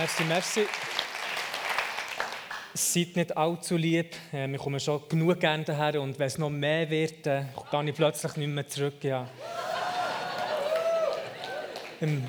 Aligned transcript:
Merci, 0.00 0.24
merci. 0.24 0.66
Seid 2.72 3.16
nicht 3.16 3.36
allzu 3.36 3.76
lieb. 3.76 4.16
Wir 4.32 4.56
kommen 4.56 4.80
schon 4.80 5.02
genug 5.10 5.38
gerne 5.38 5.62
daher 5.62 6.00
und 6.00 6.18
wenn 6.18 6.26
es 6.26 6.38
noch 6.38 6.48
mehr 6.48 6.88
wird, 6.88 7.26
dann 7.26 7.50
gehe 7.70 7.90
ich 7.90 7.94
plötzlich 7.94 8.34
nicht 8.36 8.48
mehr 8.48 8.66
zurück. 8.66 8.94
Ja. 9.02 9.28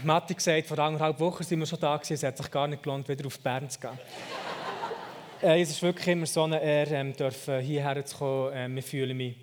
Matti 0.03 0.33
gesagt, 0.33 0.67
vor 0.67 0.79
anderthalb 0.79 1.17
Wochen 1.21 1.45
sind 1.45 1.59
wir 1.59 1.65
schon 1.65 1.79
da 1.79 1.95
gewesen, 1.95 2.15
es 2.15 2.23
hat 2.23 2.35
sich 2.35 2.51
gar 2.51 2.67
nicht 2.67 2.83
gelohnt, 2.83 3.07
wieder 3.07 3.25
auf 3.25 3.39
Bern 3.39 3.69
zu 3.69 3.79
gehen. 3.79 3.97
äh, 5.41 5.61
es 5.61 5.69
ist 5.69 5.81
wirklich 5.81 6.09
immer 6.09 6.25
so 6.25 6.43
eine 6.43 6.61
Ehre, 6.61 6.95
ähm, 6.95 7.15
dürfen 7.15 7.61
hierher 7.61 8.05
zu 8.05 8.17
kommen. 8.17 8.51
Äh, 8.51 8.67
wir 8.67 8.83
fühlen 8.83 9.15
mich 9.15 9.37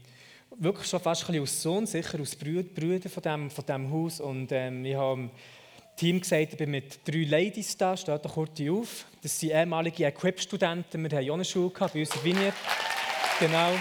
wirklich 0.58 0.86
schon 0.86 1.00
fast 1.00 1.22
ein 1.22 1.26
bisschen 1.28 1.40
als 1.40 1.62
Sohn, 1.62 1.86
sicher 1.86 2.18
als 2.18 2.36
Brüder 2.36 3.08
von 3.08 3.22
diesem 3.22 3.50
von 3.50 3.64
dem 3.64 3.90
Haus 3.90 4.20
und 4.20 4.52
ähm, 4.52 4.84
ich 4.84 4.96
habe 4.96 5.30
Team 5.98 6.20
gesagt, 6.20 6.52
ich 6.52 6.56
bin 6.56 6.70
mit 6.70 7.00
drei 7.04 7.24
Ladies 7.24 7.76
da, 7.76 7.96
steht 7.96 8.24
da 8.24 8.28
kurz 8.28 8.60
auf. 8.60 9.04
Das 9.20 9.40
sind 9.40 9.50
ehemalige 9.50 10.04
Equip-Studenten, 10.04 11.02
wir 11.02 11.18
haben 11.18 11.30
auch 11.30 11.34
eine 11.34 11.44
Schule 11.44 11.72
bei 11.76 12.00
uns 12.00 12.14
in 12.14 12.24
Vineyard. 12.24 12.54
Genau. 13.40 13.72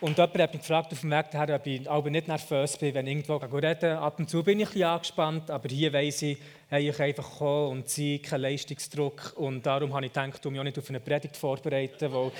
Und 0.00 0.16
jemand 0.16 0.38
hat 0.38 0.52
mich 0.52 0.62
gefragt 0.62 0.92
auf 0.92 1.00
dem 1.00 1.10
Weg 1.10 1.26
daher, 1.32 1.56
ob 1.56 1.66
ich 1.66 1.90
aber 1.90 2.08
nicht 2.08 2.28
nervös 2.28 2.76
bin, 2.76 2.94
wenn 2.94 3.08
ich 3.08 3.16
irgendwo 3.16 3.34
rede. 3.56 3.98
Ab 3.98 4.20
und 4.20 4.30
zu 4.30 4.44
bin 4.44 4.60
ich 4.60 4.76
ein 4.76 4.82
angespannt, 4.84 5.50
aber 5.50 5.68
hier 5.68 5.92
weiss 5.92 6.22
ich, 6.22 6.38
hey, 6.68 6.88
ich 6.88 7.00
einfach 7.00 7.38
kommen 7.38 7.78
und 7.78 7.88
ziehe 7.88 8.20
keinen 8.20 8.42
Leistungsdruck. 8.42 9.32
Und 9.34 9.66
darum 9.66 9.92
habe 9.92 10.06
ich 10.06 10.12
gedacht, 10.12 10.44
du 10.44 10.52
mich 10.52 10.60
auch 10.60 10.64
nicht 10.64 10.78
auf 10.78 10.88
eine 10.88 11.00
Predigt 11.00 11.36
vorbereiten, 11.36 12.12
weil 12.12 12.30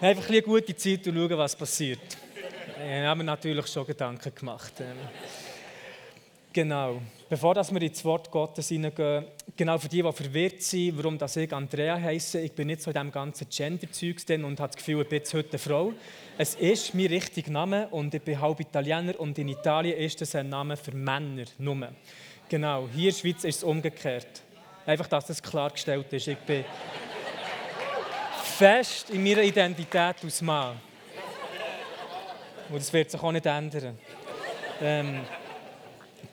einfach 0.08 0.28
ein 0.28 0.32
eine 0.34 0.42
gute 0.42 0.76
Zeit 0.76 1.04
und 1.08 1.16
schauen, 1.16 1.36
was 1.36 1.56
passiert. 1.56 2.16
Ich 2.86 3.06
habe 3.06 3.18
mir 3.18 3.24
natürlich 3.24 3.66
schon 3.66 3.86
Gedanken 3.86 4.34
gemacht. 4.34 4.74
Ähm. 4.80 4.96
Genau. 6.52 7.00
Bevor 7.30 7.56
wir 7.56 7.82
ins 7.82 8.04
Wort 8.04 8.30
Gottes 8.30 8.68
hineingehen, 8.68 9.24
genau 9.56 9.78
für 9.78 9.88
die, 9.88 10.02
die 10.02 10.12
verwirrt 10.12 10.60
sind, 10.60 10.98
warum 10.98 11.16
das 11.16 11.34
ich 11.36 11.50
Andrea 11.50 11.98
heiße, 11.98 12.40
ich 12.40 12.52
bin 12.52 12.66
nicht 12.66 12.82
so 12.82 12.90
in 12.90 12.94
diesem 12.94 13.10
ganzen 13.10 13.48
Gender-Zeug 13.48 14.44
und 14.44 14.60
habe 14.60 14.68
das 14.68 14.76
Gefühl, 14.76 15.00
ich 15.00 15.08
bin 15.08 15.22
heute 15.32 15.48
eine 15.48 15.58
Frau. 15.58 15.92
Es 16.36 16.56
ist 16.56 16.94
mein 16.94 17.06
richtiger 17.06 17.50
Name 17.50 17.88
und 17.88 18.12
ich 18.12 18.20
bin 18.20 18.38
halb 18.38 18.60
Italiener 18.60 19.18
und 19.18 19.38
in 19.38 19.48
Italien 19.48 19.96
ist 19.96 20.20
das 20.20 20.34
ein 20.34 20.50
Name 20.50 20.76
für 20.76 20.92
Männer 20.92 21.46
nur. 21.56 21.88
Genau, 22.50 22.86
hier 22.94 23.08
in 23.08 23.14
der 23.14 23.18
Schweiz 23.18 23.44
ist 23.44 23.56
es 23.56 23.64
umgekehrt. 23.64 24.42
Einfach, 24.84 25.08
dass 25.08 25.26
das 25.26 25.42
klargestellt 25.42 26.12
ist. 26.12 26.28
Ich 26.28 26.38
bin 26.38 26.66
fest 28.42 29.08
in 29.08 29.24
meiner 29.24 29.42
Identität 29.42 30.16
als 30.22 30.42
Mann. 30.42 30.76
Und 32.68 32.76
das 32.76 32.92
wird 32.92 33.10
sich 33.10 33.22
auch 33.22 33.32
nicht 33.32 33.46
ändern. 33.46 33.98
Ähm, 34.80 35.20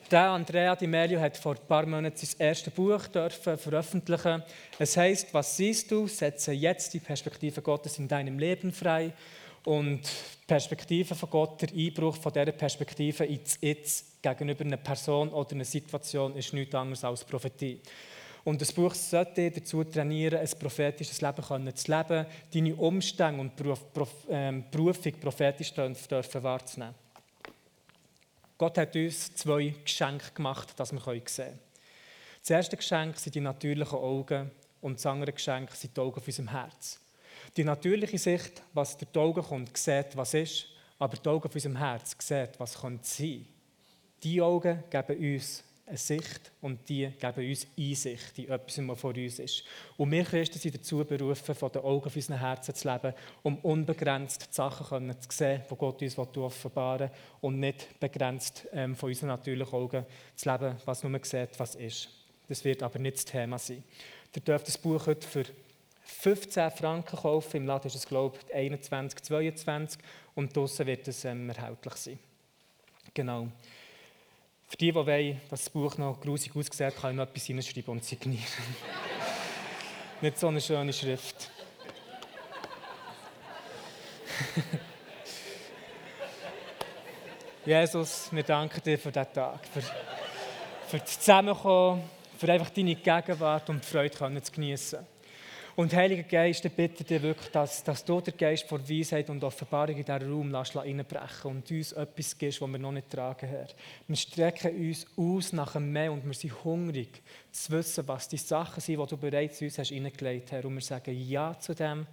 der 0.09 0.29
Andrea 0.29 0.75
Di 0.75 0.87
Melio 0.87 1.19
hat 1.21 1.37
vor 1.37 1.55
ein 1.55 1.67
paar 1.67 1.85
Monaten 1.85 2.17
sein 2.17 2.35
erstes 2.39 2.73
Buch 2.73 3.07
dürfen 3.07 3.57
veröffentlichen. 3.57 4.43
Es 4.77 4.97
heißt, 4.97 5.33
was 5.33 5.55
siehst 5.55 5.89
du? 5.89 6.07
Setze 6.07 6.51
jetzt 6.51 6.93
die 6.93 6.99
Perspektive 6.99 7.61
Gottes 7.61 7.97
in 7.97 8.07
deinem 8.07 8.37
Leben 8.37 8.73
frei. 8.73 9.13
Und 9.63 10.01
die 10.01 10.45
Perspektive 10.47 11.15
von 11.15 11.29
Gott, 11.29 11.61
der 11.61 11.69
Einbruch 11.69 12.17
von 12.17 12.33
dieser 12.33 12.51
Perspektive 12.51 13.25
ins 13.25 13.57
Jetzt 13.61 14.21
gegenüber 14.21 14.65
einer 14.65 14.77
Person 14.77 15.29
oder 15.29 15.51
einer 15.51 15.65
Situation 15.65 16.35
ist 16.35 16.53
nichts 16.53 16.75
anderes 16.75 17.03
als 17.03 17.23
Prophetie. 17.23 17.79
Und 18.43 18.59
das 18.59 18.71
Buch 18.71 18.93
sollte 18.95 19.49
dich 19.49 19.61
dazu 19.61 19.83
trainieren, 19.83 20.39
ein 20.39 20.49
prophetisches 20.59 21.21
Leben 21.21 21.75
zu 21.75 21.91
leben, 21.91 22.25
deine 22.53 22.75
Umstände 22.75 23.39
und 23.39 23.55
Beruf, 23.55 23.83
Beruf, 23.93 24.09
ähm, 24.29 24.65
Berufung 24.71 25.13
prophetisch 25.19 25.73
dürfen 25.73 26.43
wahrzunehmen. 26.43 26.95
Gott 28.57 28.77
hat 28.77 28.95
uns 28.95 29.33
zwei 29.35 29.73
Geschenke 29.83 30.31
gemacht, 30.33 30.69
dass 30.75 30.91
wir 30.91 30.99
sehen 30.99 31.23
können. 31.23 31.59
Das 32.41 32.49
erste 32.49 32.77
Geschenk 32.77 33.17
sind 33.17 33.35
die 33.35 33.41
natürlichen 33.41 33.97
Augen 33.97 34.51
und 34.81 34.95
das 34.95 35.05
andere 35.05 35.33
Geschenk 35.33 35.71
sind 35.71 35.95
die 35.95 36.01
Augen 36.01 36.17
auf 36.17 36.25
unserem 36.25 36.49
Herz. 36.49 36.99
Die 37.55 37.63
natürliche 37.63 38.17
Sicht, 38.17 38.63
was 38.73 38.97
durch 38.97 39.11
die 39.11 39.19
Augen 39.19 39.43
kommt, 39.43 39.77
sieht, 39.77 40.15
was 40.15 40.33
ist, 40.33 40.65
aber 40.97 41.17
die 41.17 41.29
Augen 41.29 41.47
auf 41.47 41.53
unserem 41.53 41.77
Herz 41.77 42.15
sieht, 42.19 42.59
was 42.59 42.79
könnte 42.79 43.07
sein. 43.07 43.45
Die 44.23 44.41
Augen 44.41 44.83
geben 44.89 45.35
uns 45.35 45.63
eine 45.91 45.97
Sicht 45.97 46.51
und 46.61 46.87
die 46.87 47.07
geben 47.19 47.49
uns 47.49 47.67
Einsicht 47.77 48.39
in 48.39 48.49
etwas, 48.49 48.87
was 48.87 48.99
vor 48.99 49.13
uns 49.13 49.39
ist. 49.39 49.63
Und 49.97 50.11
wir 50.11 50.23
Christen 50.23 50.57
sind 50.57 50.75
dazu 50.75 51.03
berufen, 51.03 51.53
von 51.53 51.71
den 51.71 51.81
Augen 51.81 52.05
auf 52.05 52.15
unseren 52.15 52.39
Herzen 52.39 52.73
zu 52.73 52.89
leben, 52.89 53.13
um 53.43 53.57
unbegrenzt 53.57 54.47
die 54.49 54.55
Sachen 54.55 55.21
zu 55.21 55.29
sehen, 55.29 55.63
die 55.69 55.75
Gott 55.75 56.01
uns 56.01 56.17
offenbaren 56.17 57.09
will 57.09 57.17
und 57.41 57.59
nicht 57.59 57.99
begrenzt 57.99 58.67
ähm, 58.71 58.95
von 58.95 59.09
unseren 59.09 59.27
natürlichen 59.27 59.73
Augen 59.73 60.05
zu 60.35 60.49
leben, 60.49 60.77
was 60.85 61.03
nur 61.03 61.19
sieht, 61.23 61.59
was 61.59 61.75
ist. 61.75 62.09
Das 62.47 62.63
wird 62.63 62.83
aber 62.83 62.99
nicht 62.99 63.17
das 63.17 63.25
Thema 63.25 63.59
sein. 63.59 63.83
Ihr 64.33 64.41
dürft 64.41 64.67
das 64.67 64.77
Buch 64.77 65.05
heute 65.07 65.27
für 65.27 65.43
15 66.03 66.71
Franken 66.71 67.17
kaufen. 67.17 67.57
Im 67.57 67.67
Laden 67.67 67.87
ist 67.87 67.95
es, 67.95 68.05
glaube 68.05 68.37
ich, 68.47 68.55
21, 68.55 69.21
22 69.23 70.01
und 70.35 70.55
draußen 70.55 70.87
wird 70.87 71.07
es 71.07 71.25
ähm, 71.25 71.49
erhältlich 71.49 71.95
sein. 71.95 72.19
Genau. 73.13 73.49
Für 74.71 74.77
die, 74.77 74.91
die 74.93 74.95
wollen, 74.95 75.41
dass 75.49 75.65
das 75.65 75.69
Buch 75.69 75.97
noch 75.97 76.21
grusig 76.21 76.55
aussieht, 76.55 76.95
kann 76.95 77.11
ich 77.11 77.17
noch 77.17 77.25
etwas 77.25 77.43
hineinschreiben 77.43 77.91
und 77.91 78.05
signieren. 78.05 78.45
Nicht 80.21 80.39
so 80.39 80.47
eine 80.47 80.61
schöne 80.61 80.93
Schrift. 80.93 81.51
Jesus, 87.65 88.29
wir 88.31 88.43
danken 88.43 88.81
dir 88.81 88.97
für 88.97 89.11
diesen 89.11 89.33
Tag, 89.33 89.59
für, 89.67 89.81
für 90.87 90.99
das 90.99 91.19
Zusammenkommen, 91.19 92.09
für 92.37 92.49
einfach 92.49 92.69
deine 92.69 92.95
Gegenwart 92.95 93.69
und 93.69 93.83
die 93.83 93.89
Freude 93.89 94.41
zu 94.41 94.51
genießen. 94.53 94.99
Und 95.75 95.93
Heiliger 95.93 96.23
Geist, 96.23 96.65
ich 96.65 96.71
bitte 96.71 97.03
dich 97.03 97.21
wirklich, 97.21 97.49
dass, 97.49 97.83
dass 97.83 98.03
du 98.03 98.19
den 98.19 98.35
Geist 98.35 98.67
vor 98.67 98.79
Weisheit 98.89 99.29
und 99.29 99.43
Offenbarung 99.43 99.95
in 99.95 100.03
diesen 100.03 100.31
Raum 100.31 100.51
lässt, 100.51 100.75
reinbrechen 100.75 101.51
und 101.51 101.71
uns 101.71 101.93
etwas 101.93 102.37
gibst, 102.37 102.61
was 102.61 102.69
wir 102.69 102.77
noch 102.77 102.91
nicht 102.91 103.09
tragen, 103.09 103.47
Herr. 103.47 103.67
Wir 104.07 104.15
strecken 104.17 104.75
uns 104.75 105.05
aus 105.15 105.53
nach 105.53 105.73
dem 105.73 105.91
Meer 105.91 106.11
und 106.11 106.25
wir 106.25 106.33
sind 106.33 106.63
hungrig, 106.63 107.21
zu 107.51 107.71
wissen, 107.71 108.05
was 108.07 108.27
die 108.27 108.37
Sachen 108.37 108.81
sind, 108.81 108.99
die 108.99 109.07
du 109.07 109.17
bereits 109.17 109.61
uns 109.61 109.77
hast 109.77 109.89
hineingelegt 109.89 110.51
hast. 110.51 110.65
Und 110.65 110.73
wir 110.73 110.81
sagen 110.81 111.17
Ja 111.27 111.57
zu 111.57 111.73
dem 111.73 112.05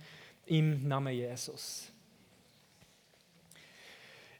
im 0.47 0.87
Namen 0.87 1.13
Jesus. 1.13 1.89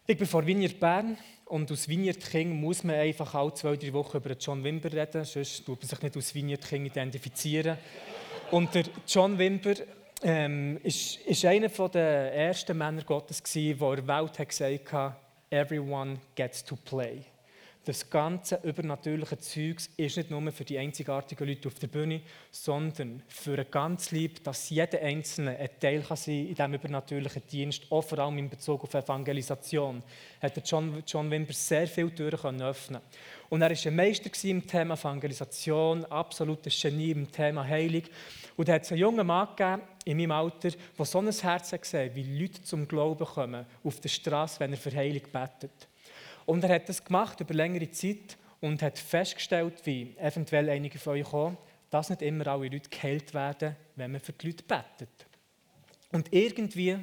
Ich 0.07 0.17
bin 0.17 0.27
vor 0.27 0.47
Vineyard 0.47 0.79
Bern 0.79 1.19
und 1.45 1.71
aus 1.73 1.89
Vineyard 1.89 2.21
King 2.21 2.59
muss 2.61 2.85
man 2.85 2.97
einfach 2.97 3.35
alle 3.35 3.53
zwei, 3.53 3.77
drei 3.77 3.93
Wochen 3.93 4.17
über 4.17 4.31
John 4.39 4.63
Wimber 4.63 4.91
reden, 4.93 5.25
sonst 5.25 5.67
tut 5.67 5.81
man 5.81 5.89
sich 5.89 6.03
nicht 6.03 6.17
aus 6.17 6.35
Vineyard 6.35 6.67
King 6.67 6.87
identifizieren. 6.87 7.77
Und 8.51 8.75
der 8.75 8.85
John 9.07 9.39
Wimber 9.39 9.75
ähm, 10.23 10.81
ist, 10.83 11.17
ist 11.19 11.45
einer 11.45 11.69
der 11.69 12.35
ersten 12.35 12.79
Männer 12.79 13.03
Gottes, 13.03 13.43
der 13.43 13.75
der 13.75 14.07
Welt 14.07 14.39
hat 14.39 14.49
gesagt 14.49 14.93
hat, 14.93 15.17
everyone 15.51 16.19
gets 16.35 16.65
to 16.65 16.77
play. 16.77 17.25
Das 17.89 18.11
ganze 18.11 18.61
übernatürliche 18.65 19.39
Zeugs 19.39 19.89
ist 19.97 20.19
nicht 20.19 20.31
nur 20.31 20.53
für 20.53 20.67
die 20.67 20.77
einzigartigen 20.77 21.49
Leute 21.49 21.69
auf 21.69 21.79
der 21.79 21.87
Bühne, 21.87 22.21
sondern 22.51 23.23
für 23.29 23.59
ein 23.59 23.65
ganz 23.71 24.11
Lieb, 24.11 24.45
dass 24.45 24.69
jeder 24.69 25.01
Einzelne 25.01 25.57
ein 25.57 25.71
Teil 25.81 26.03
kann 26.03 26.19
sein 26.19 26.49
in 26.49 26.55
diesem 26.55 26.75
übernatürlichen 26.75 27.43
Dienst, 27.51 27.87
auch 27.89 28.03
vor 28.03 28.19
allem 28.19 28.37
in 28.37 28.51
Bezug 28.51 28.85
auf 28.85 28.93
Evangelisation, 28.93 30.03
hat 30.43 30.71
John, 30.71 31.03
John 31.07 31.31
Wimber 31.31 31.55
sehr 31.55 31.87
viele 31.87 32.15
Türen 32.15 32.61
öffnen 32.61 33.01
Und 33.49 33.63
er 33.63 33.71
war 33.71 33.87
ein 33.87 33.97
Meister 33.97 34.31
im 34.45 34.67
Thema 34.67 34.93
Evangelisation, 34.93 36.05
absolutes 36.05 36.79
Genie 36.83 37.13
im 37.13 37.33
Thema 37.33 37.67
Heilung. 37.67 38.03
Und 38.59 38.69
er 38.69 38.75
hat 38.75 38.91
einen 38.93 39.01
jungen 39.01 39.27
Mann 39.27 39.49
gegeben, 39.57 39.81
in 40.05 40.19
meinem 40.19 40.33
Alter, 40.33 40.73
der 40.99 41.07
so 41.07 41.21
ein 41.21 41.33
Herz 41.33 41.71
gesehen, 41.71 42.15
wie 42.15 42.39
Leute 42.39 42.63
zum 42.63 42.87
Glauben 42.87 43.25
kommen 43.25 43.65
auf 43.83 43.99
der 43.99 44.11
Straße, 44.11 44.61
wenn 44.61 44.73
er 44.73 44.79
für 44.79 44.95
Heilung 44.95 45.23
betet. 45.33 45.89
Und 46.49 46.65
er 46.65 46.77
hat 46.77 46.89
das 46.89 47.05
gemacht 47.05 47.39
über 47.41 47.53
längere 47.53 47.91
Zeit 47.91 48.39
und 48.63 48.81
hat 48.81 48.99
festgestellt, 48.99 49.85
wie 49.85 50.17
eventuell 50.17 50.71
einige 50.71 50.99
von 50.99 51.13
euch 51.13 51.25
kommen, 51.25 51.59
dass 51.91 52.09
nicht 52.09 52.23
immer 52.23 52.47
alle 52.47 52.69
Leute 52.69 52.89
geheilt 52.89 53.35
werden, 53.35 53.77
wenn 53.97 54.13
man 54.13 54.21
für 54.23 54.33
die 54.33 54.47
Leute 54.47 54.65
betet. 54.65 55.27
Und 56.11 56.33
irgendwie 56.33 56.97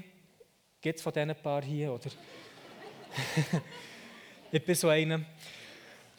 gibt 0.81 0.97
es 0.97 1.03
von 1.03 1.13
diesen 1.13 1.35
paar 1.35 1.61
hier, 1.61 1.93
oder? 1.93 2.09
ich 4.51 4.65
bin 4.65 4.73
so 4.73 4.89
einer. 4.89 5.21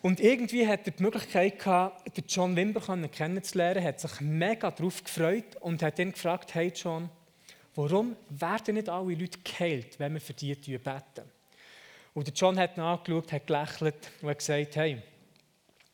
Und 0.03 0.21
irgendwie 0.21 0.65
hat 0.65 0.87
er 0.87 0.93
die 0.93 1.03
Möglichkeit 1.03 1.59
gehabt, 1.59 2.23
John 2.29 2.55
Wimber 2.55 2.81
kennenzulernen, 3.09 3.83
hat 3.83 3.99
sich 3.99 4.21
mega 4.21 4.71
darauf 4.71 5.03
gefreut 5.03 5.57
und 5.59 5.83
hat 5.83 5.99
ihn 5.99 6.13
gefragt, 6.13 6.55
hey 6.55 6.73
John, 6.73 7.11
warum 7.75 8.15
werden 8.31 8.77
nicht 8.77 8.89
alle 8.89 9.15
Leute 9.15 9.41
geheilt, 9.43 9.99
wenn 9.99 10.15
wir 10.15 10.21
für 10.21 10.33
die 10.33 10.55
beten? 10.55 11.36
Und 12.17 12.33
John 12.35 12.59
hat 12.59 12.79
ihn 12.79 12.81
angeschaut, 12.81 13.31
hat 13.31 13.47
gelächelt 13.47 14.11
und 14.23 14.31
hat 14.31 14.39
gesagt, 14.39 14.77
hey, 14.77 15.03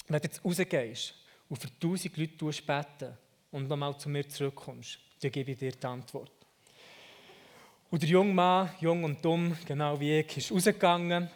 wenn 0.06 0.20
du 0.20 0.28
jetzt 0.28 0.44
rausgehst 0.44 1.14
und 1.48 1.56
für 1.56 1.80
tausend 1.80 2.16
Leute 2.16 2.62
beten 2.62 3.18
und 3.50 3.68
nochmal 3.68 3.98
zu 3.98 4.08
mir 4.08 4.28
zurückkommst, 4.28 5.00
dann 5.20 5.32
gebe 5.32 5.50
ich 5.50 5.58
dir 5.58 5.72
die 5.72 5.84
Antwort. 5.84 6.30
Und 7.90 8.02
der 8.02 8.08
junge 8.08 8.32
Mann, 8.32 8.70
jung 8.78 9.02
und 9.02 9.24
dumm, 9.24 9.56
genau 9.66 9.98
wie 9.98 10.20
ich, 10.20 10.36
ist 10.36 10.52
rausgegangen 10.52 11.28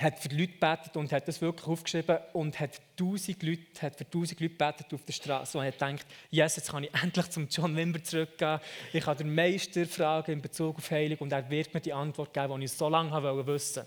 hat 0.00 0.18
für 0.18 0.28
Leute 0.28 0.52
gebetet 0.52 0.96
und 0.96 1.10
hat 1.12 1.26
das 1.26 1.40
wirklich 1.40 1.66
aufgeschrieben 1.66 2.18
und 2.32 2.58
hat 2.60 2.80
tausend 2.96 3.42
Leute, 3.42 3.62
hat 3.82 3.96
für 3.96 4.08
tausend 4.08 4.40
Leute 4.40 4.52
gebetet 4.52 4.94
auf 4.94 5.04
der 5.04 5.12
Straße 5.12 5.58
und 5.58 5.64
hat 5.64 5.74
gedacht, 5.74 6.06
yes, 6.30 6.56
jetzt 6.56 6.70
kann 6.70 6.84
ich 6.84 6.94
endlich 7.02 7.28
zum 7.30 7.48
John 7.48 7.76
Wimber 7.76 8.02
zurückgehen. 8.02 8.60
Ich 8.92 9.04
kann 9.04 9.16
den 9.16 9.34
Meister 9.34 9.86
fragen 9.86 10.32
in 10.32 10.42
Bezug 10.42 10.76
auf 10.76 10.90
Heilung 10.90 11.18
und 11.18 11.32
er 11.32 11.48
wird 11.50 11.74
mir 11.74 11.80
die 11.80 11.92
Antwort 11.92 12.32
geben, 12.32 12.60
die 12.60 12.66
ich 12.66 12.72
so 12.72 12.88
lange 12.88 13.10
wollte 13.10 13.46
wissen. 13.46 13.84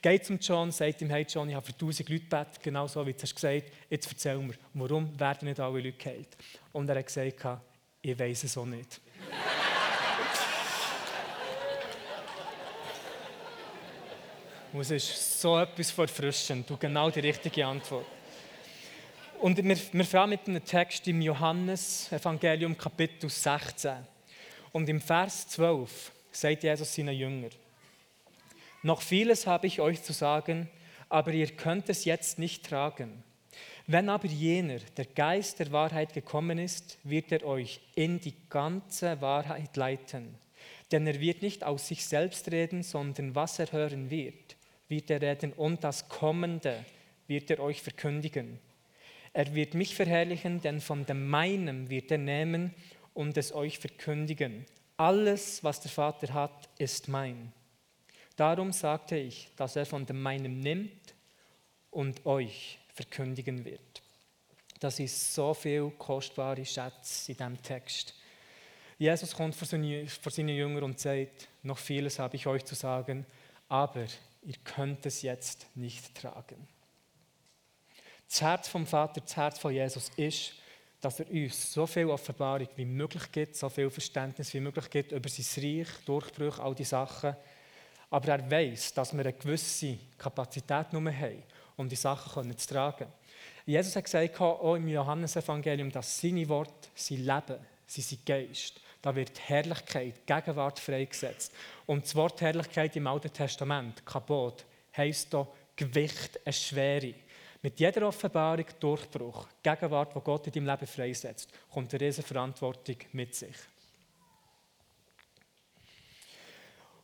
Geht 0.00 0.24
zum 0.24 0.38
John, 0.38 0.72
sagt 0.72 1.02
ihm, 1.02 1.10
hey 1.10 1.26
John, 1.28 1.48
ich 1.48 1.54
habe 1.54 1.66
für 1.66 1.76
tausend 1.76 2.08
Leute 2.08 2.22
gebetet, 2.22 2.62
genau 2.62 2.86
so 2.86 3.06
wie 3.06 3.12
du 3.12 3.22
hast 3.22 3.34
gesagt. 3.34 3.70
Jetzt 3.90 4.10
erzähl 4.10 4.38
mir, 4.38 4.54
warum 4.72 5.18
werden 5.20 5.46
nicht 5.46 5.60
alle 5.60 5.80
Leute 5.80 5.92
geheilt? 5.92 6.36
Und 6.72 6.88
er 6.88 6.96
hat 6.96 7.06
gesagt, 7.06 7.60
ich 8.00 8.18
weiß 8.18 8.44
es 8.44 8.56
auch 8.56 8.64
nicht. 8.64 9.00
Und 14.72 14.82
es 14.82 14.90
ist 14.92 15.40
so 15.40 15.58
etwas 15.58 15.90
verfrischend 15.90 16.70
und 16.70 16.78
genau 16.78 17.10
die 17.10 17.18
richtige 17.18 17.66
Antwort. 17.66 18.06
Und 19.40 19.56
wir, 19.56 19.76
wir 19.92 20.04
fangen 20.04 20.30
mit 20.30 20.46
einem 20.46 20.64
Text 20.64 21.08
im 21.08 21.20
Johannes-Evangelium, 21.20 22.78
Kapitel 22.78 23.28
16. 23.28 23.94
Und 24.70 24.88
im 24.88 25.00
Vers 25.00 25.48
12 25.48 26.12
sagt 26.30 26.62
Jesus 26.62 26.94
seinen 26.94 27.16
Jüngern: 27.16 27.50
Noch 28.82 29.02
vieles 29.02 29.44
habe 29.48 29.66
ich 29.66 29.80
euch 29.80 30.04
zu 30.04 30.12
sagen, 30.12 30.68
aber 31.08 31.32
ihr 31.32 31.48
könnt 31.48 31.88
es 31.88 32.04
jetzt 32.04 32.38
nicht 32.38 32.64
tragen. 32.64 33.24
Wenn 33.88 34.08
aber 34.08 34.28
jener, 34.28 34.78
der 34.96 35.06
Geist 35.06 35.58
der 35.58 35.72
Wahrheit 35.72 36.12
gekommen 36.12 36.58
ist, 36.58 36.98
wird 37.02 37.32
er 37.32 37.44
euch 37.44 37.80
in 37.96 38.20
die 38.20 38.36
ganze 38.48 39.20
Wahrheit 39.20 39.76
leiten. 39.76 40.36
Denn 40.92 41.08
er 41.08 41.18
wird 41.18 41.42
nicht 41.42 41.64
aus 41.64 41.88
sich 41.88 42.06
selbst 42.06 42.52
reden, 42.52 42.84
sondern 42.84 43.34
was 43.34 43.58
er 43.58 43.72
hören 43.72 44.10
wird 44.10 44.59
wird 44.90 45.10
er 45.10 45.22
reden 45.22 45.52
und 45.52 45.84
das 45.84 46.08
Kommende 46.08 46.84
wird 47.26 47.50
er 47.50 47.60
euch 47.60 47.80
verkündigen. 47.80 48.58
Er 49.32 49.54
wird 49.54 49.74
mich 49.74 49.94
verherrlichen, 49.94 50.60
denn 50.60 50.80
von 50.80 51.06
dem 51.06 51.28
meinem 51.28 51.88
wird 51.88 52.10
er 52.10 52.18
nehmen 52.18 52.74
und 53.14 53.36
es 53.36 53.54
euch 53.54 53.78
verkündigen. 53.78 54.66
Alles, 54.96 55.62
was 55.62 55.80
der 55.80 55.90
Vater 55.90 56.34
hat, 56.34 56.68
ist 56.78 57.08
mein. 57.08 57.52
Darum 58.36 58.72
sagte 58.72 59.16
ich, 59.16 59.48
dass 59.56 59.76
er 59.76 59.86
von 59.86 60.06
dem 60.06 60.20
meinem 60.20 60.60
nimmt 60.60 61.14
und 61.90 62.26
euch 62.26 62.78
verkündigen 62.94 63.64
wird. 63.64 64.02
Das 64.80 64.98
ist 64.98 65.34
so 65.34 65.54
viel 65.54 65.90
kostbare 65.90 66.64
Schätze 66.64 67.32
in 67.32 67.38
diesem 67.38 67.62
Text. 67.62 68.14
Jesus 68.98 69.34
kommt 69.34 69.54
vor 69.54 69.66
seine 69.66 70.52
Jünger 70.52 70.82
und 70.82 70.98
sagt, 70.98 71.48
noch 71.62 71.78
vieles 71.78 72.18
habe 72.18 72.36
ich 72.36 72.46
euch 72.46 72.64
zu 72.64 72.74
sagen, 72.74 73.24
aber 73.68 74.06
ihr 74.42 74.56
könnt 74.64 75.04
es 75.06 75.22
jetzt 75.22 75.66
nicht 75.74 76.14
tragen. 76.14 76.68
Das 78.28 78.40
Herz 78.40 78.68
vom 78.68 78.86
Vater, 78.86 79.20
das 79.20 79.36
Herz 79.36 79.58
von 79.58 79.72
Jesus 79.72 80.10
ist, 80.16 80.52
dass 81.00 81.20
er 81.20 81.30
uns 81.30 81.72
so 81.72 81.86
viel 81.86 82.06
Offenbarung 82.06 82.68
wie 82.76 82.84
möglich 82.84 83.32
gibt, 83.32 83.56
so 83.56 83.68
viel 83.68 83.90
Verständnis 83.90 84.52
wie 84.54 84.60
möglich 84.60 84.88
gibt 84.90 85.12
über 85.12 85.28
sein 85.28 85.64
Reich, 85.64 85.88
Durchbrüche, 86.04 86.62
all 86.62 86.74
die 86.74 86.84
Sachen. 86.84 87.34
Aber 88.10 88.28
er 88.28 88.50
weiß, 88.50 88.94
dass 88.94 89.12
wir 89.12 89.20
eine 89.20 89.32
gewisse 89.32 89.98
Kapazität 90.18 90.92
nur 90.92 91.12
haben, 91.12 91.42
um 91.76 91.88
die 91.88 91.96
Sachen 91.96 92.56
zu 92.56 92.68
tragen. 92.68 93.06
Jesus 93.64 93.96
hat 93.96 94.04
gesagt, 94.04 94.40
auch 94.40 94.74
im 94.74 94.88
Johannesevangelium, 94.88 95.90
dass 95.90 96.20
seine 96.20 96.48
Worte, 96.48 96.88
sein 96.94 97.18
Leben, 97.18 97.58
sein 97.86 98.18
Geist, 98.24 98.80
da 99.02 99.14
wird 99.14 99.48
Herrlichkeit, 99.48 100.26
Gegenwart 100.26 100.78
freigesetzt. 100.78 101.52
Und 101.86 102.04
das 102.04 102.14
Wort 102.14 102.40
Herrlichkeit 102.40 102.94
im 102.96 103.06
Alten 103.06 103.32
Testament, 103.32 104.04
Kabot, 104.04 104.64
heisst 104.96 105.32
da 105.32 105.46
Gewicht, 105.74 106.38
eine 106.44 106.52
Schwere. 106.52 107.14
Mit 107.62 107.78
jeder 107.78 108.08
Offenbarung, 108.08 108.66
Durchbruch, 108.78 109.46
Gegenwart, 109.62 110.14
die 110.14 110.20
Gott 110.20 110.46
in 110.46 110.52
deinem 110.52 110.66
Leben 110.66 110.86
freisetzt, 110.86 111.50
kommt 111.70 111.92
eine 111.92 112.00
riesige 112.00 112.26
Verantwortung 112.26 112.96
mit 113.12 113.34
sich. 113.34 113.56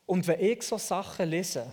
Und 0.06 0.26
wenn 0.26 0.40
ich 0.40 0.62
so 0.62 0.78
Sachen 0.78 1.28
lese, 1.28 1.72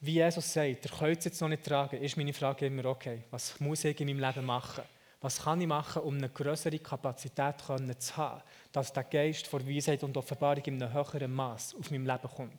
wie 0.00 0.14
Jesus 0.14 0.52
sagt, 0.52 0.84
ihr 0.84 0.90
könnt 0.98 1.18
es 1.18 1.24
jetzt 1.26 1.40
noch 1.40 1.48
nicht 1.48 1.64
tragen, 1.64 2.02
ist 2.02 2.16
meine 2.16 2.32
Frage 2.32 2.66
immer, 2.66 2.84
okay, 2.86 3.24
was 3.30 3.58
muss 3.60 3.84
ich 3.84 3.98
in 4.00 4.08
meinem 4.08 4.20
Leben 4.20 4.46
machen? 4.46 4.84
Was 5.20 5.42
kann 5.42 5.60
ich 5.60 5.66
machen, 5.66 6.02
um 6.02 6.16
eine 6.16 6.28
größere 6.28 6.78
Kapazität 6.78 7.60
zu 7.60 8.16
haben, 8.16 8.42
dass 8.72 8.92
der 8.92 9.04
Geist 9.04 9.46
von 9.46 9.66
Weisheit 9.66 10.02
und 10.02 10.16
Offenbarung 10.16 10.64
in 10.64 10.82
einem 10.82 10.92
höheren 10.92 11.32
Maß 11.32 11.74
auf 11.78 11.90
mein 11.90 12.04
Leben 12.04 12.28
kommt? 12.28 12.58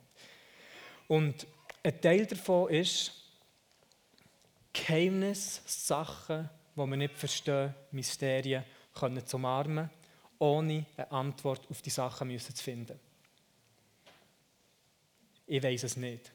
Und 1.08 1.46
ein 1.82 2.00
Teil 2.00 2.26
davon 2.26 2.70
ist 2.70 3.12
Geheimnis, 4.72 5.62
Sachen, 5.66 6.48
die 6.76 6.80
wir 6.80 6.96
nicht 6.96 7.16
verstehen, 7.16 7.74
Mysterien 7.90 8.64
können 8.94 9.26
zu 9.26 9.36
umarmen, 9.36 9.90
ohne 10.38 10.86
eine 10.96 11.10
Antwort 11.10 11.68
auf 11.70 11.82
die 11.82 11.90
Sachen 11.90 12.28
müssen 12.28 12.54
zu 12.54 12.62
finden. 12.62 12.98
Ich 15.46 15.62
weiß 15.62 15.84
es 15.84 15.96
nicht. 15.96 16.30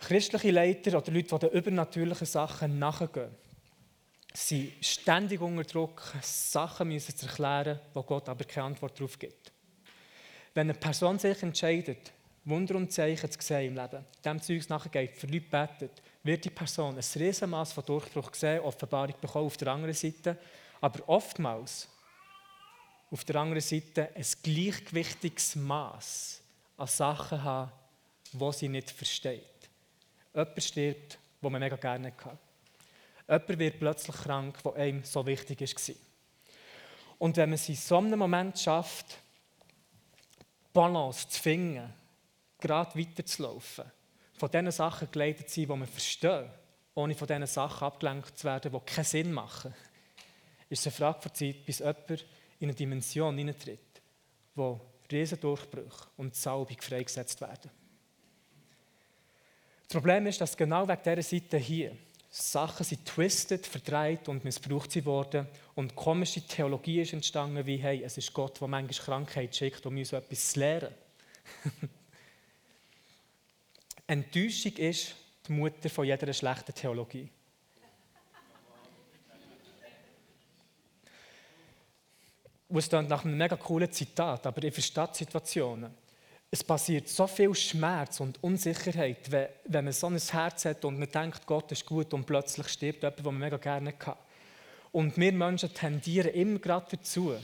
Christliche 0.00 0.50
Leiter 0.50 0.96
oder 0.96 1.12
Leute, 1.12 1.28
die 1.28 1.38
den 1.38 1.50
übernatürlichen 1.50 2.26
Sachen 2.26 2.78
nachgehen, 2.78 3.34
sind 4.38 4.72
ständig 4.80 5.40
unter 5.40 5.64
Druck, 5.64 6.14
Sachen 6.22 6.88
müssen 6.88 7.16
zu 7.16 7.26
erklären, 7.26 7.80
wo 7.92 8.02
Gott 8.02 8.28
aber 8.28 8.44
keine 8.44 8.66
Antwort 8.66 8.98
darauf 8.98 9.18
gibt. 9.18 9.52
Wenn 10.54 10.70
eine 10.70 10.78
Person 10.78 11.18
sich 11.18 11.42
entscheidet, 11.42 12.12
Wunder 12.44 12.76
und 12.76 12.92
Zeichen 12.92 13.30
zu 13.30 13.38
sehen 13.40 13.76
im 13.76 13.82
Leben, 13.82 14.04
dem 14.24 14.40
Zeugs 14.40 14.68
nachgeht, 14.68 15.16
für 15.16 15.26
Leute 15.26 15.48
betet, 15.50 16.02
wird 16.22 16.44
die 16.44 16.50
Person 16.50 16.96
ein 16.96 17.04
Riesenmaß 17.20 17.72
von 17.72 17.84
Durchbruch 17.84 18.32
sehen, 18.32 18.60
Offenbarung 18.60 19.14
bekommen 19.20 19.46
auf 19.46 19.56
der 19.56 19.68
anderen 19.68 19.94
Seite, 19.94 20.38
aber 20.80 21.08
oftmals 21.08 21.88
auf 23.10 23.24
der 23.24 23.36
anderen 23.36 23.60
Seite 23.60 24.10
ein 24.14 24.26
gleichgewichtiges 24.42 25.56
Maß 25.56 26.40
an 26.76 26.86
Sachen 26.86 27.42
haben, 27.42 27.72
die 28.32 28.52
sie 28.52 28.68
nicht 28.68 28.90
versteht. 28.90 29.42
Jemand 30.32 30.62
stirbt, 30.62 31.18
wo 31.40 31.50
man 31.50 31.60
mega 31.60 31.76
gerne 31.76 32.12
hat. 32.24 32.47
Jemand 33.28 33.58
wird 33.58 33.78
plötzlich 33.78 34.16
krank, 34.16 34.62
der 34.62 34.74
einem 34.74 35.04
so 35.04 35.26
wichtig 35.26 35.60
war. 35.60 35.94
Und 37.18 37.36
wenn 37.36 37.50
man 37.50 37.54
es 37.54 37.68
in 37.68 37.74
so 37.74 37.98
einem 37.98 38.18
Moment 38.18 38.58
schafft, 38.58 39.18
Balance 40.72 41.28
zu 41.28 41.42
finden, 41.42 41.92
gerade 42.58 42.98
weiterzulaufen, 42.98 43.84
von 44.34 44.50
diesen 44.50 44.70
Sachen 44.70 45.10
geleitet 45.10 45.50
zu 45.50 45.56
sein, 45.56 45.68
die 45.68 45.76
man 45.76 45.88
versteht, 45.88 46.50
ohne 46.94 47.14
von 47.14 47.26
diesen 47.26 47.46
Sachen 47.46 47.86
abgelenkt 47.86 48.38
zu 48.38 48.44
werden, 48.44 48.72
die 48.72 48.92
keinen 48.92 49.04
Sinn 49.04 49.32
machen, 49.32 49.74
ist 50.68 50.80
es 50.80 50.86
eine 50.86 50.92
Frage 50.92 51.20
der 51.24 51.34
Zeit, 51.34 51.66
bis 51.66 51.80
jemand 51.80 52.10
in 52.60 52.68
eine 52.68 52.74
Dimension 52.74 53.36
hineintritt, 53.36 54.00
wo 54.54 54.80
Riesendurchbrüche 55.10 56.06
und 56.16 56.34
Salbung 56.34 56.80
freigesetzt 56.80 57.40
werden. 57.40 57.70
Das 59.82 59.92
Problem 59.94 60.26
ist, 60.26 60.40
dass 60.40 60.56
genau 60.56 60.86
wegen 60.86 61.02
dieser 61.02 61.22
Seite 61.22 61.56
hier 61.56 61.96
Sachen 62.30 62.84
sind 62.84 63.06
twisted, 63.06 63.66
verdreht 63.66 64.28
und 64.28 64.44
missbraucht 64.44 64.92
sie 64.92 65.04
worden. 65.04 65.46
Und 65.74 65.96
komische 65.96 66.42
Theologie 66.42 67.00
ist 67.00 67.12
entstanden, 67.12 67.64
wie 67.66 67.76
hey, 67.76 68.02
es 68.02 68.18
ist 68.18 68.32
Gott, 68.34 68.60
der 68.60 68.68
manchmal 68.68 69.04
Krankheit 69.04 69.56
schickt, 69.56 69.86
um 69.86 69.96
uns 69.96 70.12
etwas 70.12 70.52
zu 70.52 70.60
lehren. 70.60 70.94
Enttäuschung 74.06 74.72
ist 74.72 75.14
die 75.46 75.52
Mutter 75.52 75.88
von 75.88 76.06
jeder 76.06 76.32
schlechten 76.32 76.74
Theologie. 76.74 77.28
Und 82.68 82.76
es 82.76 82.88
klingt 82.88 83.08
nach 83.08 83.24
einem 83.24 83.38
mega 83.38 83.56
coolen 83.56 83.90
Zitat, 83.90 84.46
aber 84.46 84.62
ich 84.62 84.74
verstehe 84.74 85.08
Situationen 85.12 86.07
es 86.50 86.64
passiert 86.64 87.08
so 87.08 87.26
viel 87.26 87.54
Schmerz 87.54 88.20
und 88.20 88.42
Unsicherheit, 88.42 89.30
wenn, 89.30 89.48
wenn 89.66 89.84
man 89.84 89.92
so 89.92 90.06
ein 90.06 90.18
Herz 90.18 90.64
hat 90.64 90.84
und 90.84 90.98
man 90.98 91.10
denkt, 91.10 91.46
Gott 91.46 91.70
ist 91.72 91.84
gut 91.84 92.14
und 92.14 92.24
plötzlich 92.24 92.68
stirbt 92.68 93.02
jemand, 93.02 93.18
den 93.18 93.24
man 93.24 93.38
mega 93.38 93.56
gerne 93.58 93.92
hat. 94.04 94.18
Und 94.90 95.18
wir 95.18 95.32
Menschen 95.32 95.72
tendieren 95.74 96.32
immer 96.32 96.58
gerade 96.58 96.86
dazu, 96.96 97.34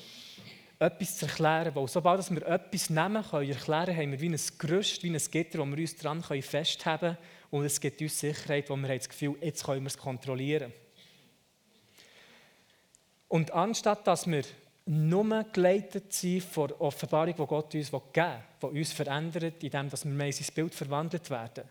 etwas 0.78 1.18
zu 1.18 1.26
erklären, 1.26 1.74
weil 1.74 1.86
sobald 1.88 2.30
wir 2.30 2.46
etwas 2.46 2.88
nehmen 2.88 3.22
können, 3.22 3.50
erklären, 3.50 3.96
haben 3.96 4.12
wir 4.12 4.20
wie 4.20 4.30
ein 4.30 4.40
Gerüst, 4.58 5.02
wie 5.02 5.14
ein 5.14 5.22
Gitter, 5.30 5.58
wo 5.58 5.66
wir 5.66 5.78
uns 5.78 5.96
dran 5.96 6.22
festhalten 6.22 7.00
können 7.00 7.18
und 7.50 7.64
es 7.64 7.80
gibt 7.80 8.00
uns 8.00 8.18
Sicherheit, 8.18 8.70
wo 8.70 8.76
wir 8.76 8.88
das 8.88 9.08
Gefühl 9.08 9.34
haben, 9.34 9.42
jetzt 9.42 9.64
können 9.64 9.82
wir 9.82 9.88
es 9.88 9.98
kontrollieren. 9.98 10.72
Und 13.28 13.52
anstatt 13.52 14.06
dass 14.06 14.26
wir 14.26 14.44
nur 14.86 15.44
geleitet 15.44 16.12
sein 16.12 16.40
von 16.42 16.68
der 16.68 16.80
Offenbarung, 16.80 17.34
die 17.34 17.46
Gott 17.46 17.74
uns 17.74 17.90
geben 17.90 18.42
will, 18.60 18.70
die 18.72 18.78
uns 18.78 18.92
verändert, 18.92 19.62
indem 19.62 19.90
wir 19.90 20.10
mehr 20.10 20.26
in 20.26 20.32
sein 20.32 20.54
Bild 20.54 20.74
verwandelt 20.74 21.30
werden. 21.30 21.64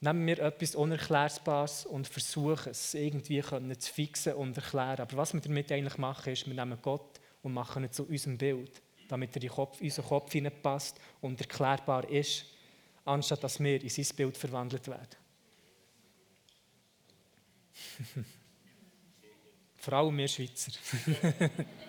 Nehmen 0.00 0.26
wir 0.26 0.38
etwas 0.40 0.74
Unerklärbares 0.76 1.86
und 1.86 2.06
versuchen 2.06 2.70
es 2.70 2.94
irgendwie 2.94 3.42
zu 3.42 3.92
fixen 3.92 4.34
und 4.34 4.56
erklären. 4.56 5.00
Aber 5.00 5.16
was 5.16 5.34
wir 5.34 5.40
damit 5.40 5.72
eigentlich 5.72 5.98
machen, 5.98 6.32
ist, 6.32 6.46
wir 6.46 6.54
nehmen 6.54 6.78
Gott 6.80 7.18
und 7.42 7.52
machen 7.52 7.82
ihn 7.82 7.90
zu 7.90 8.04
unserem 8.04 8.38
Bild, 8.38 8.80
damit 9.08 9.34
er 9.34 9.42
in 9.42 9.50
unseren 9.50 10.04
Kopf 10.04 10.30
hineinpasst 10.30 11.00
und 11.20 11.40
erklärbar 11.40 12.08
ist, 12.08 12.44
anstatt 13.04 13.42
dass 13.42 13.58
wir 13.58 13.82
in 13.82 13.88
sein 13.88 14.06
Bild 14.16 14.36
verwandelt 14.36 14.86
werden. 14.86 15.16
Vor 19.76 19.92
allem 19.94 20.16
wir 20.18 20.28
Schweizer. 20.28 20.72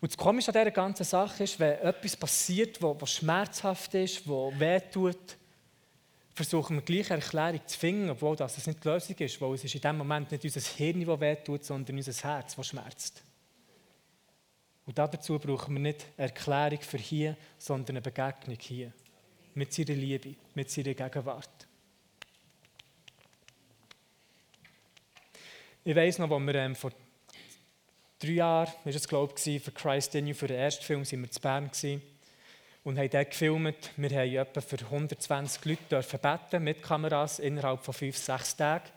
Und 0.00 0.12
das 0.12 0.16
Komische 0.16 0.48
an 0.48 0.60
dieser 0.60 0.70
ganzen 0.70 1.04
Sache 1.04 1.44
ist, 1.44 1.58
wenn 1.58 1.78
etwas 1.78 2.16
passiert, 2.16 2.80
was 2.80 3.10
schmerzhaft 3.10 3.94
ist, 3.94 4.28
was 4.28 4.58
wehtut, 4.58 5.36
versuchen 6.34 6.76
wir 6.76 6.82
gleich 6.82 7.10
eine 7.10 7.20
Erklärung 7.20 7.66
zu 7.66 7.76
finden, 7.76 8.10
obwohl 8.10 8.36
das 8.36 8.64
nicht 8.64 8.84
die 8.84 8.88
Lösung 8.88 9.16
ist, 9.16 9.40
weil 9.40 9.54
es 9.54 9.64
ist 9.64 9.74
in 9.74 9.80
dem 9.80 9.98
Moment 9.98 10.30
nicht 10.30 10.44
unser 10.44 10.60
Hirn, 10.60 11.04
das 11.04 11.20
wehtut, 11.20 11.64
sondern 11.64 11.96
unser 11.96 12.12
Herz, 12.12 12.54
das 12.54 12.66
schmerzt. 12.66 13.24
Und 14.86 14.96
dazu 14.96 15.38
brauchen 15.38 15.74
wir 15.74 15.80
nicht 15.80 16.06
eine 16.16 16.28
Erklärung 16.28 16.80
für 16.80 16.96
hier, 16.96 17.36
sondern 17.58 17.96
eine 17.96 18.00
Begegnung 18.00 18.56
hier. 18.58 18.92
Mit 19.54 19.72
seiner 19.72 19.94
Liebe, 19.94 20.36
mit 20.54 20.70
seiner 20.70 20.94
Gegenwart. 20.94 21.66
Ich 25.84 25.96
weiß 25.96 26.20
noch, 26.20 26.30
als 26.30 26.46
wir 26.46 26.54
ähm, 26.54 26.76
vor 26.76 26.92
drei 28.18 28.32
Jahren, 28.32 28.72
war 28.84 28.94
es 28.94 29.08
glaube 29.08 29.34
ich, 29.44 29.62
für 29.62 29.70
Christ 29.70 30.14
in 30.14 30.26
You, 30.26 30.34
für 30.34 30.48
den 30.48 30.58
ersten 30.58 30.84
Film, 30.84 31.04
sind 31.04 31.22
wir 31.22 31.30
zu 31.30 31.40
Bern 31.40 31.70
gewesen 31.70 32.02
und 32.84 32.98
haben 32.98 33.10
dort 33.10 33.30
gefilmt. 33.30 33.90
Wir 33.96 34.10
haben 34.10 34.36
etwa 34.36 34.60
für 34.60 34.78
120 34.78 35.64
Leute 35.64 36.18
beten 36.18 36.64
mit 36.64 36.82
Kameras 36.82 37.38
innerhalb 37.38 37.84
von 37.84 37.94
fünf, 37.94 38.16
sechs 38.16 38.56
Tagen. 38.56 38.88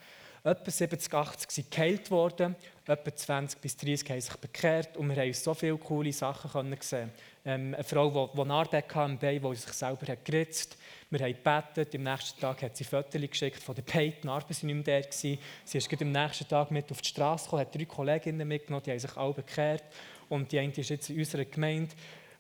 Etwa 0.43 0.71
70, 0.71 1.13
80 1.13 1.51
sind 1.51 1.71
geheilt 1.71 2.10
worden, 2.10 2.55
etwa 2.88 3.15
20 3.15 3.62
bis 3.62 3.77
30 3.77 4.10
haben 4.10 4.21
sich 4.21 4.36
bekehrt 4.38 4.98
und 4.98 5.10
wir 5.10 5.15
haben 5.15 5.33
so 5.33 5.53
viele 5.53 5.77
coole 5.77 6.12
Sachen 6.12 6.75
sehen. 6.79 7.12
Ähm, 7.45 7.75
eine 7.75 7.83
Frau, 7.83 8.10
die, 8.10 8.38
die 8.38 8.48
Narbe 8.48 8.77
hatte 8.77 8.95
am 8.95 9.19
Bein, 9.19 9.41
die 9.41 9.55
sich 9.55 9.74
selber 9.74 10.07
hat 10.07 10.25
geritzt 10.25 10.77
wir 11.12 11.19
haben 11.19 11.33
gebetet, 11.33 11.93
am 11.93 12.03
nächsten 12.03 12.39
Tag 12.39 12.62
hat 12.62 12.77
sie 12.77 12.86
Fotos 12.86 13.19
geschickt 13.19 13.62
von 13.62 13.75
der 13.75 13.81
Pate, 13.81 14.25
Narbe 14.25 14.50
war 14.50 14.65
nicht 14.65 14.88
mehr 14.88 15.01
da. 15.01 15.07
Sie 15.12 15.38
ist 15.74 16.01
am 16.01 16.12
nächsten 16.12 16.48
Tag 16.48 16.71
mit 16.71 16.89
auf 16.89 17.01
die 17.01 17.10
Straße 17.10 17.43
gekommen, 17.43 17.60
hat 17.60 17.75
drei 17.75 17.83
Kolleginnen 17.83 18.48
mitgenommen, 18.48 18.83
die 18.86 18.91
haben 18.91 19.00
sich 19.00 19.17
alle 19.17 19.33
bekehrt 19.33 19.83
und 20.29 20.50
die 20.53 20.60
eine 20.60 20.71
ist 20.71 20.89
jetzt 20.89 21.10
in 21.10 21.19
unserer 21.19 21.43
Gemeinde. 21.43 21.93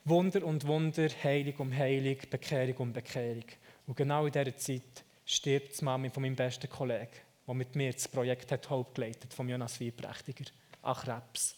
Wunder 0.05 0.45
und 0.45 0.65
Wunder, 0.65 1.09
Heilig 1.21 1.59
um 1.59 1.75
Heilig, 1.75 2.29
Bekehrung 2.29 2.77
um 2.77 2.93
Bekehrung. 2.93 3.43
Und 3.87 3.97
genau 3.97 4.25
in 4.25 4.31
dieser 4.31 4.55
Zeit 4.55 5.03
stirbt 5.25 5.79
die 5.79 5.83
Mami 5.83 6.09
von 6.09 6.23
meinem 6.23 6.37
besten 6.37 6.69
Kollegen, 6.69 7.09
der 7.51 7.57
mit 7.57 7.75
mir 7.75 7.91
das 7.91 8.07
Projekt 8.07 8.51
hat 8.51 8.69
geleitet, 8.93 9.33
von 9.33 9.49
Jonas 9.49 9.79
Wiebrächtiger, 9.79 10.45
an 10.83 10.95
Krebs. 10.95 11.55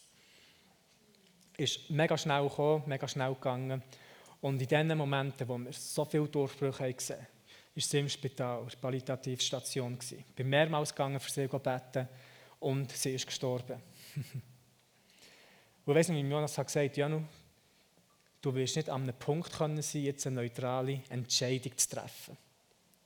Ist 1.56 1.88
mega 1.88 2.18
schnell 2.18 2.48
gekommen, 2.48 2.82
mega 2.86 3.06
schnell 3.06 3.32
gegangen. 3.34 3.80
Und 4.40 4.60
in 4.60 4.68
den 4.68 4.98
Momenten, 4.98 5.48
wo 5.48 5.56
wir 5.56 5.72
so 5.72 6.04
viele 6.04 6.26
Durchbrüche 6.26 6.92
gesehen 6.92 7.18
haben, 7.18 7.26
war 7.74 7.82
sie 7.82 7.98
im 8.00 8.08
Spital, 8.08 8.62
in 8.62 8.68
der 8.68 8.76
Palliativstation. 8.76 9.96
Ich 10.10 10.24
bin 10.34 10.48
mehrmals 10.48 10.90
gegangen, 10.90 11.20
für 11.20 11.30
sie 11.30 11.48
zu 11.48 11.58
beten 11.60 12.08
und 12.58 12.90
sie 12.90 13.14
ist 13.14 13.26
gestorben. 13.26 13.80
und 15.86 15.94
weiss 15.94 16.08
nicht, 16.08 16.24
wie 16.24 16.28
Jonas 16.28 16.58
hat 16.58 16.66
gesagt, 16.66 16.96
Janu, 16.96 17.22
du 18.42 18.52
wirst 18.52 18.74
nicht 18.74 18.90
an 18.90 19.02
einem 19.02 19.14
Punkt 19.14 19.52
können 19.52 19.80
sein, 19.80 20.02
jetzt 20.02 20.26
eine 20.26 20.42
neutrale 20.42 21.02
Entscheidung 21.08 21.76
zu 21.78 21.88
treffen. 21.88 22.36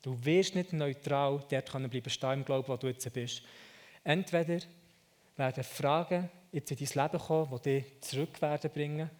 Du 0.09 0.25
wirst 0.25 0.55
nicht 0.55 0.73
neutral 0.73 1.45
dort 1.50 1.71
können 1.71 1.91
bleiben 1.91 2.09
stehen 2.09 2.33
im 2.33 2.45
Glauben, 2.47 2.67
wo 2.67 2.79
du 2.79 2.87
jetzt 2.87 3.12
bist. 3.12 3.43
Entweder 4.03 4.59
werden 5.37 5.62
Fragen 5.62 6.31
jetzt 6.50 6.71
in 6.71 6.79
dein 6.79 7.05
Leben 7.05 7.23
kommen, 7.23 7.61
die 7.62 7.83
dich 7.83 8.00
zurück 8.00 8.41
werden 8.41 8.71
bringen 8.71 9.11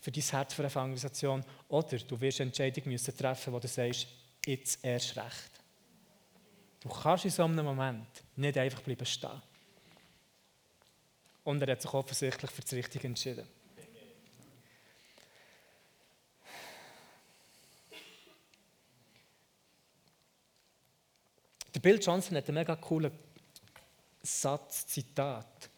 für 0.00 0.10
dein 0.10 0.22
Herz 0.22 0.54
für 0.54 0.62
eine 0.62 0.72
Evangelisation. 0.72 1.44
Oder 1.68 1.98
du 1.98 2.18
wirst 2.18 2.40
eine 2.40 2.48
Entscheidung 2.48 2.84
müssen 2.90 3.14
treffen, 3.14 3.52
wo 3.52 3.58
du 3.58 3.68
sagst, 3.68 4.06
jetzt 4.46 4.82
erst 4.82 5.18
recht. 5.18 5.50
Du 6.80 6.88
kannst 6.88 7.26
in 7.26 7.30
so 7.30 7.44
einem 7.44 7.66
Moment 7.66 8.06
nicht 8.36 8.56
einfach 8.56 8.80
bleiben 8.80 9.04
stehen. 9.04 9.42
Und 11.44 11.60
er 11.60 11.72
hat 11.72 11.82
sich 11.82 11.92
offensichtlich 11.92 12.50
für 12.50 12.62
das 12.62 12.72
Richtige 12.72 13.06
entschieden. 13.06 13.46
Der 21.76 21.82
Bill 21.82 22.00
Johnson 22.02 22.38
hat 22.38 22.48
einen 22.48 22.54
mega 22.54 22.74
coolen 22.74 23.12
Satz, 24.22 24.86
Zitat. 24.86 25.68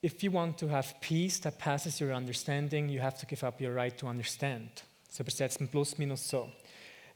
if 0.00 0.22
you 0.22 0.32
want 0.32 0.58
to 0.58 0.66
have 0.70 0.94
peace 1.00 1.38
that 1.40 1.58
passes 1.58 2.00
your 2.00 2.14
understanding, 2.14 2.88
you 2.88 3.02
have 3.02 3.18
to 3.18 3.26
give 3.26 3.44
up 3.44 3.60
your 3.60 3.74
right 3.74 3.94
to 3.98 4.08
understand. 4.08 4.82
Das 5.08 5.20
übersetzt 5.20 5.60
man 5.60 5.68
plus 5.68 5.98
minus 5.98 6.26
so. 6.26 6.50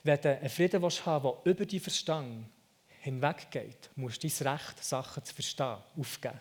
Wenn 0.03 0.21
du 0.21 0.37
einen 0.37 0.51
Frieden 0.51 0.83
willst 0.83 1.07
der 1.07 1.41
über 1.45 1.65
deinen 1.65 1.81
Verstand 1.81 2.47
hinweggeht, 3.01 3.89
musst 3.97 4.23
du 4.23 4.29
dein 4.29 4.49
Recht, 4.49 4.85
Sachen 4.85 5.25
zu 5.25 5.35
verstehen, 5.35 5.79
aufgeben. 5.97 6.41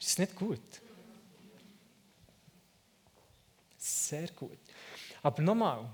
Ist 0.00 0.10
das 0.10 0.18
nicht 0.18 0.34
gut? 0.34 0.82
Sehr 3.78 4.26
gut. 4.32 4.58
Aber 5.22 5.40
nochmal, 5.40 5.88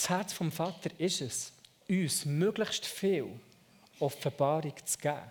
das 0.00 0.08
Herz 0.08 0.32
vom 0.32 0.50
Vater 0.50 0.88
ist 0.96 1.20
es, 1.20 1.52
uns 1.86 2.24
möglichst 2.24 2.86
viel 2.86 3.26
Offenbarung 3.98 4.72
zu 4.82 4.98
geben. 4.98 5.30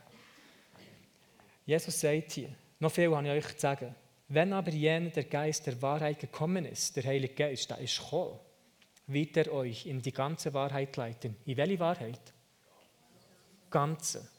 Jesus 1.65 1.99
sagt 1.99 2.33
hier, 2.33 2.49
noch 2.79 2.91
viel 2.91 3.15
habe 3.15 3.27
ich 3.27 3.45
euch 3.45 3.55
zu 3.55 3.61
sagen. 3.61 3.95
Wenn 4.27 4.53
aber 4.53 4.69
jener 4.69 5.09
der 5.09 5.23
Geist 5.23 5.65
der 5.65 5.81
Wahrheit 5.81 6.19
gekommen 6.19 6.65
ist, 6.65 6.95
der 6.95 7.03
Heilige 7.03 7.33
Geist, 7.33 7.71
der 7.71 7.79
ist 7.79 7.97
gekommen, 7.97 8.37
wird 9.07 9.37
er 9.37 9.51
euch 9.51 9.87
in 9.87 10.03
die 10.03 10.11
ganze 10.11 10.53
Wahrheit 10.53 10.95
leiten. 10.97 11.35
In 11.47 11.57
welche 11.57 11.79
Wahrheit? 11.79 12.21
Ganze. 13.71 14.29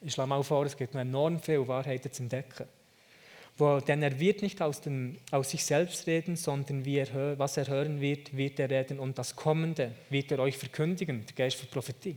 Ich 0.00 0.14
schlage 0.14 0.30
mal 0.30 0.42
vor, 0.42 0.64
es 0.64 0.76
gibt 0.76 0.94
noch 0.94 1.02
enorm 1.02 1.38
viele 1.38 1.68
Wahrheiten 1.68 2.10
zu 2.10 2.22
entdecken. 2.22 2.66
Wo, 3.56 3.78
denn 3.78 4.02
er 4.02 4.18
wird 4.18 4.42
nicht 4.42 4.60
aus, 4.60 4.80
dem, 4.80 5.16
aus 5.30 5.50
sich 5.50 5.64
selbst 5.64 6.08
reden, 6.08 6.34
sondern 6.34 6.84
er, 6.84 7.38
was 7.38 7.56
er 7.56 7.68
hören 7.68 8.00
wird, 8.00 8.36
wird 8.36 8.58
er 8.58 8.68
reden 8.68 8.98
und 8.98 9.16
das 9.16 9.36
Kommende 9.36 9.92
wird 10.10 10.32
er 10.32 10.40
euch 10.40 10.58
verkündigen, 10.58 11.24
der 11.24 11.36
Geist 11.36 11.56
für 11.56 11.66
Prophetie. 11.66 12.16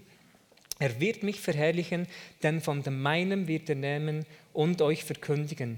Er 0.80 1.00
wird 1.00 1.22
mich 1.22 1.40
verherrlichen, 1.40 2.08
denn 2.42 2.60
von 2.60 2.82
dem 2.82 3.02
meinem 3.02 3.48
wird 3.48 3.70
er 3.70 3.76
nehmen 3.76 4.26
und 4.52 4.82
euch 4.82 5.04
verkündigen. 5.04 5.78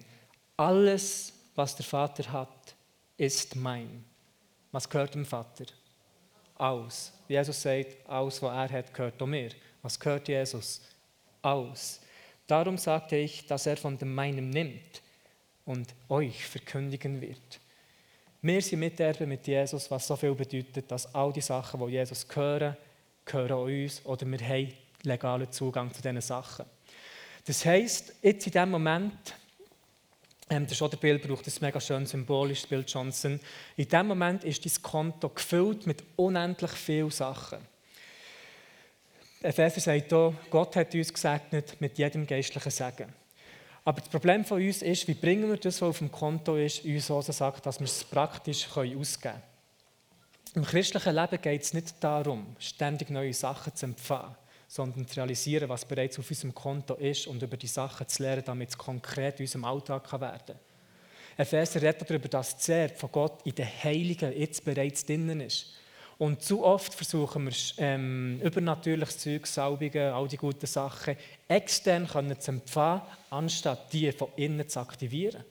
Alles, 0.55 1.33
was 1.55 1.75
der 1.75 1.85
Vater 1.85 2.31
hat, 2.31 2.75
ist 3.17 3.55
mein. 3.57 4.05
Was 4.71 4.89
gehört 4.89 5.15
dem 5.15 5.25
Vater? 5.25 5.65
Aus. 6.55 7.11
Jesus 7.27 7.61
sagt, 7.61 8.07
aus, 8.07 8.41
was 8.41 8.53
er 8.53 8.77
hat, 8.77 8.93
gehört 8.93 9.21
auch 9.21 9.27
mir. 9.27 9.49
Was 9.81 9.99
gehört 9.99 10.27
Jesus? 10.29 10.81
Aus. 11.41 12.01
Darum 12.47 12.77
sagte 12.77 13.17
ich, 13.17 13.45
dass 13.45 13.65
er 13.65 13.77
von 13.77 13.97
dem 13.97 14.13
meinem 14.13 14.49
nimmt 14.49 15.01
und 15.69 15.93
euch 16.09 16.43
verkündigen 16.45 17.21
wird. 17.21 17.59
Wir 18.41 18.59
sind 18.59 18.79
Miterben 18.79 19.29
mit 19.29 19.45
Jesus, 19.45 19.91
was 19.91 20.07
so 20.07 20.15
viel 20.15 20.33
bedeutet, 20.33 20.89
dass 20.89 21.13
all 21.13 21.31
die 21.31 21.41
Sachen, 21.41 21.79
die 21.85 21.93
Jesus 21.93 22.27
gehören, 22.27 22.75
gehören 23.23 23.85
uns 23.85 24.03
oder 24.03 24.25
wir 24.25 24.39
haben 24.39 24.73
legalen 25.03 25.51
Zugang 25.51 25.93
zu 25.93 26.01
diesen 26.01 26.21
Sachen. 26.21 26.65
Das 27.45 27.63
heisst, 27.65 28.15
jetzt 28.23 28.47
in 28.47 28.53
dem 28.53 28.71
Moment, 28.71 29.35
ähm, 30.49 30.65
der 30.65 30.73
Schotterbild 30.73 31.27
braucht 31.27 31.45
das 31.45 31.61
mega 31.61 31.79
schön 31.79 32.07
symbolisch, 32.07 32.65
Bill 32.65 32.83
Johnson, 32.87 33.39
in 33.77 33.87
dem 33.87 34.07
Moment 34.07 34.43
ist 34.45 34.65
dein 34.65 34.81
Konto 34.81 35.29
gefüllt 35.29 35.85
mit 35.85 36.03
unendlich 36.15 36.71
vielen 36.71 37.11
Sachen. 37.11 37.59
Epheser 39.41 39.81
sagt 39.81 40.09
hier, 40.09 40.33
Gott 40.49 40.75
hat 40.75 40.95
uns 40.95 41.13
gesegnet 41.13 41.79
mit 41.79 41.99
jedem 41.99 42.25
geistlichen 42.25 42.71
Segen. 42.71 43.13
Aber 43.85 44.01
das 44.01 44.09
Problem 44.09 44.45
von 44.45 44.61
uns 44.61 44.81
ist, 44.81 45.07
wie 45.07 45.13
bringen 45.13 45.49
wir 45.49 45.57
das, 45.57 45.81
was 45.81 45.89
auf 45.89 45.97
dem 45.99 46.11
Konto 46.11 46.55
ist, 46.55 46.83
uns 46.85 47.07
so 47.07 47.21
sagt, 47.21 47.65
dass 47.65 47.79
wir 47.79 47.85
es 47.85 48.03
praktisch 48.03 48.67
ausgeben 48.67 49.07
können. 49.21 49.41
Im 50.55 50.65
christlichen 50.65 51.15
Leben 51.15 51.41
geht 51.41 51.61
es 51.61 51.73
nicht 51.73 51.95
darum, 52.03 52.55
ständig 52.59 53.09
neue 53.09 53.33
Sachen 53.33 53.75
zu 53.75 53.85
empfangen 53.85 54.35
sondern 54.69 55.07
zu 55.07 55.15
realisieren, 55.15 55.67
was 55.67 55.83
bereits 55.83 56.19
auf 56.19 56.29
unserem 56.29 56.53
Konto 56.53 56.93
ist 56.93 57.25
und 57.25 57.41
über 57.41 57.57
die 57.57 57.67
Sachen 57.67 58.07
zu 58.07 58.21
lernen, 58.21 58.43
damit 58.45 58.69
es 58.69 58.77
konkret 58.77 59.39
in 59.39 59.45
unserem 59.45 59.65
Alltag 59.65 60.11
werden 60.21 60.41
kann. 60.45 60.59
Epheser 61.37 61.81
redet 61.81 62.07
darüber, 62.07 62.29
dass 62.29 62.51
das 62.51 62.63
Zert 62.63 62.97
von 62.97 63.11
Gott 63.11 63.39
in 63.45 63.55
den 63.55 63.65
Heiligen 63.65 64.31
jetzt 64.37 64.63
bereits 64.63 65.03
drinnen 65.03 65.41
ist. 65.41 65.73
Und 66.19 66.43
zu 66.43 66.65
oft 66.65 66.93
versuchen 66.93 67.45
wir, 67.45 67.53
ähm, 67.77 68.41
übernatürliches 68.43 69.19
Zeug, 69.19 69.47
Salbungen, 69.47 70.11
all 70.11 70.27
die 70.27 70.35
guten 70.35 70.67
Sachen 70.67 71.15
extern 71.47 72.09
können 72.09 72.37
zu 72.37 72.51
empfangen, 72.51 73.03
anstatt 73.29 73.93
die 73.93 74.11
von 74.11 74.27
innen 74.35 74.67
zu 74.67 74.81
aktivieren. 74.81 75.45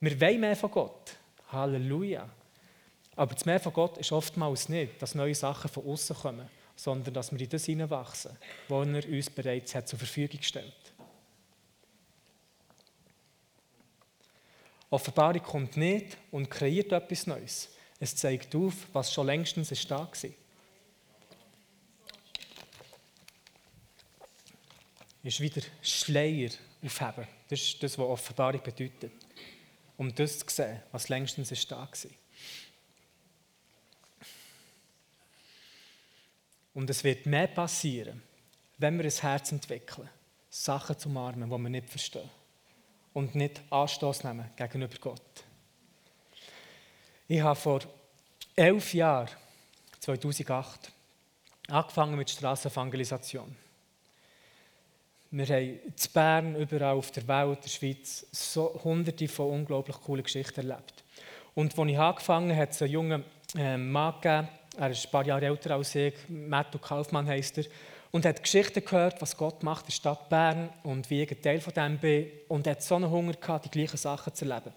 Wir 0.00 0.20
wollen 0.20 0.40
mehr 0.40 0.56
von 0.56 0.72
Gott. 0.72 1.14
Halleluja. 1.52 2.28
Aber 3.14 3.34
das 3.34 3.44
Mehr 3.44 3.60
von 3.60 3.74
Gott 3.74 3.98
ist 3.98 4.10
oftmals 4.10 4.68
nicht, 4.68 5.00
dass 5.00 5.14
neue 5.14 5.34
Sachen 5.36 5.70
von 5.70 5.86
außen 5.86 6.16
kommen, 6.16 6.48
sondern 6.74 7.14
dass 7.14 7.30
wir 7.30 7.40
in 7.40 7.48
das 7.48 7.64
hineinwachsen, 7.64 8.36
was 8.66 8.88
er 8.88 9.08
uns 9.08 9.30
bereits 9.30 9.72
hat 9.76 9.86
zur 9.86 10.00
Verfügung 10.00 10.38
gestellt 10.38 10.79
Offenbarung 14.90 15.42
kommt 15.42 15.76
nicht 15.76 16.18
und 16.32 16.50
kreiert 16.50 16.90
etwas 16.90 17.26
Neues. 17.26 17.68
Es 18.00 18.16
zeigt 18.16 18.54
auf, 18.56 18.74
was 18.92 19.12
schon 19.12 19.26
längstens 19.26 19.70
ist 19.70 19.88
da 19.90 20.00
war. 20.00 20.30
Ist 25.22 25.40
wieder 25.40 25.60
Schleier 25.82 26.50
aufheben. 26.82 27.28
Das 27.48 27.60
ist 27.60 27.82
das, 27.82 27.98
was 27.98 28.06
Offenbarung 28.06 28.62
bedeutet. 28.62 29.12
Um 29.96 30.12
das 30.14 30.38
zu 30.38 30.46
sehen, 30.48 30.82
was 30.92 31.08
längstens 31.08 31.52
ist 31.52 31.70
da 31.70 31.80
war. 31.80 32.10
Und 36.72 36.88
es 36.88 37.04
wird 37.04 37.26
mehr 37.26 37.48
passieren, 37.48 38.22
wenn 38.78 38.96
wir 38.96 39.04
ein 39.04 39.10
Herz 39.10 39.52
entwickeln, 39.52 40.08
Sachen 40.48 40.98
zu 40.98 41.08
umarmen, 41.10 41.50
die 41.50 41.58
wir 41.58 41.68
nicht 41.68 41.90
verstehen. 41.90 42.30
Und 43.12 43.34
nicht 43.34 43.60
Anstoß 43.70 44.24
nehmen 44.24 44.50
gegenüber 44.56 44.96
Gott. 45.00 45.44
Ich 47.26 47.40
habe 47.40 47.58
vor 47.58 47.80
elf 48.56 48.94
Jahren, 48.94 49.28
2008, 50.00 50.92
angefangen 51.68 52.16
mit 52.16 52.30
Strassenevangelisation. 52.30 53.56
Wir 55.32 55.46
haben 55.46 55.78
in 55.78 55.94
Bern, 56.12 56.56
überall 56.56 56.96
auf 56.96 57.12
der 57.12 57.26
Welt, 57.28 57.58
in 57.58 57.62
der 57.62 57.68
Schweiz, 57.68 58.26
so 58.32 58.80
hunderte 58.82 59.28
von 59.28 59.50
unglaublich 59.50 59.96
coolen 60.00 60.24
Geschichten 60.24 60.68
erlebt. 60.68 61.04
Und 61.54 61.78
als 61.78 61.90
ich 61.90 61.98
angefangen 61.98 62.50
habe, 62.50 62.60
hat 62.62 62.70
es 62.70 62.82
einen 62.82 62.90
jungen 62.90 63.24
ähm, 63.56 63.92
Mann 63.92 64.14
gegeben, 64.20 64.48
er 64.76 64.90
ist 64.90 65.06
ein 65.06 65.10
paar 65.10 65.26
Jahre 65.26 65.46
älter 65.46 65.74
als 65.74 65.94
ich, 65.94 66.14
Matthew 66.28 66.78
Kaufmann 66.78 67.28
heisst 67.28 67.58
er, 67.58 67.64
und 68.10 68.24
hat 68.24 68.42
Geschichten 68.42 68.84
gehört, 68.84 69.20
was 69.22 69.36
Gott 69.36 69.62
macht 69.62 69.82
in 69.82 69.86
der 69.86 69.92
Stadt 69.92 70.28
Bern 70.28 70.70
und 70.82 71.08
wie 71.10 71.22
ich 71.22 71.30
ein 71.30 71.42
Teil 71.42 71.60
von 71.60 71.72
dem 71.72 71.98
bin. 71.98 72.26
Und 72.48 72.66
hat 72.66 72.82
so 72.82 72.96
einen 72.96 73.10
Hunger 73.10 73.34
gehabt, 73.34 73.66
die 73.66 73.70
gleichen 73.70 73.96
Sachen 73.96 74.34
zu 74.34 74.44
erleben. 74.44 74.72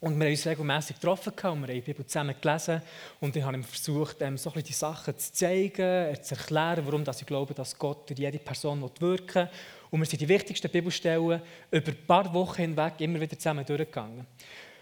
Und 0.00 0.16
wir 0.16 0.26
haben 0.26 0.32
uns 0.32 0.46
regelmässig 0.46 0.96
getroffen 0.96 1.32
und 1.32 1.42
wir 1.42 1.50
haben 1.50 1.66
die 1.66 1.80
Bibel 1.80 2.06
zusammen 2.06 2.34
gelesen. 2.40 2.80
Und 3.20 3.34
ich 3.34 3.42
habe 3.42 3.56
ihm 3.56 3.64
versucht, 3.64 4.20
ihm 4.20 4.38
so 4.38 4.50
ein 4.50 4.54
bisschen 4.54 4.68
die 4.68 4.72
Sachen 4.72 5.18
zu 5.18 5.32
zeigen, 5.32 6.22
zu 6.22 6.34
erklären, 6.36 6.86
warum 6.86 7.02
ich 7.02 7.26
glaube, 7.26 7.52
dass 7.52 7.76
Gott 7.76 8.08
durch 8.08 8.18
jede 8.18 8.38
Person 8.38 8.80
wirken 9.00 9.34
will. 9.34 9.50
Und 9.90 10.00
wir 10.00 10.06
sind 10.06 10.20
die 10.20 10.28
wichtigsten 10.28 10.70
Bibelstellen 10.70 11.42
über 11.70 11.90
ein 11.90 12.06
paar 12.06 12.32
Wochen 12.32 12.62
hinweg 12.62 12.94
immer 12.98 13.20
wieder 13.20 13.36
zusammen 13.36 13.66
durchgegangen. 13.66 14.24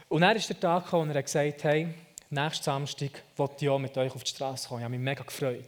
Und 0.08 0.22
er 0.22 0.36
ist 0.36 0.48
der 0.50 0.60
Tag 0.60 0.84
gekommen, 0.84 1.04
und 1.04 1.10
er 1.10 1.18
hat 1.18 1.24
gesagt, 1.24 1.64
hey, 1.64 1.88
nächsten 2.28 2.64
Samstag 2.64 3.10
wollte 3.36 3.64
ich 3.64 3.70
auch 3.70 3.78
mit 3.78 3.96
euch 3.96 4.14
auf 4.14 4.22
die 4.22 4.30
Straße 4.30 4.68
kommen. 4.68 4.80
Ich 4.80 4.84
habe 4.84 4.96
mich 4.96 5.00
mega 5.00 5.24
gefreut. 5.24 5.64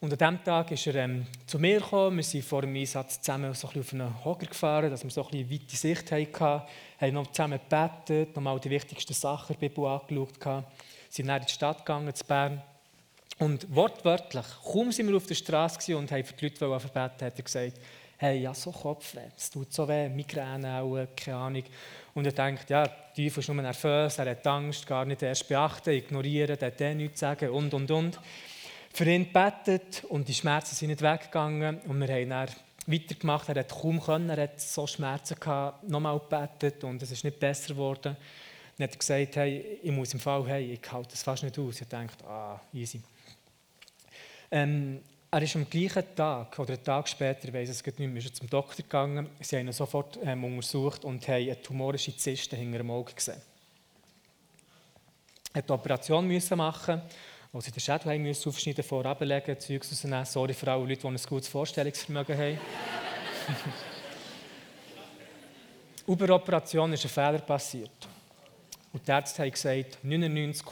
Und 0.00 0.12
an 0.12 0.18
diesem 0.18 0.44
Tag 0.44 0.70
ist 0.70 0.86
er 0.86 0.94
ähm, 0.94 1.26
zu 1.44 1.58
mir 1.58 1.80
gekommen. 1.80 2.18
Wir 2.18 2.22
sind 2.22 2.44
vor 2.44 2.60
dem 2.62 2.76
Einsatz 2.76 3.20
zusammen 3.20 3.52
so 3.52 3.68
ein 3.68 3.80
auf 3.80 3.92
einen 3.92 4.24
Hocker 4.24 4.46
gefahren, 4.46 4.90
dass 4.90 5.02
wir 5.02 5.10
so 5.10 5.24
ein 5.24 5.30
bisschen 5.44 5.50
weite 5.50 5.76
Sicht 5.76 6.12
hatten. 6.12 6.30
Wir 6.30 7.08
haben 7.08 7.14
noch 7.14 7.32
zusammen 7.32 7.58
gebetet, 7.58 8.36
nochmal 8.36 8.60
die 8.60 8.70
wichtigsten 8.70 9.12
Sachen 9.12 9.56
der 9.58 9.68
Bibel 9.68 9.84
angeschaut. 9.86 10.44
Wir 10.44 10.64
sind 11.08 11.26
dann 11.26 11.40
in 11.40 11.46
die 11.46 11.52
Stadt 11.52 11.78
gegangen, 11.78 12.14
zu 12.14 12.24
Bern. 12.24 12.62
Und 13.40 13.74
wortwörtlich, 13.74 14.46
kaum 14.64 14.92
sind 14.92 15.08
wir 15.08 15.16
auf 15.16 15.26
der 15.26 15.34
Straße 15.34 15.96
und 15.96 16.12
haben 16.12 16.24
für 16.24 16.34
die 16.34 16.44
Leute 16.44 16.58
verbeten, 16.58 17.26
hat 17.26 17.38
er 17.38 17.42
gesagt, 17.42 17.80
hey, 18.18 18.38
ja, 18.38 18.54
so 18.54 18.70
Kopfweh, 18.70 19.30
es 19.36 19.50
tut 19.50 19.72
so 19.72 19.88
weh, 19.88 20.08
Migräne 20.08 20.80
auch, 20.80 21.06
keine 21.16 21.36
Ahnung. 21.36 21.64
Und 22.14 22.24
er 22.24 22.32
denkt, 22.32 22.70
ja, 22.70 22.84
der 22.84 23.14
Teufel 23.14 23.40
ist 23.40 23.48
nur 23.48 23.62
nervös, 23.62 24.18
er 24.18 24.30
hat 24.30 24.46
Angst, 24.46 24.86
gar 24.86 25.04
nicht 25.04 25.22
erst 25.22 25.48
beachten, 25.48 25.90
ignorieren, 25.90 26.56
der 26.56 26.68
hat 26.68 26.96
nichts 26.96 27.20
sagen 27.20 27.50
und, 27.50 27.74
und, 27.74 27.90
und 27.90 28.18
für 28.92 29.04
ihn 29.04 29.24
gebetet 29.24 30.04
und 30.08 30.28
die 30.28 30.34
Schmerzen 30.34 30.74
sind 30.74 30.88
nicht 30.88 31.02
weggegangen. 31.02 31.80
Und 31.82 32.00
wir 32.00 32.08
haben 32.08 32.30
dann 32.30 32.48
weitergemacht. 32.86 33.48
Er 33.48 33.60
hat 33.60 33.68
kaum 33.68 34.00
können, 34.00 34.30
er 34.30 34.42
hat 34.44 34.60
so 34.60 34.86
Schmerzen 34.86 35.38
gehabt, 35.38 35.88
nochmal 35.88 36.18
gebetet 36.18 36.82
und 36.84 37.02
es 37.02 37.10
ist 37.10 37.24
nicht 37.24 37.38
besser 37.38 37.74
geworden. 37.74 38.16
Dann 38.76 38.84
hat 38.84 38.94
er 38.94 38.98
gesagt, 38.98 39.36
hey, 39.36 39.80
ich 39.82 39.90
muss 39.90 40.14
im 40.14 40.20
Fall, 40.20 40.46
hey, 40.46 40.72
ich 40.72 40.92
halte 40.92 41.10
das 41.10 41.22
fast 41.22 41.42
nicht 41.42 41.58
aus. 41.58 41.80
Ich 41.80 41.88
dachte, 41.88 42.24
ah, 42.26 42.60
easy. 42.72 43.00
Ähm, 44.50 45.00
er 45.30 45.42
ist 45.42 45.56
am 45.56 45.68
gleichen 45.68 46.04
Tag 46.16 46.58
oder 46.58 46.72
einen 46.72 46.84
Tag 46.84 47.06
später, 47.06 47.48
ich 47.48 47.54
weiß 47.54 47.68
es 47.68 47.84
nicht 47.84 47.98
mehr, 47.98 48.16
ist 48.16 48.28
er 48.28 48.34
zum 48.34 48.48
Doktor 48.48 48.82
gegangen. 48.82 49.28
Sie 49.40 49.58
haben 49.58 49.66
ihn 49.66 49.72
sofort 49.72 50.18
ähm, 50.22 50.44
untersucht 50.44 51.04
und 51.04 51.26
haben 51.28 51.34
eine 51.34 51.60
tumorische 51.60 52.16
Zyste 52.16 52.56
hinter 52.56 52.78
dem 52.78 52.90
Auge 52.90 53.12
gesehen. 53.12 53.42
Er 55.52 55.60
musste 55.60 55.72
eine 55.72 55.80
Operation 55.80 56.40
machen 56.56 57.02
wo 57.52 57.60
sie 57.60 57.70
den 57.70 57.80
Schädel 57.80 58.12
haben 58.12 58.22
müssen 58.22 58.48
aufschneiden, 58.48 58.84
vorablegen, 58.84 59.58
Zeugs 59.58 59.90
rausnehmen. 59.90 60.24
Sorry 60.24 60.54
für 60.54 60.70
alle 60.70 60.84
Leute, 60.84 61.00
die 61.00 61.06
ein 61.06 61.16
gutes 61.16 61.48
Vorstellungsvermögen 61.48 62.36
haben. 62.36 62.58
Über 66.06 66.26
die 66.26 66.32
Operation 66.32 66.92
ist 66.92 67.04
ein 67.04 67.10
Fehler 67.10 67.38
passiert. 67.38 68.08
Und 68.92 69.06
die 69.06 69.10
Ärzte 69.10 69.42
haben 69.42 69.50
gesagt, 69.50 69.98
99, 70.02 70.66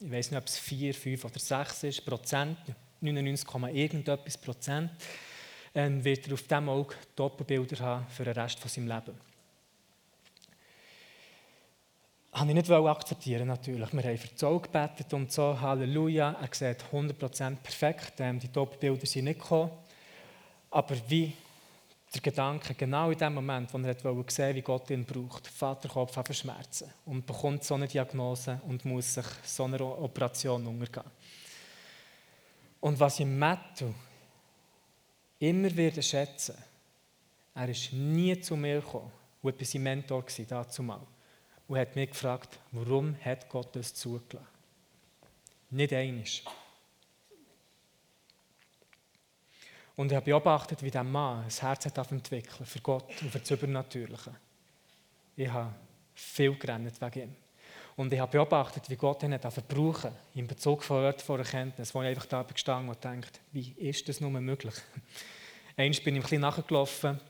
ich 0.00 0.10
weiß 0.10 0.30
nicht, 0.30 0.40
ob 0.40 0.46
es 0.46 0.58
4, 0.58 0.94
5 0.94 1.24
oder 1.24 1.38
6 1.38 1.84
ist, 1.84 2.04
Prozent, 2.04 2.58
99, 3.00 3.48
irgendetwas 3.72 4.36
Prozent, 4.36 4.90
ähm, 5.74 6.04
wird 6.04 6.26
er 6.26 6.34
auf 6.34 6.42
diesem 6.42 6.68
Auge 6.68 6.94
Doppelbilder 7.16 7.84
haben 7.84 8.06
für 8.08 8.24
den 8.24 8.34
Rest 8.34 8.60
von 8.60 8.70
seinem 8.70 8.88
Leben 8.88 9.33
habe 12.34 12.50
ich 12.50 12.56
nicht 12.56 12.70
akzeptieren 12.70 13.46
natürlich. 13.46 13.92
Wir 13.92 14.02
haben 14.02 14.18
für 14.18 14.46
Auge 14.46 14.68
gebetet 14.68 15.12
und 15.14 15.30
so, 15.30 15.58
Halleluja, 15.60 16.36
er 16.40 16.48
sieht 16.52 16.84
100% 16.92 17.56
perfekt, 17.56 18.14
ähm, 18.18 18.40
die 18.40 18.48
Top-Bilder 18.48 19.06
sind 19.06 19.24
nicht 19.24 19.40
gekommen. 19.40 19.70
Aber 20.70 20.96
wie 21.08 21.32
der 22.12 22.20
Gedanke, 22.20 22.74
genau 22.74 23.10
in 23.10 23.18
dem 23.18 23.34
Moment, 23.34 23.72
wo 23.72 23.78
er 23.78 24.04
wollte 24.04 24.34
sehen, 24.34 24.56
wie 24.56 24.62
Gott 24.62 24.90
ihn 24.90 25.04
braucht, 25.04 25.46
Vaterkopf 25.46 26.16
hat 26.16 26.34
Schmerzen. 26.34 26.90
Und 27.06 27.24
bekommt 27.24 27.62
so 27.62 27.74
eine 27.74 27.86
Diagnose 27.86 28.60
und 28.66 28.84
muss 28.84 29.14
sich 29.14 29.26
so 29.44 29.64
einer 29.64 29.80
Operation 29.80 30.66
untergehen. 30.66 31.10
Und 32.80 32.98
was 32.98 33.20
ich 33.20 33.26
Matthew 33.26 33.92
immer 35.38 35.74
wieder 35.74 36.02
schätzen, 36.02 36.56
er 37.54 37.68
ist 37.68 37.92
nie 37.92 38.38
zu 38.40 38.56
mir 38.56 38.80
gekommen, 38.80 39.12
wo 39.40 39.50
ich 39.50 39.70
sein 39.70 39.82
Mentor 39.84 40.24
war, 40.24 41.06
und 41.68 41.78
hat 41.78 41.96
mich 41.96 42.10
gefragt, 42.10 42.58
warum 42.72 43.16
hat 43.24 43.48
Gott 43.48 43.74
das 43.74 43.94
zugelassen? 43.94 44.46
Nicht 45.70 45.92
einiges. 45.92 46.42
Und 49.96 50.10
ich 50.10 50.16
habe 50.16 50.26
beobachtet, 50.26 50.82
wie 50.82 50.90
dieser 50.90 51.04
Mann 51.04 51.44
ein 51.44 51.50
Herz 51.50 51.86
hat 51.86 52.10
entwickeln 52.10 52.66
für 52.66 52.80
Gott 52.80 53.10
und 53.22 53.30
für 53.30 53.38
das 53.38 53.50
Übernatürliche. 53.50 54.34
Ich 55.36 55.48
habe 55.48 55.74
viel 56.14 56.56
gerannt 56.56 57.00
wegen 57.00 57.22
ihm. 57.22 57.36
Und 57.96 58.12
ich 58.12 58.18
habe 58.18 58.32
beobachtet, 58.32 58.90
wie 58.90 58.96
Gott 58.96 59.22
ihn 59.22 59.32
hat 59.32 59.68
brauchen 59.68 60.10
in 60.34 60.48
Bezug 60.48 60.82
von 60.82 61.02
Wörtern 61.02 61.24
von 61.24 61.38
Erkenntnis, 61.38 61.94
wo 61.94 62.02
ich 62.02 62.08
einfach 62.08 62.26
da 62.26 62.42
gestanden 62.42 62.88
und 62.88 63.04
denkt, 63.04 63.40
wie 63.52 63.72
ist 63.78 64.08
das 64.08 64.20
nur 64.20 64.30
möglich? 64.30 64.74
Einmal 65.76 66.00
bin 66.00 66.16
ich 66.16 66.20
ein 66.20 66.22
bisschen 66.22 66.40
nachgelaufen 66.40 67.20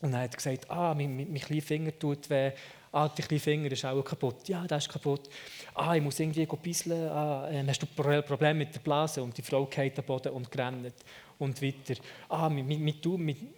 und 0.00 0.14
er 0.14 0.22
hat 0.22 0.36
gesagt, 0.36 0.68
ah, 0.68 0.94
mein, 0.94 1.16
mein, 1.16 1.32
mein 1.32 1.40
kleiner 1.40 1.62
Finger 1.62 1.96
tut 1.96 2.28
weh 2.28 2.52
ah, 2.92 3.08
dein 3.08 3.26
kleiner 3.26 3.40
Finger 3.40 3.72
ist 3.72 3.84
auch 3.84 4.02
kaputt. 4.02 4.48
Ja, 4.48 4.66
der 4.66 4.78
ist 4.78 4.88
kaputt. 4.88 5.28
Ah, 5.74 5.96
ich 5.96 6.02
muss 6.02 6.20
irgendwie 6.20 6.46
bisseln. 6.46 7.08
Ah, 7.08 7.48
ähm, 7.50 7.68
hast 7.68 7.82
du 7.82 7.86
ein 8.02 8.22
Problem 8.24 8.58
mit 8.58 8.74
der 8.74 8.80
Blase? 8.80 9.22
Und 9.22 9.36
die 9.36 9.42
Frau 9.42 9.66
geht 9.66 9.98
am 9.98 10.04
Boden 10.04 10.32
und 10.32 10.56
rennt. 10.56 10.94
Und 11.38 11.60
weiter. 11.60 12.00
Ah, 12.28 12.48
mein, 12.48 12.66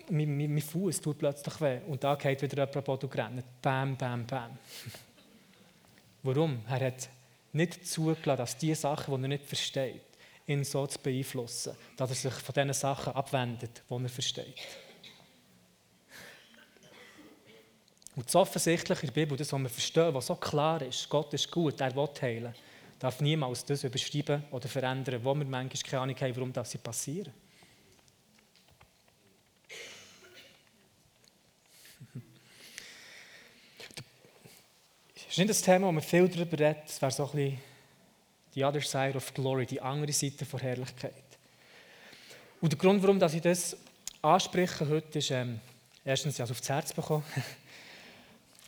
mein, 0.08 0.60
Fuß 0.60 1.00
tut 1.00 1.18
plötzlich 1.18 1.60
weh. 1.60 1.80
Und 1.86 2.02
da 2.02 2.14
geht 2.14 2.40
wieder 2.40 2.56
jemand 2.56 2.76
am 2.76 2.84
Boden 2.84 3.06
und 3.06 3.18
rennt. 3.18 3.44
Bam, 3.60 3.96
bam, 3.96 4.26
bam. 4.26 4.58
Warum? 6.22 6.60
Er 6.68 6.86
hat 6.86 7.08
nicht 7.52 7.86
zugelassen, 7.86 8.38
dass 8.38 8.56
die 8.56 8.74
Sachen, 8.74 9.14
die 9.16 9.22
er 9.24 9.28
nicht 9.28 9.44
versteht, 9.44 10.02
ihn 10.46 10.64
so 10.64 10.86
zu 10.86 10.98
beeinflussen, 10.98 11.74
dass 11.96 12.10
er 12.10 12.30
sich 12.30 12.40
von 12.40 12.52
diesen 12.54 12.72
Sachen 12.72 13.12
abwendet, 13.12 13.82
die 13.88 13.94
er 13.94 14.08
versteht. 14.08 14.83
Und 18.16 18.26
das 18.26 18.36
Offensichtliche 18.36 19.02
in 19.02 19.06
der 19.08 19.14
Bibel, 19.14 19.36
das, 19.36 19.52
was 19.52 19.60
wir 19.60 19.68
verstehen, 19.68 20.14
was 20.14 20.26
so 20.26 20.36
klar 20.36 20.80
ist, 20.82 21.08
Gott 21.08 21.34
ist 21.34 21.50
gut, 21.50 21.80
er 21.80 21.94
will 21.96 22.08
heilen, 22.20 22.54
darf 22.98 23.20
niemals 23.20 23.64
das 23.64 23.82
überschreiben 23.82 24.44
oder 24.52 24.68
verändern, 24.68 25.24
wo 25.24 25.34
wir 25.34 25.44
manchmal 25.44 25.82
keine 25.82 26.02
Ahnung 26.02 26.16
haben, 26.20 26.36
warum 26.36 26.52
das 26.52 26.76
passiert. 26.78 27.30
Das 35.14 35.24
ist 35.28 35.38
nicht 35.38 35.50
das 35.50 35.62
Thema, 35.62 35.88
wo 35.88 35.92
man 35.92 36.02
viel 36.02 36.28
darüber 36.28 36.52
redet. 36.52 36.84
Es 36.86 37.02
wäre 37.02 37.10
so 37.10 37.24
ein 37.24 37.32
bisschen 37.32 37.60
die 38.54 38.64
other 38.64 38.80
side 38.80 39.16
of 39.16 39.34
glory, 39.34 39.66
die 39.66 39.80
andere 39.80 40.12
Seite 40.12 40.44
der 40.44 40.60
Herrlichkeit. 40.60 41.24
Und 42.60 42.72
der 42.72 42.78
Grund, 42.78 43.02
warum 43.02 43.20
ich 43.20 43.42
das 43.42 43.76
anspreche 44.22 44.88
heute, 44.88 45.18
ist, 45.18 45.32
ähm, 45.32 45.60
erstens, 46.04 46.34
ich 46.34 46.40
habe 46.40 46.52
es 46.52 46.58
aufs 46.58 46.68
Herz 46.68 46.92
bekommen. 46.92 47.24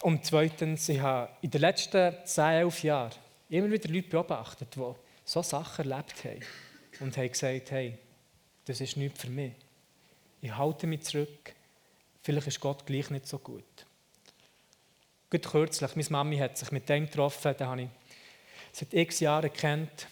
Und 0.02 0.24
zweitens, 0.24 0.88
ich 0.88 1.00
habe 1.00 1.30
in 1.40 1.50
den 1.50 1.61
letzten 1.61 2.14
10, 2.24 2.44
11 2.44 2.82
Jahren 2.82 3.12
immer 3.48 3.70
wieder 3.70 3.88
Leute 3.88 4.09
beobachtet, 4.09 4.68
die 4.76 4.92
so 5.24 5.42
Sachen 5.42 5.90
erlebt 5.90 6.24
haben 6.24 6.40
und 7.00 7.16
haben 7.16 7.28
gesagt, 7.28 7.70
hey, 7.70 7.98
das 8.64 8.80
ist 8.80 8.96
nichts 8.96 9.20
für 9.20 9.30
mich. 9.30 9.52
Ich 10.42 10.56
halte 10.56 10.87
mich 10.87 11.02
zurück, 11.02 11.54
vielleicht 12.22 12.46
ist 12.46 12.61
Gott 12.61 12.85
gleich 12.87 13.11
nicht 13.11 13.26
so 13.26 13.38
gut. 13.38 13.64
Gut 15.30 15.42
kürzlich, 15.42 15.96
meine 15.96 16.11
Mami 16.11 16.38
hat 16.38 16.56
sich 16.56 16.70
mit 16.70 16.88
dem 16.88 17.06
getroffen, 17.06 17.56
den 17.56 17.66
habe 17.66 17.82
ich 17.82 17.88
seit 18.72 18.94
x 18.94 19.20
Jahren 19.20 19.52
kennt. 19.52 20.06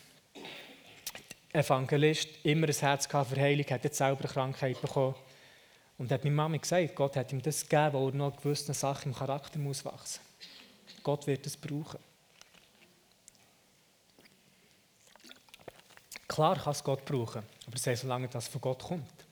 Evangelist, 1.53 2.31
immer 2.43 2.67
ein 2.67 2.75
Herz 2.75 3.07
für 3.07 3.37
Heilung, 3.37 3.67
hat 3.67 3.85
jetzt 3.85 3.99
selber 3.99 4.25
eine 4.25 4.33
Krankheit 4.33 4.81
bekommen. 4.81 5.15
Und 5.97 6.11
hat 6.11 6.25
meine 6.25 6.35
Mami 6.35 6.59
gesagt, 6.59 6.97
Gott 6.97 7.17
hat 7.17 7.33
ihm 7.33 7.41
das 7.41 7.63
gegeben, 7.63 7.95
weil 7.95 8.09
er 8.09 8.15
noch 8.15 8.37
gewisse 8.37 8.75
Sachen 8.75 9.13
im 9.13 9.19
Charakter 9.19 9.59
muss 9.59 9.85
wachsen. 9.85 10.21
Gott 11.03 11.27
wird 11.27 11.47
es 11.47 11.57
brauchen. 11.57 12.01
Klar 16.27 16.57
kann 16.57 16.73
es 16.73 16.83
Gott 16.83 17.05
brauchen, 17.05 17.43
aber 17.67 17.77
es 17.77 17.87
heißt, 17.87 18.03
solange 18.03 18.27
das 18.29 18.49
von 18.49 18.61
Gott 18.61 18.83
kommt. 18.83 19.25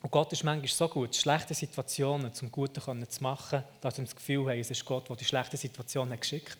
Und 0.00 0.10
Gott 0.10 0.32
ist 0.32 0.44
manchmal 0.44 0.68
so 0.68 0.88
gut, 0.88 1.14
schlechte 1.16 1.54
Situationen 1.54 2.32
zum 2.32 2.50
Guten 2.50 3.08
zu 3.08 3.22
machen, 3.22 3.64
dass 3.80 3.96
wir 3.96 4.04
das 4.04 4.14
Gefühl 4.14 4.50
haben, 4.50 4.60
es 4.60 4.70
ist 4.70 4.84
Gott, 4.84 5.08
der 5.08 5.16
die 5.16 5.24
schlechte 5.24 5.56
Situation 5.56 6.08
geschickt 6.18 6.50
hat. 6.50 6.58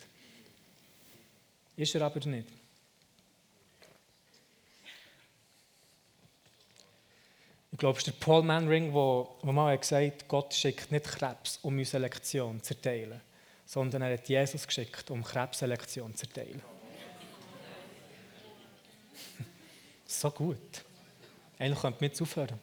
Ist 1.77 1.95
er 1.95 2.03
aber 2.03 2.21
nicht. 2.27 2.49
Ich 7.75 7.79
glaube, 7.79 7.99
es 7.99 8.07
ist 8.07 8.15
der 8.15 8.25
Paul 8.25 8.45
Manring, 8.45 8.93
der 8.95 9.27
mal 9.53 9.77
gesagt 9.77 10.23
hat, 10.23 10.29
Gott 10.29 10.55
schickt 10.55 10.93
nicht 10.93 11.07
Krebs, 11.07 11.59
um 11.61 11.77
uns 11.77 11.93
eine 11.93 12.05
Lektion 12.05 12.63
zu 12.63 12.75
erteilen, 12.75 13.21
sondern 13.67 14.03
er 14.03 14.13
hat 14.13 14.29
Jesus 14.29 14.65
geschickt, 14.65 15.11
um 15.11 15.25
Krebs 15.25 15.61
eine 15.61 15.73
Lektion 15.73 16.15
zu 16.15 16.27
erteilen. 16.27 16.63
So 20.07 20.31
gut. 20.31 20.85
Eigentlich 21.59 21.81
könnte 21.81 21.99
man 22.01 22.11
jetzt 22.11 22.23
aufhören. 22.23 22.61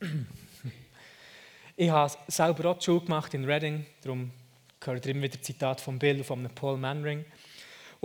ich 1.76 1.88
habe 1.88 2.12
selber 2.26 2.70
auch 2.70 2.78
die 2.78 2.84
Schule 2.84 3.02
gemacht 3.02 3.32
in 3.34 3.44
Reading, 3.44 3.86
darum 4.02 4.32
gehört 4.80 5.06
immer 5.06 5.22
wieder 5.22 5.40
Zitat 5.40 5.80
vom 5.80 6.00
Bill 6.00 6.24
von 6.24 6.48
Paul 6.52 6.78
Manring. 6.78 7.24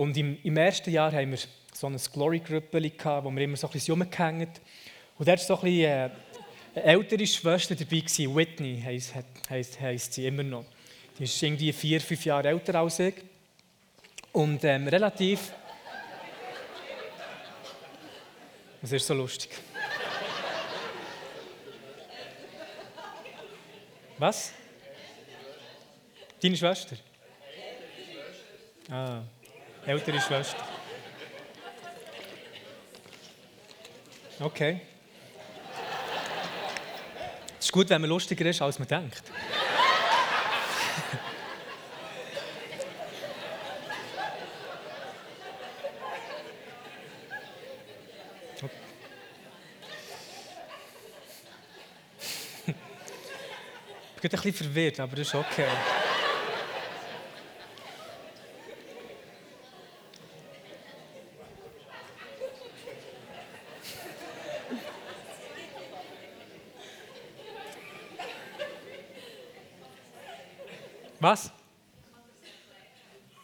Und 0.00 0.16
im, 0.16 0.38
im, 0.42 0.56
ersten 0.56 0.90
Jahr 0.90 1.12
haben 1.12 1.30
wir 1.30 1.38
so 1.74 1.86
ein 1.86 1.98
Glory-Grüppeli, 1.98 2.94
wo 3.22 3.30
wir 3.30 3.42
immer 3.42 3.58
so 3.58 3.66
ein 3.66 3.72
bisschen 3.74 3.92
rumgehängt 3.92 4.58
Und 5.18 5.28
da 5.28 5.32
war 5.32 5.36
so 5.36 5.56
ein 5.56 5.60
bisschen, 5.60 5.84
äh, 5.84 6.10
eine 6.74 6.84
ältere 6.84 7.26
Schwester 7.26 7.74
dabei, 7.74 7.98
gewesen, 7.98 8.34
Whitney 8.34 8.80
heisst, 8.82 9.12
heisst, 9.50 9.78
heisst 9.78 10.14
sie 10.14 10.26
immer 10.26 10.42
noch. 10.42 10.64
Die 11.18 11.24
ist 11.24 11.42
irgendwie 11.42 11.70
vier, 11.74 12.00
fünf 12.00 12.24
Jahre 12.24 12.48
älter 12.48 12.76
als 12.76 12.98
ich. 12.98 13.14
Und 14.32 14.64
ähm, 14.64 14.88
relativ. 14.88 15.52
Das 18.80 18.92
ist 18.92 19.06
so 19.06 19.12
lustig. 19.12 19.50
Was? 24.16 24.54
Deine 26.40 26.56
Schwester? 26.56 26.96
Ah, 28.90 29.24
ältere 29.86 30.20
Schwester. 30.20 30.66
Okay. 34.38 34.80
Es 37.58 37.66
ist 37.66 37.72
gut, 37.72 37.88
wenn 37.90 38.00
man 38.00 38.08
lustiger 38.08 38.46
ist, 38.46 38.62
als 38.62 38.78
man 38.78 38.88
denkt. 38.88 39.22
Ich 54.22 54.28
bin 54.28 54.38
ein 54.38 54.42
bisschen 54.42 54.66
verwirrt, 54.66 55.00
aber 55.00 55.16
das 55.16 55.28
ist 55.28 55.34
okay. 55.34 55.66
Was? 71.20 71.52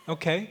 Okay. 0.07 0.49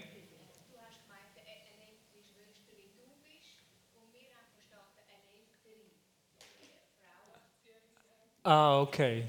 Ah, 8.44 8.80
okay. 8.82 9.24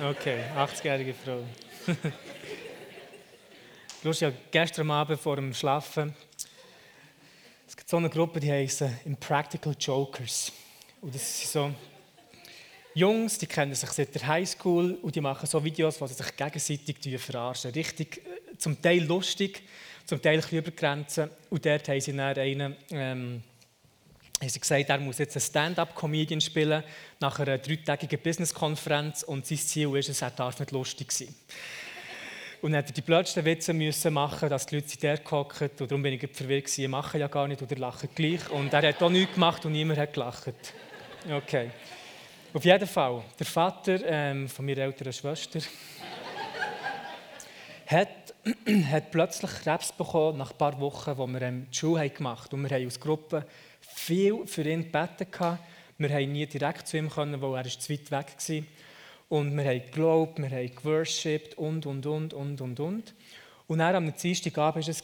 Okay, 0.00 0.44
80-jährige 0.56 1.12
Frau. 1.12 1.44
Lustig, 4.02 4.28
ja, 4.28 4.34
gestern 4.50 4.90
Abend 4.90 5.20
vor 5.20 5.36
dem 5.36 5.52
Schlafen, 5.52 6.16
es 7.66 7.76
gibt 7.76 7.90
so 7.90 7.98
eine 7.98 8.08
Gruppe, 8.08 8.40
die 8.40 8.50
heißt 8.50 8.82
Impractical 9.04 9.76
Jokers. 9.78 10.52
Und 11.02 11.14
das 11.14 11.40
sind 11.40 11.50
so 11.50 11.74
Jungs, 12.94 13.38
die 13.38 13.46
kennen 13.46 13.74
sich 13.74 13.90
seit 13.90 14.14
der 14.14 14.26
Highschool 14.26 14.98
und 15.00 15.14
die 15.14 15.20
machen 15.20 15.46
so 15.46 15.64
Videos, 15.64 16.00
wo 16.00 16.06
sie 16.06 16.14
sich 16.14 16.36
gegenseitig 16.36 17.18
verarschen. 17.18 17.70
Richtig, 17.70 18.18
äh, 18.18 18.56
zum 18.58 18.80
Teil 18.82 19.04
lustig, 19.04 19.62
zum 20.04 20.20
Teil 20.20 20.42
ein 20.42 20.58
über 20.58 20.70
Grenzen. 20.72 21.30
Und 21.48 21.64
dort 21.64 21.88
haben 21.88 22.00
sie 22.00 22.14
dann 22.14 22.36
einen, 22.36 22.76
ähm, 22.90 23.42
haben 24.40 24.48
sie 24.48 24.60
gesagt, 24.60 24.90
er 24.90 24.98
muss 24.98 25.18
jetzt 25.18 25.36
einen 25.36 25.42
Stand-up-Comedian 25.42 26.40
spielen 26.40 26.82
nach 27.18 27.38
einer 27.38 27.56
dreitägigen 27.56 28.20
Business-Konferenz 28.20 29.22
und 29.22 29.46
sein 29.46 29.58
Ziel 29.58 29.96
ist 29.96 30.10
es, 30.10 30.20
er 30.20 30.30
darf 30.30 30.58
nicht 30.58 30.72
lustig 30.72 31.12
sein. 31.12 31.34
Und 32.60 32.72
dann 32.72 32.84
die 32.84 33.00
blödsten 33.00 33.44
Witze 33.44 33.72
müssen 33.72 34.12
machen, 34.12 34.48
dass 34.50 34.66
die 34.66 34.76
Leute 34.76 34.88
sich 34.88 34.98
der 34.98 35.18
hocken. 35.30 35.70
Und 35.80 35.90
darum 35.90 36.02
bin 36.02 36.12
ich 36.12 36.20
verwirrt 36.32 36.66
gewesen, 36.66 36.90
machen 36.90 37.18
ja 37.18 37.26
gar 37.26 37.48
nicht 37.48 37.60
oder 37.60 37.74
lachen 37.76 38.08
gleich. 38.14 38.48
Und 38.50 38.72
er 38.72 38.86
hat 38.86 39.02
auch 39.02 39.10
nichts 39.10 39.34
gemacht 39.34 39.64
und 39.64 39.72
niemand 39.72 39.98
hat 39.98 40.12
gelacht. 40.12 40.52
Okay. 41.28 41.70
Auf 42.54 42.66
jeden 42.66 42.86
Fall, 42.86 43.22
der 43.38 43.46
Vater 43.46 43.98
ähm, 44.04 44.46
von 44.46 44.66
meiner 44.66 44.82
älteren 44.82 45.10
Schwester 45.10 45.58
hat, 47.86 48.34
hat 48.90 49.10
plötzlich 49.10 49.50
Krebs 49.62 49.90
bekommen 49.90 50.36
nach 50.36 50.50
ein 50.50 50.58
paar 50.58 50.78
Wochen, 50.78 51.16
wo 51.16 51.26
wir 51.28 51.40
ähm, 51.40 51.66
die 51.72 51.78
Schule 51.78 52.10
gemacht 52.10 52.52
haben. 52.52 52.62
Und 52.62 52.68
wir 52.68 52.76
haben 52.76 52.84
als 52.84 53.00
Gruppe 53.00 53.46
viel 53.80 54.46
für 54.46 54.68
ihn 54.68 54.82
gebeten. 54.82 55.58
Wir 55.96 56.10
haben 56.10 56.32
nie 56.32 56.46
direkt 56.46 56.88
zu 56.88 56.98
ihm 56.98 57.08
können, 57.08 57.40
weil 57.40 57.64
er 57.64 57.70
zu 57.70 57.90
weit 57.90 58.10
weg 58.10 58.36
war. 58.36 58.62
Und 59.30 59.56
wir 59.56 59.64
haben 59.64 59.82
geglaubt, 59.86 60.38
wir 60.38 60.50
haben 60.50 60.76
geworshipped 60.76 61.56
und, 61.56 61.86
und, 61.86 62.04
und, 62.04 62.34
und, 62.34 62.60
und, 62.60 62.80
und. 62.80 63.14
Und 63.72 63.78
dann 63.78 63.96
am 63.96 64.14
Dienstagabend 64.14 64.86
war 64.86 64.90
es, 64.90 65.02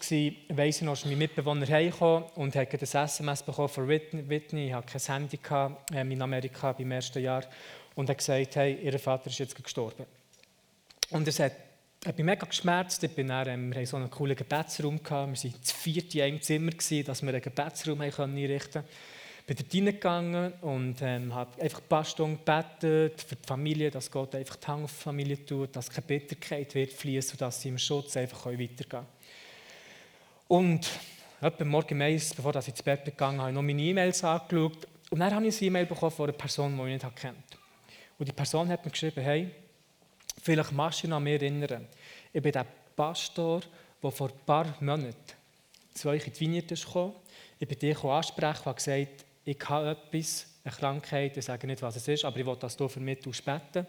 weiss 0.50 0.76
ich 0.76 0.82
noch, 0.82 0.92
ist 0.92 1.06
mein 1.06 1.16
Mitbewohner 1.16 1.66
heimgekommen 1.66 2.24
und 2.34 2.54
hat 2.54 2.70
ein 2.70 2.80
SMS 2.82 3.42
bekommen 3.42 3.70
von 3.70 3.88
Whitney. 3.88 4.66
Ich 4.66 4.74
hatte 4.74 4.98
kein 4.98 5.14
Handy 5.22 5.40
ähm, 5.94 6.10
in 6.10 6.20
Amerika 6.20 6.72
beim 6.72 6.90
ersten 6.90 7.22
Jahr. 7.22 7.44
Und 7.94 8.10
hat 8.10 8.18
gesagt, 8.18 8.56
hey, 8.56 8.78
ihr 8.82 8.98
Vater 8.98 9.30
ist 9.30 9.38
jetzt 9.38 9.56
gestorben. 9.56 10.04
Und 11.08 11.26
es 11.26 11.40
hat, 11.40 11.52
hat 12.04 12.18
mich 12.18 12.26
mega 12.26 12.44
geschmerzt. 12.44 13.02
Ich 13.02 13.14
bin 13.14 13.28
dann, 13.28 13.48
ähm, 13.48 13.70
wir 13.70 13.76
hatten 13.76 13.86
so 13.86 13.96
einen 13.96 14.10
coolen 14.10 14.36
Gebetsraum. 14.36 15.00
Wir 15.02 15.10
waren 15.10 15.32
das 15.32 15.72
vierte 15.72 16.18
in 16.18 16.24
einem 16.24 16.42
Zimmer, 16.42 16.72
dass 16.72 17.22
wir 17.22 17.30
einen 17.30 17.40
Gebetsraum 17.40 18.02
einrichten 18.02 18.34
konnten 18.34 18.84
bin 19.48 19.56
dort 19.56 19.74
reingegangen 19.74 20.52
und 20.60 20.96
ähm, 21.00 21.34
habe 21.34 21.62
einfach 21.62 21.80
ein 21.80 21.88
paar 21.88 22.04
Stunden 22.04 22.36
gebetet 22.36 23.22
für 23.22 23.34
die 23.34 23.46
Familie, 23.46 23.90
dass 23.90 24.10
Gott 24.10 24.34
einfach 24.34 24.56
die 24.56 24.66
Hand 24.66 24.84
auf 24.84 24.92
die 24.94 25.02
Familie 25.02 25.46
tut, 25.46 25.74
dass 25.74 25.88
keine 25.88 26.06
Bitterkeit 26.06 26.74
wird 26.74 26.92
fließen 26.92 27.32
und 27.32 27.40
dass 27.40 27.62
sie 27.62 27.70
im 27.70 27.78
Schutz 27.78 28.14
einfach 28.18 28.44
weitergehen 28.44 28.76
können. 28.90 29.06
Und 30.48 30.90
etwa 31.40 31.64
morgen 31.64 32.02
eins, 32.02 32.34
bevor 32.34 32.54
ich 32.56 32.68
ins 32.68 32.82
Bett 32.82 33.06
gegangen 33.06 33.40
habe 33.40 33.48
ich 33.48 33.54
noch 33.54 33.62
meine 33.62 33.80
E-Mails 33.80 34.22
angeschaut 34.22 34.86
und 35.08 35.18
dann 35.18 35.34
habe 35.34 35.46
ich 35.46 35.56
eine 35.56 35.66
E-Mail 35.66 35.86
bekommen 35.86 36.12
von 36.12 36.28
einer 36.28 36.36
Person, 36.36 36.76
die 36.76 36.94
ich 36.94 37.02
nicht 37.02 37.16
kennt. 37.16 37.58
Und 38.18 38.28
die 38.28 38.32
Person 38.32 38.68
hat 38.68 38.84
mir 38.84 38.90
geschrieben, 38.90 39.22
hey, 39.22 39.50
vielleicht 40.42 40.72
machst 40.72 40.98
du 40.98 41.02
dich 41.06 41.10
noch 41.10 41.20
mehr 41.20 41.40
erinnern. 41.40 41.86
Ich 42.34 42.42
bin 42.42 42.52
der 42.52 42.66
Pastor, 42.94 43.62
der 44.02 44.10
vor 44.10 44.28
ein 44.28 44.38
paar 44.44 44.76
Monaten 44.80 45.14
zu 45.94 46.10
euch 46.10 46.26
in 46.26 46.32
die 46.34 46.40
Vineyard 46.40 46.86
kam. 46.92 47.14
Ich 47.58 47.66
bin 47.66 47.78
dich 47.78 48.04
ansprechen 48.04 48.68
und 48.68 48.76
gesagt, 48.76 49.24
ich 49.48 49.68
habe 49.70 49.90
etwas, 49.90 50.46
eine 50.62 50.74
Krankheit, 50.74 51.34
ich 51.38 51.44
sage 51.46 51.66
nicht, 51.66 51.80
was 51.80 51.96
es 51.96 52.06
ist, 52.06 52.24
aber 52.26 52.36
ich 52.36 52.44
will, 52.44 52.56
dass 52.56 52.76
du 52.76 52.86
für 52.86 53.00
mich 53.00 53.20
beten 53.20 53.86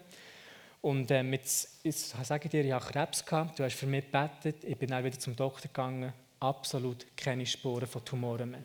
Und 0.80 1.10
ähm, 1.10 1.34
jetzt, 1.34 1.84
jetzt 1.84 2.16
sage 2.24 2.46
ich 2.46 2.50
dir, 2.50 2.64
ich 2.64 2.72
habe 2.72 2.84
Krebs 2.86 3.22
gehabt, 3.22 3.58
du 3.58 3.64
hast 3.64 3.74
für 3.74 3.84
mich 3.84 4.06
gebetet, 4.10 4.64
ich 4.64 4.78
bin 4.78 4.88
dann 4.88 5.04
wieder 5.04 5.18
zum 5.18 5.36
Doktor 5.36 5.68
gegangen, 5.68 6.14
absolut 6.40 7.06
keine 7.14 7.44
Spuren 7.44 7.86
von 7.86 8.02
Tumoren 8.02 8.52
mehr. 8.52 8.62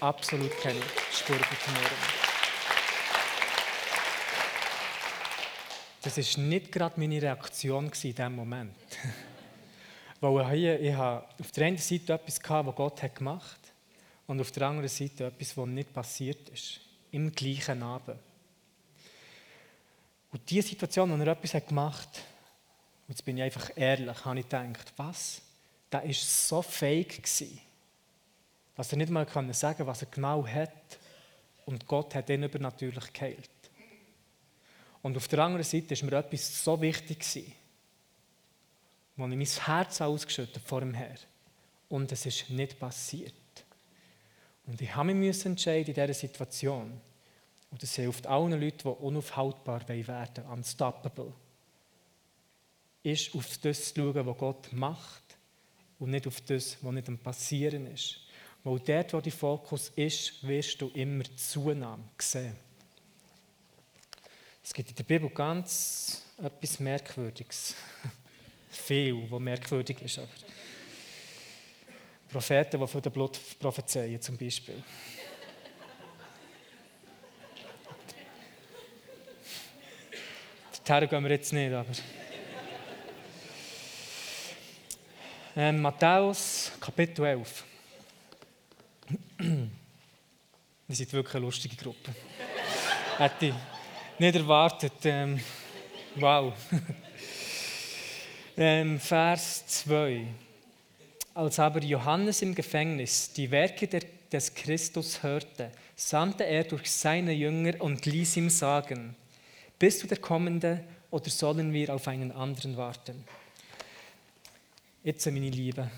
Absolut 0.00 0.52
keine 0.60 0.80
Spuren 1.10 1.40
von 1.40 1.56
Tumoren 1.64 1.82
mehr. 1.82 2.08
Das 6.02 6.18
war 6.18 6.44
nicht 6.44 6.72
gerade 6.72 7.00
meine 7.00 7.22
Reaktion 7.22 7.86
in 7.86 7.90
diesem 7.90 8.36
Moment. 8.36 8.76
Weil 10.20 10.58
ich, 10.58 10.88
ich 10.88 10.94
habe 10.94 11.24
auf 11.40 11.50
der 11.52 11.68
einen 11.68 11.78
Seite 11.78 12.12
etwas 12.12 12.38
gehabt, 12.38 12.68
was 12.68 12.74
Gott 12.74 13.02
hat 13.02 13.14
gemacht 13.14 13.61
hat 13.61 13.61
und 14.26 14.40
auf 14.40 14.50
der 14.50 14.68
anderen 14.68 14.88
Seite 14.88 15.26
etwas, 15.26 15.56
was 15.56 15.66
nicht 15.68 15.92
passiert 15.92 16.48
ist. 16.48 16.80
im 17.10 17.30
gleichen 17.30 17.82
Abend. 17.82 18.18
Und 20.32 20.48
diese 20.48 20.68
Situation, 20.68 21.10
wo 21.10 21.22
er 21.22 21.32
etwas 21.32 21.52
gemacht 21.66 22.08
hat, 22.08 22.24
und 23.06 23.08
jetzt 23.08 23.24
bin 23.24 23.36
ich 23.36 23.42
einfach 23.42 23.70
ehrlich, 23.76 24.24
habe 24.24 24.38
ich 24.38 24.48
gedacht, 24.48 24.92
was? 24.96 25.42
Der 25.90 26.04
war 26.04 26.12
so 26.12 26.62
fake, 26.62 27.22
dass 28.74 28.92
er 28.92 28.98
nicht 28.98 29.10
mal 29.10 29.26
sagen 29.28 29.46
konnte, 29.48 29.86
was 29.86 30.02
er 30.02 30.08
genau 30.10 30.46
hat. 30.46 30.98
Und 31.66 31.86
Gott 31.86 32.14
hat 32.14 32.30
ihn 32.30 32.44
übernatürlich 32.44 33.12
geheilt. 33.12 33.50
Und 35.02 35.16
auf 35.16 35.28
der 35.28 35.40
anderen 35.40 35.64
Seite 35.64 35.92
ist 35.92 36.02
mir 36.02 36.12
etwas 36.12 36.64
so 36.64 36.80
wichtig 36.80 37.18
gewesen, 37.18 37.52
wo 39.16 39.26
ich 39.26 39.36
mein 39.36 39.66
Herz 39.66 40.00
ausgeschüttet 40.00 40.62
vor 40.64 40.80
dem 40.80 40.94
Herrn. 40.94 41.18
Und 41.88 42.10
es 42.10 42.24
ist 42.24 42.48
nicht 42.48 42.78
passiert. 42.78 43.34
Und 44.66 44.80
ich 44.80 44.94
habe 44.94 45.14
mich 45.14 45.44
entscheiden 45.44 45.88
in 45.88 45.94
dieser 45.94 46.14
Situation. 46.14 47.00
Und 47.70 47.82
das 47.82 47.96
hilft 47.96 48.26
allen 48.26 48.60
Leuten, 48.60 48.78
die 48.82 48.88
unaufhaltbar 48.88 49.88
werden 49.88 50.44
unstoppable. 50.44 51.32
Ist 53.02 53.34
auf 53.34 53.58
das 53.58 53.92
zu 53.92 54.12
schauen, 54.12 54.26
was 54.26 54.38
Gott 54.38 54.72
macht 54.72 55.22
und 55.98 56.10
nicht 56.10 56.26
auf 56.26 56.40
das, 56.42 56.76
was 56.80 56.92
nicht 56.92 57.08
am 57.08 57.18
Passieren 57.18 57.86
ist. 57.86 58.20
Weil 58.62 58.78
dort, 58.80 59.12
wo 59.12 59.20
der 59.20 59.32
Fokus 59.32 59.90
ist, 59.96 60.46
wirst 60.46 60.80
du 60.80 60.88
immer 60.88 61.24
Zunahme 61.36 62.04
sehen. 62.18 62.56
Es 64.62 64.72
gibt 64.72 64.90
in 64.90 64.96
der 64.96 65.04
Bibel 65.04 65.28
ganz 65.30 66.22
etwas 66.38 66.78
Merkwürdiges. 66.78 67.74
Viel, 68.70 69.30
was 69.30 69.40
merkwürdig 69.40 70.00
ist. 70.02 70.18
Aber 70.18 70.28
Propheten, 72.32 72.80
die 72.80 72.86
von 72.86 73.02
der 73.02 73.10
Blut 73.10 73.38
prophezeien, 73.58 74.20
zum 74.20 74.38
Beispiel. 74.38 74.82
Daher 80.84 81.06
gehen 81.06 81.22
wir 81.22 81.30
jetzt 81.30 81.52
nicht, 81.52 81.72
aber. 81.72 81.86
Ähm, 85.54 85.82
Matthäus, 85.82 86.72
Kapitel 86.80 87.24
11. 87.26 87.64
Wir 89.38 90.96
sind 90.96 91.12
wirklich 91.12 91.34
eine 91.34 91.44
lustige 91.44 91.76
Gruppe. 91.76 92.14
Hätte 93.18 93.46
ich 93.46 93.54
nicht 94.18 94.34
erwartet. 94.34 94.94
Ähm, 95.04 95.40
wow. 96.16 96.54
ähm, 98.56 98.98
Vers 98.98 99.66
2. 99.66 100.26
Als 101.34 101.58
aber 101.58 101.80
Johannes 101.80 102.42
im 102.42 102.54
Gefängnis 102.54 103.32
die 103.32 103.50
Werke 103.50 103.88
der, 103.88 104.02
des 104.30 104.54
Christus 104.54 105.22
hörte, 105.22 105.72
sandte 105.96 106.44
er 106.44 106.64
durch 106.64 106.90
seine 106.90 107.32
Jünger 107.32 107.80
und 107.80 108.04
ließ 108.04 108.36
ihm 108.36 108.50
sagen, 108.50 109.16
bist 109.78 110.02
du 110.02 110.06
der 110.06 110.18
Kommende 110.18 110.84
oder 111.10 111.30
sollen 111.30 111.72
wir 111.72 111.94
auf 111.94 112.06
einen 112.06 112.32
anderen 112.32 112.76
warten? 112.76 113.24
Jetzt, 115.02 115.24
meine 115.26 115.48
lieben 115.48 115.90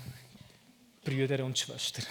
Brüder 1.03 1.43
und 1.43 1.59
Schwestern. 1.59 2.05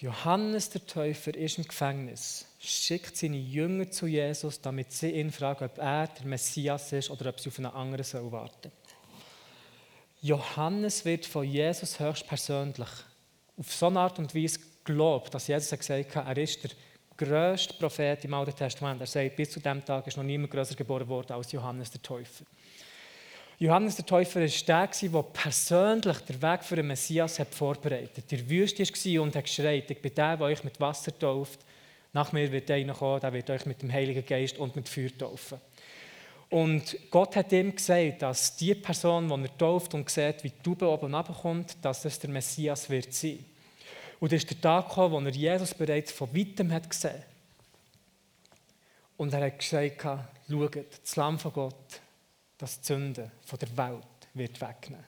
Johannes 0.00 0.70
der 0.70 0.86
Täufer 0.86 1.34
ist 1.34 1.58
im 1.58 1.64
Gefängnis, 1.64 2.46
schickt 2.58 3.16
seine 3.16 3.38
Jünger 3.38 3.90
zu 3.90 4.06
Jesus, 4.06 4.60
damit 4.60 4.92
sie 4.92 5.10
ihn 5.12 5.30
fragen, 5.30 5.64
ob 5.64 5.78
er 5.78 6.08
der 6.08 6.26
Messias 6.26 6.92
ist 6.92 7.10
oder 7.10 7.30
ob 7.30 7.40
sie 7.40 7.48
auf 7.48 7.58
einen 7.58 7.66
anderen 7.66 8.32
warten 8.32 8.72
Johannes 10.20 11.04
wird 11.04 11.26
von 11.26 11.44
Jesus 11.44 12.00
höchstpersönlich 12.00 12.88
auf 13.56 13.72
so 13.72 13.86
eine 13.86 14.00
Art 14.00 14.18
und 14.18 14.34
Weise 14.34 14.58
gelobt, 14.84 15.32
dass 15.32 15.46
Jesus 15.46 15.78
gesagt 15.78 16.16
hat, 16.16 16.26
er 16.26 16.38
ist 16.38 16.64
der 16.64 16.70
grösste 17.16 17.74
Prophet 17.74 18.24
im 18.24 18.34
Alten 18.34 18.54
Testament. 18.54 19.00
Er 19.00 19.06
sagt, 19.06 19.36
bis 19.36 19.50
zu 19.50 19.60
diesem 19.60 19.84
Tag 19.84 20.06
ist 20.06 20.16
noch 20.16 20.24
niemand 20.24 20.50
größer 20.50 20.74
geboren 20.74 21.08
worden 21.08 21.32
als 21.32 21.52
Johannes 21.52 21.90
der 21.90 22.02
Täufer. 22.02 22.44
Johannes 23.60 23.96
der 23.96 24.06
Täufer 24.06 24.40
war 24.40 24.46
der, 24.46 25.08
der 25.08 25.22
persönlich 25.22 26.18
den 26.18 26.42
Weg 26.42 26.62
für 26.62 26.76
den 26.76 26.86
Messias 26.86 27.38
hat 27.38 27.54
vorbereitet 27.54 28.18
hat. 28.18 28.30
Der 28.30 28.48
Wüste 28.48 28.84
war 28.84 29.22
und 29.22 29.34
hat 29.34 29.44
geschreit, 29.44 29.90
ich 29.90 30.00
bin 30.00 30.14
der, 30.14 30.36
der 30.36 30.46
euch 30.46 30.62
mit 30.62 30.80
Wasser 30.80 31.16
tauft. 31.16 31.60
Nach 32.12 32.32
mir 32.32 32.50
wird 32.50 32.70
einer 32.70 32.94
kommen, 32.94 33.20
der 33.20 33.32
wird 33.32 33.50
euch 33.50 33.66
mit 33.66 33.82
dem 33.82 33.92
Heiligen 33.92 34.24
Geist 34.24 34.58
und 34.58 34.76
mit 34.76 34.88
Feuer 34.88 35.10
taufen. 35.16 35.60
Und 36.50 36.96
Gott 37.10 37.36
hat 37.36 37.52
ihm 37.52 37.74
gesagt, 37.74 38.22
dass 38.22 38.56
die 38.56 38.74
Person, 38.74 39.28
die 39.28 39.48
er 39.48 39.58
tauft 39.58 39.92
und 39.94 40.08
sieht, 40.08 40.42
wie 40.44 40.50
die 40.50 40.62
Taube 40.62 40.88
oben 40.88 41.14
runterkommt, 41.14 41.76
dass 41.82 42.02
das 42.02 42.18
der 42.18 42.30
Messias 42.30 42.88
wird 42.88 43.12
sein. 43.12 43.44
Und 44.18 44.32
es 44.32 44.42
ist 44.42 44.50
der 44.50 44.60
Tag 44.60 44.88
gekommen, 44.88 45.12
wo 45.12 45.28
er 45.28 45.34
Jesus 45.34 45.74
bereits 45.74 46.10
von 46.10 46.34
weitem 46.34 46.72
hat 46.72 46.88
gesehen. 46.88 47.22
Und 49.16 49.34
er 49.34 49.46
hat 49.46 49.58
gesagt, 49.58 50.02
schaut, 50.48 50.76
das 51.02 51.16
Lamm 51.16 51.38
von 51.38 51.52
Gott, 51.52 52.00
das 52.56 52.78
Sünde 52.82 53.30
von 53.44 53.58
der 53.58 53.76
Welt 53.76 54.04
wird 54.32 54.60
wegnehmen. 54.60 55.04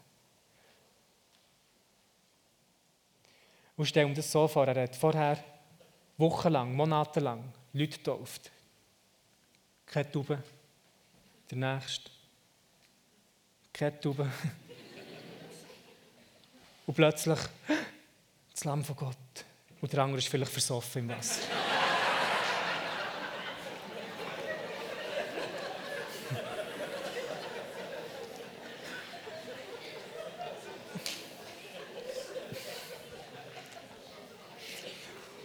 Und 3.77 3.87
stell 3.87 4.07
dir 4.09 4.15
das 4.15 4.31
so 4.31 4.47
vor, 4.47 4.67
er 4.69 4.83
hat 4.83 4.95
vorher 4.95 5.43
wochenlang, 6.19 6.75
monatelang 6.75 7.51
Leute 7.73 7.97
getauft. 7.97 8.51
Keine 9.87 10.13
Taube, 10.13 10.43
der 11.51 11.59
Nächste, 11.59 12.11
keine 13.73 14.01
Taube. 14.01 14.31
Und 16.87 16.95
plötzlich 16.95 17.39
das 18.53 18.65
Lamm 18.65 18.85
von 18.85 18.97
Gott. 18.97 19.17
Und 19.81 19.93
der 19.93 20.03
andere 20.03 20.19
ist 20.19 20.29
vielleicht 20.29 20.53
versoffen 20.53 21.03
im 21.03 21.17
Wasser. 21.17 21.41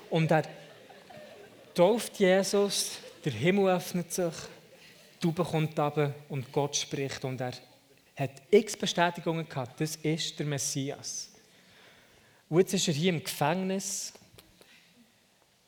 Und 0.09 0.31
er 0.31 0.43
tauft 1.73 2.19
Jesus, 2.19 2.99
der 3.25 3.33
Himmel 3.33 3.75
öffnet 3.75 4.13
sich, 4.13 4.33
du 5.25 5.31
bekommst 5.31 5.79
aber 5.79 6.13
und 6.29 6.51
Gott 6.51 6.75
spricht. 6.75 7.25
Und 7.25 7.41
er 7.41 7.53
hat 8.15 8.43
x 8.51 8.77
Bestätigungen 8.77 9.49
gehabt, 9.49 9.81
das 9.81 9.95
ist 9.97 10.37
der 10.37 10.45
Messias. 10.45 11.31
Und 12.47 12.59
jetzt 12.59 12.75
ist 12.75 12.87
er 12.87 12.93
hier 12.93 13.09
im 13.09 13.23
Gefängnis, 13.23 14.13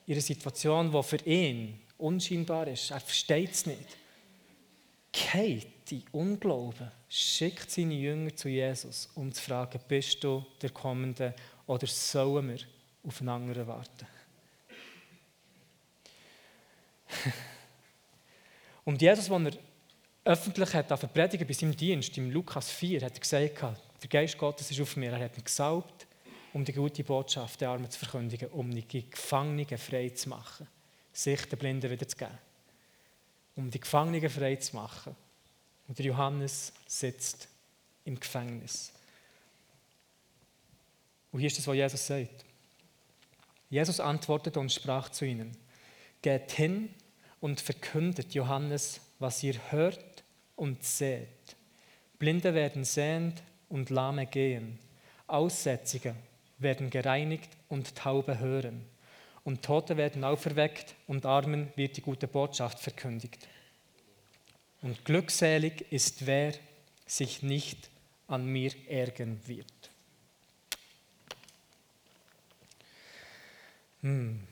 in 0.06 0.14
einer 0.14 0.22
Situation, 0.22 0.92
die 0.92 1.04
für 1.04 1.26
ihn 1.26 1.82
unscheinbar 1.98 2.68
ist. 2.68 2.92
Er 2.92 3.00
versteht 3.00 3.52
es 3.52 3.66
nicht. 3.66 3.98
Kate, 5.12 5.68
die 5.90 6.04
Unglauben, 6.12 6.92
schickt 7.10 7.72
seine 7.72 7.96
Jünger 7.96 8.36
zu 8.36 8.50
Jesus, 8.50 9.10
um 9.16 9.34
zu 9.34 9.42
fragen, 9.42 9.80
bist 9.88 10.24
du 10.24 10.46
der 10.62 10.70
Kommende 10.70 11.34
oder 11.66 11.88
sollen 11.88 12.50
wir 12.50 12.60
auf 13.04 13.20
einen 13.22 13.30
anderen 13.30 13.66
warten? 13.66 14.06
Und 18.88 19.02
Jesus, 19.02 19.30
als 19.30 19.54
er 19.54 19.60
öffentlich 20.24 20.74
hat 20.74 20.90
auf 20.94 21.14
predigen 21.14 21.46
bei 21.46 21.54
seinem 21.54 21.76
Dienst, 21.76 22.18
im 22.18 22.32
Lukas 22.32 22.72
4, 22.72 23.02
hat 23.02 23.16
er 23.16 23.20
gesagt, 23.20 23.62
der 24.02 24.10
Geist 24.10 24.38
Gottes 24.38 24.72
ist 24.72 24.80
auf 24.80 24.96
mir. 24.96 25.12
Er 25.12 25.26
hat 25.26 25.36
mich 25.36 25.44
gesalbt, 25.44 26.08
um 26.54 26.64
die 26.64 26.72
gute 26.72 27.04
Botschaft 27.04 27.60
der 27.60 27.72
Armen 27.72 27.92
zu 27.92 28.00
verkündigen, 28.00 28.48
um 28.48 28.72
die 28.72 29.10
Gefangenen 29.10 29.78
frei 29.78 30.08
zu 30.12 30.30
machen, 30.30 30.70
Sicht 31.12 31.52
der 31.52 31.58
Blinden 31.58 31.92
wieder 31.92 32.08
zu 32.08 32.16
geben, 32.16 32.38
um 33.58 33.70
die 33.70 33.82
Gefangenen 33.82 34.30
frei 34.30 34.56
zu 34.56 34.78
machen. 34.78 35.14
Und 35.90 36.00
der 36.00 36.06
Johannes 36.06 36.72
sitzt 36.86 37.50
im 38.06 38.18
Gefängnis. 38.18 38.94
Und 41.34 41.42
hier 41.42 41.48
ist 41.48 41.58
das, 41.58 41.68
was 41.68 41.76
Jesus 41.76 42.08
sagt. 42.08 42.46
Jesus 43.70 44.00
antwortete 44.00 44.62
und 44.62 44.72
sprach 44.72 45.10
zu 45.10 45.26
ihnen, 45.26 45.58
geht 46.22 46.54
hin 46.54 46.96
und 47.40 47.62
verkündet 47.62 48.34
Johannes, 48.34 49.02
was 49.20 49.44
ihr 49.44 49.56
hört 49.70 50.24
und 50.56 50.84
seht. 50.84 51.28
Blinde 52.20 52.54
werden 52.54 52.84
sehend 52.84 53.42
und 53.70 53.90
Lahme 53.90 54.26
gehen. 54.26 54.80
Aussätzige 55.28 56.16
werden 56.58 56.90
gereinigt 56.90 57.50
und 57.70 57.96
Taube 57.96 58.40
hören. 58.40 58.84
Und 59.44 59.64
Tote 59.64 59.96
werden 59.98 60.24
auferweckt 60.24 60.96
und 61.08 61.26
Armen 61.26 61.72
wird 61.76 61.96
die 61.98 62.02
gute 62.02 62.28
Botschaft 62.28 62.80
verkündigt. 62.80 63.48
Und 64.82 65.06
glückselig 65.06 65.86
ist 65.92 66.26
wer 66.26 66.54
sich 67.06 67.44
nicht 67.44 67.90
an 68.28 68.46
mir 68.46 68.72
ärgern 68.90 69.40
wird. 69.46 69.66
Hm. 74.02 74.48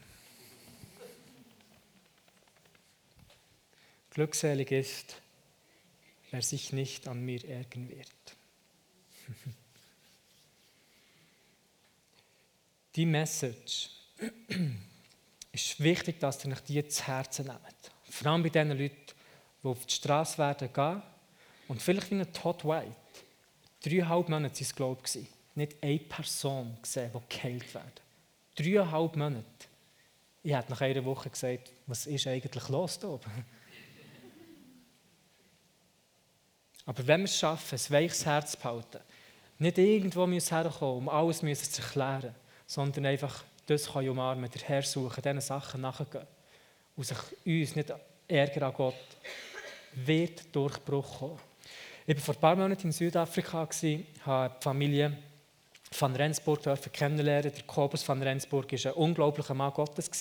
Glückselig 4.15 4.71
ist, 4.71 5.21
wer 6.31 6.41
sich 6.41 6.71
nicht 6.71 7.05
an 7.05 7.19
mir 7.19 7.43
ärgern 7.43 7.89
wird. 7.89 8.07
Die 12.95 13.05
Message 13.05 13.89
ist 15.51 15.81
wichtig, 15.81 16.17
dass 16.21 16.45
ihr 16.45 16.53
euch 16.53 16.61
die 16.61 16.87
zu 16.87 17.05
Herzen 17.05 17.47
nehmt. 17.47 17.59
Vor 18.09 18.31
allem 18.31 18.41
bei 18.41 18.47
den 18.47 18.69
Leuten, 18.69 18.95
die 19.61 19.67
auf 19.67 19.85
die 19.85 19.93
Straße 19.93 20.37
werden 20.37 20.71
gehen 20.71 21.01
und 21.67 21.81
vielleicht 21.81 22.09
wie 22.09 22.15
ein 22.15 22.31
Todd 22.31 22.63
White. 22.63 22.95
Dreieinhalb 23.83 24.29
Monate 24.29 24.55
waren 24.55 24.61
es, 24.61 24.73
glaube 24.73 25.01
ich, 25.13 25.27
nicht 25.55 25.75
eine 25.83 25.99
Person 25.99 26.77
gesehen, 26.81 27.11
die 27.13 27.35
geheilt 27.35 27.73
wird. 27.73 28.01
Dreieinhalb 28.55 29.17
Monate. 29.17 29.43
Ich 30.41 30.53
habe 30.53 30.69
nach 30.69 30.79
einer 30.79 31.03
Woche 31.03 31.29
gesagt, 31.29 31.73
was 31.85 32.07
ist 32.07 32.27
eigentlich 32.27 32.69
los 32.69 32.97
da 32.97 33.09
oben? 33.09 33.45
Aber 36.85 37.05
wenn 37.07 37.21
wir 37.21 37.25
es 37.25 37.37
schaffen, 37.37 37.77
ein 37.77 37.93
weiches 37.93 38.25
Herz 38.25 38.51
zu 38.51 38.57
behalten, 38.57 38.99
nicht 39.57 39.77
irgendwo 39.77 40.27
müssen 40.27 40.55
herkommen, 40.55 41.07
um 41.07 41.09
alles 41.09 41.39
zu 41.39 41.81
erklären, 41.81 42.35
sondern 42.67 43.05
einfach 43.05 43.43
das 43.65 43.91
kann 43.91 44.07
umarmen, 44.07 44.49
der 44.49 44.61
Herr 44.61 44.83
suchen, 44.83 45.21
diesen 45.21 45.41
Sachen 45.41 45.81
nachgehen 45.81 46.27
und 46.95 47.03
sich 47.03 47.17
uns 47.45 47.75
nicht 47.75 47.93
ärgern 48.27 48.63
an 48.63 48.73
Gott, 48.73 48.93
wird 49.93 50.55
Durchbruch 50.55 51.19
kommen. 51.19 51.39
Ich 52.05 52.15
war 52.17 52.23
vor 52.23 52.35
ein 52.35 52.41
paar 52.41 52.55
Monaten 52.55 52.87
in 52.87 52.91
Südafrika, 52.91 53.67
habe 54.25 54.51
die 54.59 54.63
Familie 54.63 55.17
van 55.99 56.15
Rensburg 56.15 56.61
kennenlernen. 56.93 57.51
Der 57.51 57.63
Kobus 57.63 58.07
van 58.07 58.21
Rensburg 58.21 58.71
war 58.71 58.91
ein 58.91 58.97
unglaublicher 58.97 59.53
Mann 59.53 59.73
Gottes, 59.73 60.11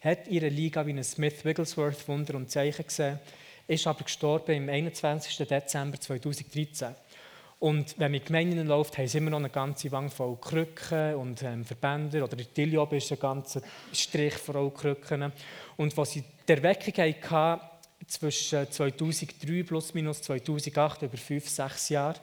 hat 0.00 0.28
ihre 0.28 0.48
Liga 0.48 0.86
wie 0.86 0.92
ein 0.92 1.02
Smith 1.02 1.44
Wigglesworth 1.44 2.06
Wunder 2.06 2.34
und 2.34 2.50
Zeichen 2.50 2.86
gesehen, 2.86 3.18
ist 3.66 3.86
aber 3.86 4.04
gestorben 4.04 4.52
im 4.54 4.68
21. 4.68 5.46
Dezember 5.46 6.00
2013. 6.00 6.94
Und 7.58 7.98
wenn 7.98 8.12
man 8.12 8.20
in 8.20 8.26
Gemeinden 8.26 8.66
läuft, 8.66 8.98
haben 8.98 9.08
sie 9.08 9.18
immer 9.18 9.30
noch 9.30 9.38
eine 9.38 9.48
ganze 9.48 9.90
Wand 9.90 10.12
voll 10.12 10.36
Krücken 10.36 11.14
und 11.14 11.42
ähm, 11.42 11.64
Verbänder. 11.64 12.24
Oder 12.24 12.38
in 12.38 12.52
Tiljob 12.52 12.92
ist 12.92 13.10
ein 13.10 13.18
ganzer 13.18 13.62
Strich 13.92 14.34
voll 14.34 14.70
Krücken. 14.72 15.32
Und 15.76 15.96
was 15.96 16.12
sie 16.12 16.24
der 16.46 16.58
Erweckung 16.58 16.94
hatten, 17.30 17.60
zwischen 18.06 18.70
2003 18.70 19.62
plus 19.62 19.94
minus 19.94 20.22
2008, 20.22 21.02
über 21.02 21.16
fünf, 21.16 21.48
sechs 21.48 21.88
Jahre, 21.88 22.20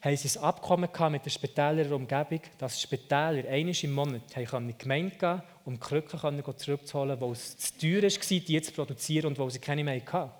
haben 0.00 0.16
sie 0.16 0.38
ein 0.38 0.44
Abkommen 0.44 0.88
mit 1.10 1.24
der 1.24 1.30
Spitäler 1.30 1.94
Umgebung, 1.94 2.40
dass 2.58 2.80
Spitäler 2.80 3.46
einmal 3.48 3.74
im 3.82 3.92
Monat 3.92 4.22
in 4.34 4.68
die 4.68 4.78
Gemeinde 4.78 5.16
gehen 5.16 5.42
um 5.66 5.74
die 5.74 5.80
Krücken 5.80 6.42
zurückzuholen, 6.56 7.20
weil 7.20 7.32
es 7.32 7.58
zu 7.58 7.78
teuer 7.78 8.02
war, 8.02 8.40
die 8.40 8.62
zu 8.62 8.72
produzieren 8.72 9.26
und 9.26 9.38
weil 9.38 9.50
sie 9.50 9.58
keine 9.58 9.84
mehr 9.84 10.00
hatten. 10.00 10.39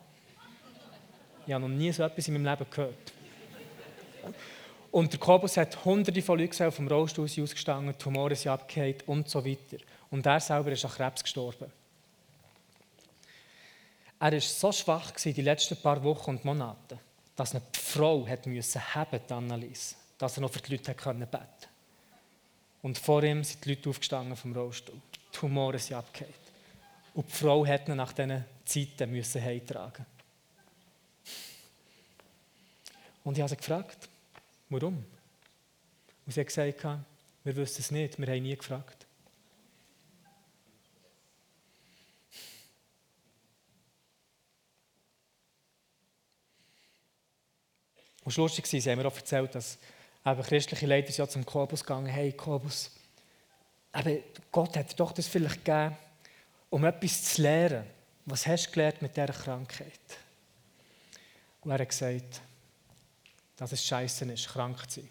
Ich 1.50 1.54
habe 1.54 1.68
noch 1.68 1.76
nie 1.76 1.90
so 1.90 2.04
etwas 2.04 2.28
in 2.28 2.34
meinem 2.34 2.44
Leben 2.44 2.70
gehört. 2.70 3.12
Und 4.92 5.12
der 5.12 5.18
Kobus 5.18 5.56
hat 5.56 5.84
hunderte 5.84 6.22
von 6.22 6.38
Leuten 6.38 6.70
vom 6.70 6.86
Rollstuhl 6.86 7.24
ausgestanden, 7.24 7.98
Tumore 7.98 8.36
sind 8.36 8.52
abgefallen 8.52 8.94
und 9.06 9.28
so 9.28 9.44
weiter. 9.44 9.78
Und 10.12 10.24
er 10.24 10.38
selber 10.38 10.70
ist 10.70 10.84
an 10.84 10.92
Krebs 10.92 11.24
gestorben. 11.24 11.72
Er 14.20 14.30
war 14.30 14.40
so 14.40 14.70
schwach 14.70 15.10
die 15.10 15.42
letzten 15.42 15.76
paar 15.76 16.00
Wochen 16.04 16.30
und 16.30 16.44
Monate, 16.44 17.00
dass 17.34 17.52
eine 17.52 17.64
Frau 17.72 18.24
hat 18.28 18.46
müssen 18.46 18.94
haben, 18.94 19.18
die 19.28 19.32
Annelies, 19.32 19.96
dass 20.18 20.36
er 20.38 20.42
noch 20.42 20.52
für 20.52 20.60
die 20.60 20.76
Leute 20.76 20.92
beten 20.92 21.02
konnte. 21.02 21.48
Und 22.82 22.96
vor 22.96 23.24
ihm 23.24 23.42
sind 23.42 23.64
die 23.64 23.70
Leute 23.70 23.90
aufgestanden 23.90 24.36
vom 24.36 24.52
Rollstuhl. 24.52 25.00
Die 25.16 25.36
Tumore 25.36 25.80
sind 25.80 25.96
abgefallen. 25.96 26.32
Und 27.12 27.28
die 27.28 27.32
Frau 27.32 27.66
hat 27.66 27.88
ihn 27.88 27.96
nach 27.96 28.12
diesen 28.12 28.44
Zeiten 28.64 29.10
müssen 29.10 29.42
heimtragen. 29.42 30.06
Und 33.24 33.36
ich 33.36 33.42
habe 33.42 33.50
sie 33.50 33.56
gefragt, 33.56 34.08
warum? 34.68 35.04
Und 36.26 36.32
sie 36.32 36.40
hat 36.40 36.46
gesagt, 36.46 36.84
wir 37.44 37.56
wissen 37.56 37.80
es 37.80 37.90
nicht, 37.90 38.18
wir 38.18 38.26
haben 38.26 38.42
nie 38.42 38.56
gefragt. 38.56 39.06
Und 48.22 48.36
lustig 48.36 48.72
war, 48.72 48.80
sie 48.80 48.90
haben 48.90 48.98
mir 48.98 49.08
auch 49.08 49.16
erzählt, 49.16 49.54
dass 49.54 49.78
eben 50.24 50.42
christliche 50.42 50.86
Leiter 50.86 51.10
ja 51.10 51.26
zum 51.26 51.44
Kobus 51.44 51.82
gegangen 51.82 52.06
hey 52.06 52.32
Kobus, 52.32 52.90
eben, 53.94 54.22
Gott 54.52 54.76
hat 54.76 54.98
doch 55.00 55.12
das 55.12 55.26
vielleicht 55.26 55.64
gegeben, 55.64 55.96
um 56.68 56.84
etwas 56.84 57.24
zu 57.24 57.42
lernen. 57.42 57.86
Was 58.26 58.46
hast 58.46 58.68
du 58.68 58.72
gelernt 58.72 59.02
mit 59.02 59.16
dieser 59.16 59.32
Krankheit? 59.32 59.98
Und 61.62 61.70
er 61.70 61.78
hat 61.78 61.88
gesagt, 61.88 62.40
dass 63.60 63.72
es 63.72 63.84
scheiße 63.84 64.24
ist, 64.24 64.48
krank 64.48 64.90
zu 64.90 65.02
sein. 65.02 65.10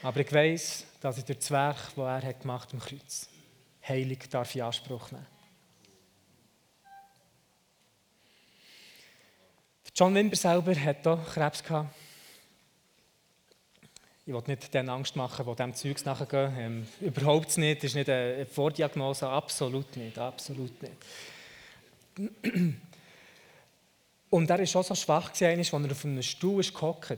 Aber 0.00 0.20
ich 0.20 0.32
weiß, 0.32 0.86
dass 1.00 1.18
ich 1.18 1.24
durch 1.24 1.40
das 1.40 1.50
Werk, 1.50 1.76
das 1.96 1.96
er 1.96 2.22
hat 2.22 2.40
gemacht 2.40 2.72
am 2.72 2.78
Kreuz, 2.78 3.28
heilig 3.86 4.28
darf 4.30 4.54
in 4.54 4.62
Anspruch 4.62 5.10
nehmen. 5.10 5.26
John 9.92 10.14
Wimber 10.14 10.36
selber 10.36 10.76
hat 10.76 11.04
auch 11.04 11.26
Krebs 11.34 11.64
gehabt. 11.64 11.92
Ich 14.28 14.34
will 14.34 14.42
nicht 14.46 14.74
den 14.74 14.90
Angst 14.90 15.16
machen, 15.16 15.46
die 15.48 15.56
dem 15.56 15.74
Zeugs 15.74 16.04
nachgehen. 16.04 16.54
Ähm, 16.58 16.86
überhaupt 17.00 17.56
nicht. 17.56 17.78
Das 17.78 17.92
ist 17.92 17.94
nicht 17.94 18.10
eine 18.10 18.44
Vordiagnose. 18.44 19.26
Absolut 19.26 19.96
nicht. 19.96 20.18
Absolut 20.18 20.72
nicht. 20.82 20.92
Und 24.28 24.50
er 24.50 24.58
war 24.58 24.66
schon 24.66 24.82
so 24.82 24.94
schwach, 24.94 25.30
als 25.30 25.40
er 25.40 25.58
auf 25.58 26.04
einem 26.04 26.22
Stuhl 26.22 26.62
gehockt 26.62 27.16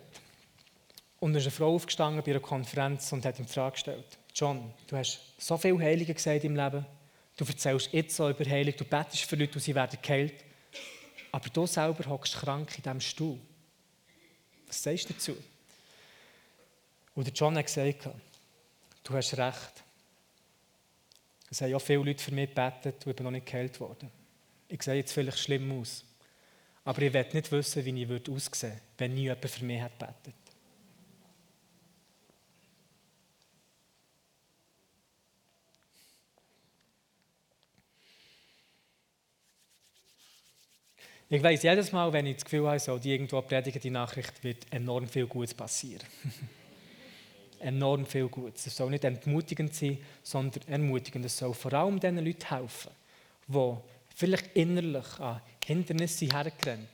Und 1.19 1.35
ist 1.35 1.43
eine 1.43 1.51
Frau 1.51 1.75
aufgestanden 1.75 2.23
bei 2.23 2.31
einer 2.31 2.39
Konferenz 2.39 3.13
und 3.13 3.25
hat 3.25 3.41
ihm 3.41 3.47
die 3.47 3.53
Frage 3.53 3.73
gestellt: 3.73 4.07
John, 4.33 4.73
du 4.87 4.97
hast 4.97 5.19
so 5.37 5.59
viele 5.59 5.81
Heilige 5.81 6.15
gesagt 6.15 6.45
im 6.45 6.55
Leben. 6.55 6.87
Du 7.37 7.45
erzählst 7.45 7.93
jetzt 7.93 8.15
so 8.15 8.31
über 8.31 8.49
Heilung, 8.49 8.75
du 8.77 8.85
betest 8.85 9.25
für 9.25 9.35
Leute 9.35 9.55
und 9.55 9.63
sie 9.63 9.75
werden 9.75 9.99
geheilt. 10.01 10.45
Aber 11.33 11.49
du 11.49 11.67
selber 11.67 12.09
hockst 12.09 12.37
krank 12.37 12.71
in 12.77 12.85
diesem 12.85 13.01
Stuhl. 13.01 13.39
Was 14.69 14.81
sagst 14.81 15.09
du 15.11 15.15
dazu? 15.15 15.37
Und 17.21 17.39
John 17.39 17.55
hat 17.59 17.67
gesagt, 17.67 18.09
du 19.05 19.13
hast 19.13 19.37
recht. 19.37 19.85
Es 21.51 21.61
haben 21.61 21.69
ja 21.69 21.79
viele 21.79 21.99
Leute 21.99 22.25
für 22.25 22.33
mich 22.33 22.49
gebetet 22.49 23.05
und 23.05 23.11
ich 23.11 23.17
bin 23.17 23.25
noch 23.25 23.31
nicht 23.31 23.45
geheilt 23.45 23.79
worden. 23.79 24.11
Ich 24.69 24.83
sehe 24.83 24.95
jetzt 24.95 25.13
vielleicht 25.13 25.39
schlimm 25.39 25.71
aus. 25.79 26.03
Aber 26.83 27.03
ich 27.03 27.13
will 27.13 27.27
nicht 27.31 27.53
wissen, 27.53 27.85
wie 27.85 28.03
ich 28.03 28.11
aussehen 28.31 28.71
würde, 28.71 28.81
wenn 28.97 29.13
nie 29.13 29.25
jemand 29.25 29.51
für 29.51 29.65
mich 29.67 29.83
hat 29.83 29.99
gebetet. 29.99 30.35
Ich 41.29 41.43
weiß 41.43 41.63
jedes 41.65 41.93
Mal, 41.93 42.11
wenn 42.15 42.25
ich 42.25 42.37
das 42.37 42.45
Gefühl 42.47 42.67
habe, 42.67 42.79
so 42.79 42.97
die 42.97 43.13
irgendwo 43.13 43.43
predigen, 43.43 43.83
die 43.83 43.91
Nachricht 43.91 44.43
wird 44.43 44.73
enorm 44.73 45.07
viel 45.07 45.27
Gutes 45.27 45.53
passieren. 45.53 46.07
enorm 47.61 48.07
viel 48.07 48.29
Gutes. 48.29 48.67
Es 48.67 48.77
soll 48.77 48.91
nicht 48.91 49.05
entmutigend 49.05 49.75
sein, 49.75 49.99
sondern 50.23 50.63
ermutigend. 50.67 51.25
Es 51.25 51.39
soll 51.39 51.55
vor 51.55 51.73
allem 51.73 52.01
den 52.01 52.19
Leuten 52.19 52.49
helfen, 52.49 52.91
die 53.47 53.75
vielleicht 54.15 54.57
innerlich 54.57 55.19
an 55.19 55.41
Hindernisse 55.65 56.27
hergerannt 56.27 56.89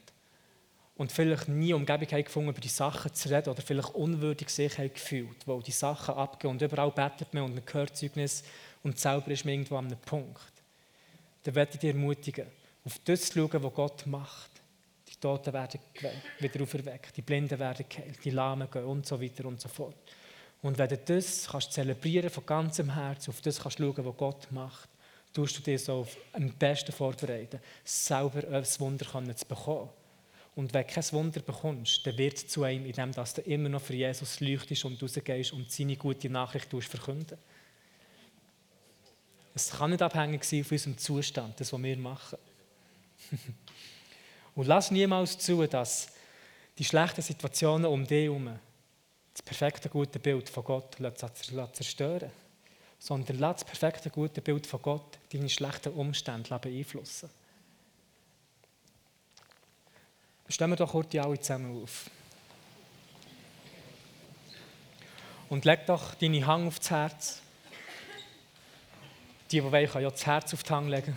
und 0.97 1.13
vielleicht 1.13 1.49
nie 1.49 1.73
Umgebung 1.73 2.09
haben 2.09 2.25
gefunden, 2.25 2.51
über 2.51 2.61
die 2.61 2.69
Sachen 2.69 3.13
zu 3.13 3.29
reden 3.29 3.51
oder 3.51 3.63
vielleicht 3.63 3.95
unwürdig 3.95 4.49
sich 4.49 4.79
haben 4.79 4.93
gefühlt, 4.93 5.47
wo 5.47 5.61
die 5.61 5.71
Sachen 5.71 6.15
abgehen 6.15 6.53
und 6.53 6.63
überall 6.63 6.91
betet 6.91 7.33
man 7.35 7.45
und 7.45 7.55
man 7.55 7.65
hört 7.73 7.97
Zeugnis 7.97 8.43
und 8.83 8.99
selber 8.99 9.31
ist 9.31 9.45
man 9.45 9.55
irgendwo 9.55 9.77
an 9.77 9.87
einem 9.87 9.99
Punkt. 9.99 10.53
Dann 11.43 11.55
werde 11.55 11.73
ich 11.75 11.81
dich 11.81 11.91
ermutigen, 11.91 12.47
auf 12.85 12.99
das 13.05 13.27
zu 13.27 13.39
schauen, 13.39 13.63
was 13.63 13.75
Gott 13.75 14.07
macht. 14.07 14.51
Die 15.09 15.17
Toten 15.17 15.53
werden 15.53 15.81
wieder 16.41 16.63
auferweckt, 16.63 17.17
die 17.17 17.23
Blinden 17.23 17.59
werden 17.59 17.87
geheilt, 17.89 18.25
die 18.25 18.31
Lahmen 18.31 18.71
gehen 18.71 18.85
und 18.85 19.07
so 19.07 19.21
weiter 19.21 19.45
und 19.45 19.61
so 19.61 19.69
fort. 19.69 19.97
Und 20.63 20.79
wenn 20.79 20.89
du 20.89 20.99
das 20.99 21.49
kannst 21.49 21.73
zelebrieren 21.73 22.31
von 22.31 22.47
ganzem 22.47 22.93
Herzen, 22.93 23.31
auf 23.31 23.41
das 23.41 23.61
kannst 23.61 23.79
schauen, 23.79 24.05
was 24.05 24.17
Gott 24.17 24.51
macht, 24.51 24.89
tust 25.33 25.59
du 25.59 25.63
dir 25.63 25.79
so 25.79 26.07
am 26.33 26.51
besten 26.51 26.93
vorbereiten, 26.93 27.61
selber 27.85 28.39
ein 28.49 28.65
Wunder 28.79 29.37
zu 29.37 29.47
bekommen. 29.47 29.91
Und 30.55 30.73
wenn 30.73 30.87
du 30.87 30.93
kein 30.93 31.13
Wunder 31.13 31.41
bekommst, 31.41 32.07
dann 32.07 32.17
wird 32.17 32.39
es 32.39 32.49
zu 32.49 32.63
einem, 32.63 32.87
indem 32.87 33.13
du 33.13 33.41
immer 33.43 33.69
noch 33.69 33.83
für 33.83 33.95
Jesus 33.95 34.41
leuchtest 34.41 34.87
und 34.87 35.03
rausgehst 35.03 35.53
und 35.53 35.71
seine 35.71 35.97
gute 35.97 36.31
Nachricht 36.31 36.71
verkünden. 36.71 37.37
Es 39.55 39.71
kann 39.71 39.91
nicht 39.91 40.03
abhängig 40.03 40.45
sein 40.45 40.65
von 40.65 40.77
unserem 40.77 40.99
Zustand, 40.99 41.61
das, 41.61 41.73
was 41.73 41.83
wir 41.83 41.97
machen. 41.99 42.39
und 44.55 44.67
lass 44.67 44.91
niemals 44.91 45.39
zu, 45.39 45.67
dass 45.67 46.09
die 46.79 46.85
schlechten 46.85 47.23
Situationen 47.23 47.87
um 47.87 48.07
dich 48.07 48.25
herum 48.25 48.59
das 49.37 49.43
perfekte 49.43 49.91
gute 49.91 50.19
Bild 50.19 50.49
von 50.49 50.65
Gott 50.65 50.97
zerstören 51.75 52.31
sondern 52.99 53.39
lass 53.39 53.63
das 53.63 53.65
perfekte 53.65 54.11
gute 54.11 54.41
Bild 54.41 54.67
von 54.67 54.81
Gott 54.81 55.19
deine 55.33 55.49
schlechten 55.49 55.93
Umstände 55.93 56.59
beeinflussen. 56.59 57.31
Stellen 60.49 60.71
wir 60.71 60.77
doch 60.77 61.05
die 61.05 61.21
alle 61.21 61.39
zusammen 61.39 61.83
auf. 61.83 62.11
Und 65.49 65.65
leg 65.65 65.87
doch 65.87 66.15
deine 66.15 66.47
Hand 66.47 66.69
aufs 66.69 66.91
Herz. 66.91 67.43
Die, 69.51 69.61
die 69.61 69.63
wollen, 69.63 69.89
können 69.89 70.05
ja 70.05 70.11
das 70.11 70.27
Herz 70.27 70.55
auf 70.55 70.63
die 70.63 70.73
Hand 70.73 70.89
legen. 70.89 71.17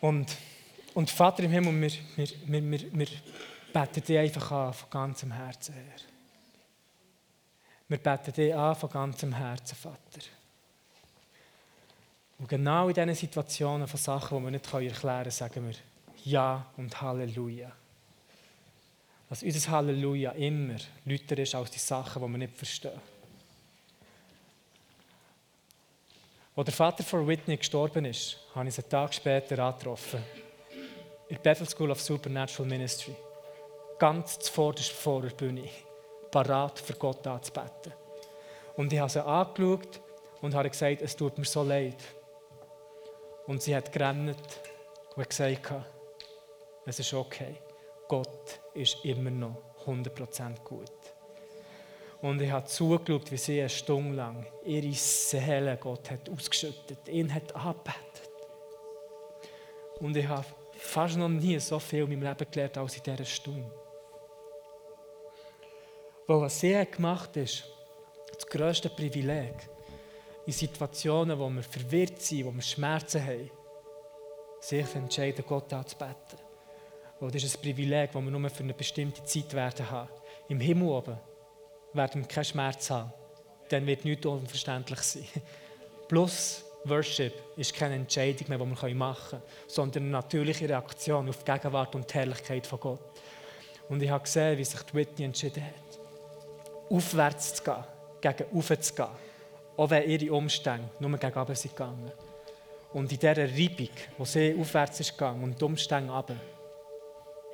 Und, 0.00 0.36
und 0.92 1.10
Vater 1.10 1.42
im 1.44 1.50
Himmel, 1.50 1.80
wir, 1.80 2.28
wir, 2.46 2.70
wir, 2.70 2.92
wir 2.92 3.08
beten 3.74 4.04
dich 4.04 4.18
einfach 4.18 4.50
an 4.52 4.72
von 4.72 4.88
ganzem 4.88 5.32
Herzen 5.32 5.74
her. 5.74 5.96
Wir 7.88 7.98
beten 7.98 8.32
dich 8.32 8.54
an 8.54 8.76
von 8.76 8.88
ganzem 8.88 9.32
Herzen, 9.34 9.74
Vater. 9.74 10.22
Und 12.38 12.48
genau 12.48 12.88
in 12.88 12.94
diesen 12.94 13.14
Situationen 13.14 13.88
von 13.88 13.98
Sachen, 13.98 14.38
die 14.38 14.44
wir 14.44 14.50
nicht 14.52 14.72
erklären 14.72 14.94
können, 14.94 15.30
sagen 15.30 15.66
wir 15.66 15.74
Ja 16.24 16.66
und 16.76 17.00
Halleluja. 17.00 17.72
Dass 19.28 19.42
unser 19.42 19.70
Halleluja 19.70 20.30
immer 20.32 20.76
lauter 21.04 21.38
ist 21.38 21.54
als 21.54 21.70
die 21.72 21.78
Sachen, 21.78 22.22
die 22.22 22.28
wir 22.28 22.38
nicht 22.38 22.56
verstehen. 22.56 23.00
Als 26.56 26.64
der 26.66 26.74
Vater 26.74 27.02
von 27.02 27.26
Whitney 27.26 27.56
gestorben 27.56 28.04
ist, 28.04 28.38
habe 28.54 28.68
ich 28.68 28.78
ihn 28.78 28.82
einen 28.84 28.90
Tag 28.90 29.12
später 29.12 29.58
angetroffen. 29.58 30.22
In 31.28 31.36
der 31.36 31.42
Bethel 31.42 31.68
School 31.68 31.90
of 31.90 32.00
Supernatural 32.00 32.68
Ministry. 32.68 33.16
Ganz 33.98 34.38
zuvorderst 34.38 34.92
vor 34.92 35.22
der 35.22 35.30
Bühne. 35.30 35.68
Parat 36.30 36.78
für 36.78 36.94
Gott 36.94 37.26
anzubeten. 37.26 37.92
Und 38.76 38.92
ich 38.92 38.98
habe 38.98 39.10
sie 39.10 39.24
angeschaut 39.24 40.00
und 40.40 40.54
habe 40.54 40.68
gesagt, 40.68 41.00
es 41.02 41.14
tut 41.16 41.38
mir 41.38 41.44
so 41.44 41.62
leid. 41.62 42.02
Und 43.46 43.62
sie 43.62 43.74
hat 43.76 43.92
gerannt 43.92 44.60
und 45.16 45.28
gesagt, 45.28 45.72
es 46.86 46.98
ist 46.98 47.14
okay. 47.14 47.56
Gott 48.08 48.60
ist 48.74 49.04
immer 49.04 49.30
noch 49.30 49.56
100% 49.86 50.62
gut. 50.64 50.90
Und 52.20 52.40
ich 52.40 52.50
habe 52.50 52.66
zugeschaut, 52.66 53.30
wie 53.30 53.36
sie 53.36 53.60
eine 53.60 53.68
Stunde 53.68 54.16
lang 54.16 54.46
ihre 54.64 54.92
Seele 54.92 55.76
Gott 55.76 56.10
hat 56.10 56.28
ausgeschüttet, 56.30 57.06
ihn 57.08 57.32
hat 57.32 57.54
angebetet. 57.54 58.30
Und 60.00 60.16
ich 60.16 60.26
habe 60.26 60.46
fast 60.72 61.16
noch 61.16 61.28
nie 61.28 61.58
so 61.60 61.78
viel 61.78 62.04
in 62.04 62.10
meinem 62.10 62.22
Leben 62.22 62.50
gelernt 62.50 62.78
als 62.78 62.96
in 62.96 63.02
dieser 63.02 63.24
Stunde. 63.24 63.83
Weil 66.26 66.40
was 66.40 66.62
hat 66.62 66.92
gemacht 66.92 67.36
ist 67.36 67.64
das 68.34 68.46
grösste 68.46 68.88
Privileg. 68.88 69.68
In 70.46 70.52
Situationen, 70.52 71.38
wo 71.38 71.48
wir 71.50 71.62
verwirrt 71.62 72.20
sind, 72.20 72.46
wo 72.46 72.52
wir 72.52 72.62
Schmerzen 72.62 73.24
haben, 73.24 73.50
sich 74.60 74.94
entscheiden, 74.94 75.44
Gott 75.46 75.72
anzubeten. 75.72 76.38
Weil 77.20 77.30
das 77.30 77.44
ist 77.44 77.56
ein 77.56 77.62
Privileg, 77.62 78.12
das 78.12 78.22
wir 78.22 78.30
nur 78.30 78.50
für 78.50 78.62
eine 78.62 78.74
bestimmte 78.74 79.22
Zeit 79.24 79.52
werden 79.52 79.90
haben. 79.90 80.08
Im 80.48 80.60
Himmel 80.60 80.88
oben 80.88 81.18
werden 81.92 82.22
wir 82.22 82.28
keinen 82.28 82.44
Schmerz 82.44 82.90
haben. 82.90 83.12
Dann 83.68 83.86
wird 83.86 84.04
nichts 84.04 84.26
unverständlich 84.26 85.00
sein. 85.00 85.28
Plus 86.08 86.64
Worship 86.84 87.32
ist 87.56 87.74
keine 87.74 87.94
Entscheidung 87.94 88.48
mehr, 88.48 88.58
die 88.58 88.82
wir 88.82 88.94
machen 88.94 89.30
können, 89.30 89.42
sondern 89.66 90.02
eine 90.02 90.12
natürliche 90.12 90.68
Reaktion 90.68 91.28
auf 91.28 91.44
die 91.44 91.50
Gegenwart 91.50 91.94
und 91.94 92.08
die 92.08 92.14
Herrlichkeit 92.14 92.66
von 92.66 92.80
Gott. 92.80 93.00
Und 93.88 94.02
ich 94.02 94.10
habe 94.10 94.24
gesehen, 94.24 94.58
wie 94.58 94.64
sich 94.64 94.82
die 94.82 94.94
Whitney 94.94 95.24
entschieden 95.26 95.64
hat 95.64 95.83
aufwärts 96.90 97.54
zu 97.54 97.64
gehen, 97.64 97.84
gegen 98.20 98.44
oben 98.52 98.80
zu 98.80 98.94
gehen. 98.94 99.06
Auch 99.76 99.90
wenn 99.90 100.08
ihre 100.08 100.32
Umstände 100.32 100.88
nur 101.00 101.18
gegen 101.18 101.38
oben 101.38 101.54
sind 101.54 101.76
gegangen. 101.76 102.12
Und 102.92 103.10
in 103.10 103.18
dieser 103.18 103.36
Reibung, 103.36 103.88
wo 104.18 104.24
sie 104.24 104.56
aufwärts 104.58 105.00
ist 105.00 105.12
gegangen 105.12 105.42
und 105.42 105.60
die 105.60 105.64
Umstände 105.64 106.12
runter, 106.12 106.36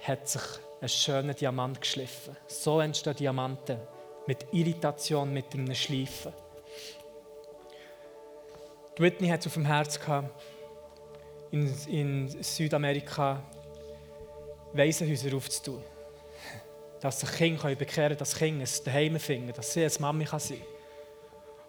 hat 0.02 0.28
sich 0.28 0.42
ein 0.80 0.88
schöner 0.88 1.34
Diamant 1.34 1.80
geschliffen. 1.80 2.36
So 2.46 2.80
entstehen 2.80 3.16
Diamanten 3.16 3.78
mit 4.26 4.46
Irritation, 4.52 5.32
mit 5.32 5.52
einem 5.54 5.74
Schleifen. 5.74 6.32
Die 8.96 9.02
Whitney 9.02 9.28
hat 9.28 9.40
es 9.40 9.46
auf 9.46 9.54
dem 9.54 9.64
Herz 9.64 9.98
gehabt, 9.98 10.30
in, 11.50 11.74
in 11.88 12.42
Südamerika 12.42 13.42
Waisenhäuser 14.72 15.34
aufzutun 15.34 15.82
dass 17.00 17.20
sich 17.20 17.32
Kinder 17.32 17.74
bekehren 17.74 18.08
können, 18.08 18.18
dass 18.18 18.34
Kinder 18.34 18.64
ein 18.64 18.84
Daheim 18.84 19.18
finden, 19.18 19.52
dass 19.52 19.72
sie 19.72 19.84
eine 19.84 19.92
Mami 19.98 20.26
sein 20.26 20.40
kann. 20.40 20.66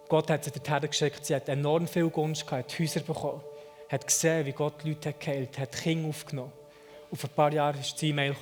Gott 0.09 0.29
hat 0.29 0.43
sie 0.43 0.51
dorthin 0.51 0.89
geschickt, 0.89 1.25
sie 1.25 1.35
hat 1.35 1.47
enorm 1.47 1.87
viel 1.87 2.09
Gunst 2.09 2.45
gehabt, 2.45 2.71
hat 2.71 2.79
Häuser 2.79 2.99
bekommen, 2.99 3.41
hat 3.89 4.05
gesehen, 4.05 4.45
wie 4.45 4.51
Gott 4.51 4.83
Leute 4.83 5.13
geheilt 5.13 5.57
hat, 5.57 5.73
hat 5.73 5.81
Kinder 5.81 6.09
aufgenommen. 6.09 6.51
Und 7.09 7.17
vor 7.17 7.29
ein 7.29 7.35
paar 7.35 7.53
Jahren 7.53 7.79
ist 7.79 8.01
die 8.01 8.09
E-Mail. 8.09 8.35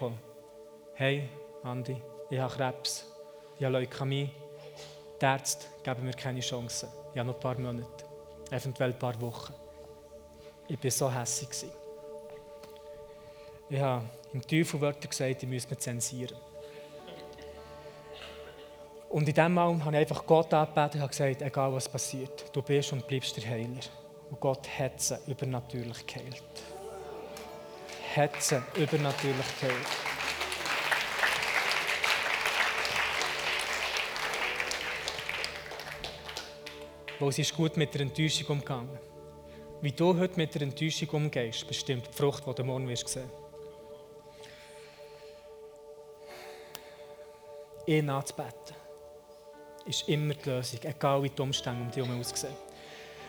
Hey, 0.95 1.29
Andi, 1.63 2.01
ich 2.29 2.39
habe 2.39 2.53
Krebs, 2.53 3.05
ich 3.57 3.65
habe 3.65 3.77
Leukämie. 3.77 4.31
Die 5.21 5.25
Ärzte 5.25 5.67
geben 5.83 6.05
mir 6.05 6.13
keine 6.13 6.39
Chance. 6.39 6.87
Ich 7.13 7.19
habe 7.19 7.27
noch 7.27 7.35
ein 7.35 7.39
paar 7.39 7.59
Monate, 7.59 8.05
eventuell 8.51 8.91
ein 8.91 8.99
paar 8.99 9.19
Wochen. 9.21 9.53
Ich 10.67 10.83
war 10.83 10.91
so 10.91 11.11
hässlich. 11.11 11.71
Ich 13.69 13.79
habe 13.79 14.05
im 14.33 14.41
Teufel 14.41 14.81
Wörter 14.81 15.07
gesagt, 15.07 15.43
ich 15.43 15.49
müsse 15.49 15.69
mich 15.69 15.79
zensieren. 15.79 16.37
Und 19.09 19.27
in 19.27 19.33
diesem 19.33 19.53
Moment 19.55 19.83
habe 19.83 19.95
ich 19.95 20.01
einfach 20.01 20.23
Gott 20.23 20.53
angebetet 20.53 21.01
und 21.01 21.07
gesagt, 21.09 21.41
egal 21.41 21.73
was 21.73 21.89
passiert, 21.89 22.45
du 22.53 22.61
bist 22.61 22.93
und 22.93 23.07
bleibst 23.07 23.35
der 23.37 23.49
Heiler. 23.49 23.79
Und 24.29 24.39
Gott 24.39 24.67
hat 24.77 25.01
sie 25.01 25.17
übernatürlich 25.25 26.05
geheilt. 26.05 26.43
Hat 28.15 28.41
sie 28.41 28.61
übernatürlich 28.75 29.59
geheilt. 29.59 29.87
Weil 37.19 37.31
sie 37.31 37.41
ist 37.41 37.55
gut 37.55 37.77
mit 37.77 37.91
der 37.91 38.01
Enttäuschung 38.01 38.47
umgegangen. 38.47 38.99
Wie 39.81 39.91
du 39.91 40.15
heute 40.19 40.37
mit 40.37 40.53
der 40.53 40.61
Enttäuschung 40.61 41.09
umgehst, 41.09 41.67
bestimmt 41.67 42.07
die 42.07 42.13
Frucht, 42.15 42.45
die 42.45 42.53
du 42.53 42.63
morgen 42.63 42.87
wirst 42.87 43.07
sehen. 43.07 43.29
Ihn 47.87 48.07
anzubeten 48.11 48.78
ist 49.89 50.07
immer 50.07 50.35
die 50.35 50.49
Lösung, 50.49 50.79
egal 50.83 51.23
wie 51.23 51.29
die 51.29 51.41
Umstände 51.41 51.81
um 51.81 51.87
dich 51.89 51.97
herum 51.97 52.19
aussehen. 52.19 52.53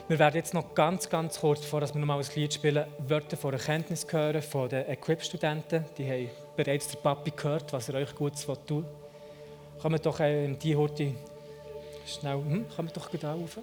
Wir 0.08 0.18
werden 0.18 0.36
jetzt 0.36 0.52
noch 0.52 0.74
ganz, 0.74 1.08
ganz 1.08 1.40
kurz, 1.40 1.60
bevor 1.60 1.80
wir 1.80 1.98
nochmal 1.98 2.20
ein 2.20 2.26
Lied 2.34 2.52
spielen, 2.52 2.84
Wörter 2.98 3.36
von 3.36 3.54
Erkenntnis 3.54 4.06
hören 4.10 4.42
von 4.42 4.68
den 4.68 4.86
Equip-Studenten. 4.88 5.84
Die 5.96 6.04
haben 6.04 6.30
bereits 6.56 6.88
der 6.88 6.98
Papi 6.98 7.30
gehört, 7.30 7.72
was 7.72 7.88
er 7.88 7.94
euch 7.94 8.14
Gutes 8.14 8.44
tun 8.44 8.58
will. 8.68 8.84
Kommen 9.80 10.00
doch 10.02 10.20
äh, 10.20 10.52
die 10.54 10.76
heute 10.76 11.14
schnell, 12.04 12.34
hm, 12.34 12.66
kommen 12.68 12.90
doch 12.92 13.10
gut 13.10 13.24
auf. 13.24 13.58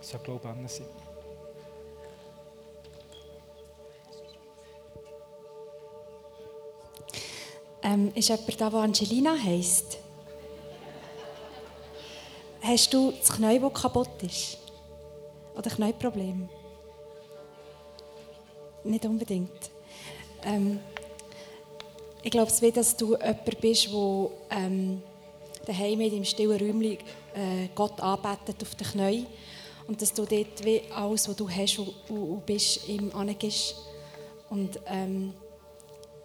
So, 0.00 0.18
glaube 0.18 0.40
ich, 0.42 0.50
an 0.50 0.68
sein. 0.68 1.09
Ähm, 7.90 8.12
ist 8.14 8.28
jemand 8.28 8.60
da, 8.60 8.70
der 8.70 8.80
Angelina 8.80 9.36
heisst? 9.36 9.98
Hast 12.60 12.94
du 12.94 13.10
das 13.10 13.32
Knie, 13.32 13.58
das 13.58 13.72
kaputt 13.74 14.22
ist? 14.22 14.58
Oder 15.56 15.70
Knieproblem? 15.70 16.48
Nicht 18.84 19.04
unbedingt. 19.04 19.70
Ähm, 20.44 20.78
ich 22.22 22.30
glaube, 22.30 22.50
es 22.50 22.62
wird, 22.62 22.76
dass 22.76 22.96
du 22.96 23.16
jemand 23.16 23.60
bist, 23.60 23.92
der 23.92 24.30
ähm, 24.50 25.02
daheim 25.66 26.00
in 26.00 26.10
deinem 26.10 26.24
stillen 26.24 26.60
Räumchen 26.60 26.98
äh, 27.34 27.68
Gott 27.74 28.00
anbetet 28.00 28.62
auf 28.62 28.74
den 28.76 28.86
Knien 28.86 29.26
und 29.88 30.00
dass 30.00 30.12
du 30.12 30.24
dort 30.26 30.64
wie 30.64 30.82
alles, 30.94 31.28
was 31.28 31.34
du 31.34 31.50
hast 31.50 31.78
und, 31.80 31.92
und, 32.08 32.30
und 32.34 32.46
bist, 32.46 32.88
ihm 32.88 33.10
angibst. 33.12 33.74
Und 34.48 34.78
ähm, 34.86 35.34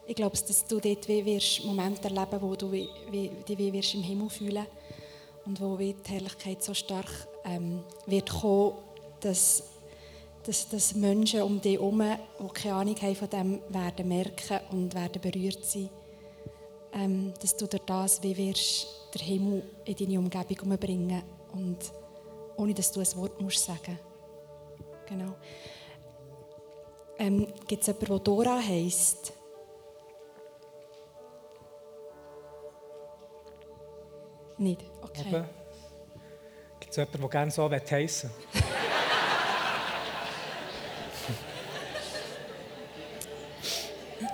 ich 0.08 0.16
glaube, 0.16 0.38
dass 0.38 0.66
du 0.66 0.80
dort 0.80 1.08
wie 1.08 1.26
wirst 1.26 1.64
Momente 1.66 2.04
erleben 2.04 2.42
wo 2.42 2.56
du 2.56 2.72
wie, 2.72 2.90
wie, 3.10 3.30
dich 3.48 3.58
wie 3.58 3.98
im 3.98 4.04
Himmel 4.04 4.30
fühlen 4.30 4.66
und 5.46 5.60
wo 5.60 5.78
wie 5.80 5.94
die 5.94 6.12
Herrlichkeit 6.12 6.64
so 6.64 6.74
stark 6.74 7.28
ähm, 7.44 7.84
wird 8.06 8.30
kommen, 8.30 8.74
dass, 9.20 9.64
dass, 10.44 10.70
dass 10.70 10.96
Menschen 10.96 11.42
um 11.42 11.62
dich 11.62 11.74
herum, 11.74 12.04
die 12.40 12.54
keine 12.54 12.76
Ahnung 12.76 12.96
haben 13.02 13.16
von 13.16 13.30
dem, 13.30 13.62
werden 13.70 14.08
merken 14.08 14.60
und 14.72 14.94
werden 14.94 15.22
berührt 15.22 15.64
sein. 15.64 15.90
Ähm, 16.94 17.34
dass 17.42 17.58
du 17.58 17.68
durch 17.68 17.84
das 17.84 18.24
wie 18.24 18.38
wirst 18.38 18.88
den 19.14 19.22
Himmel 19.22 19.64
in 19.86 19.96
deine 19.96 20.20
Umgebung 20.20 20.78
bringen 20.78 21.24
und 21.52 21.78
ohne 22.58 22.74
dass 22.74 22.92
du 22.92 23.02
ein 23.02 23.16
Wort 23.18 23.42
musst 23.42 23.66
sagen. 23.66 24.00
Genau. 25.08 25.36
Ähm, 27.18 27.48
Gibt 27.68 27.82
es 27.82 27.88
jemanden, 27.88 28.08
der 28.08 28.20
Dora 28.20 28.60
heisst? 28.60 29.35
Nicht? 34.58 34.82
Okay. 35.02 35.44
Gibt 36.80 36.92
es 36.92 36.98
jemanden, 36.98 37.22
der 37.22 37.30
gerne 37.30 37.52
so 37.52 37.70
heissen 37.70 38.30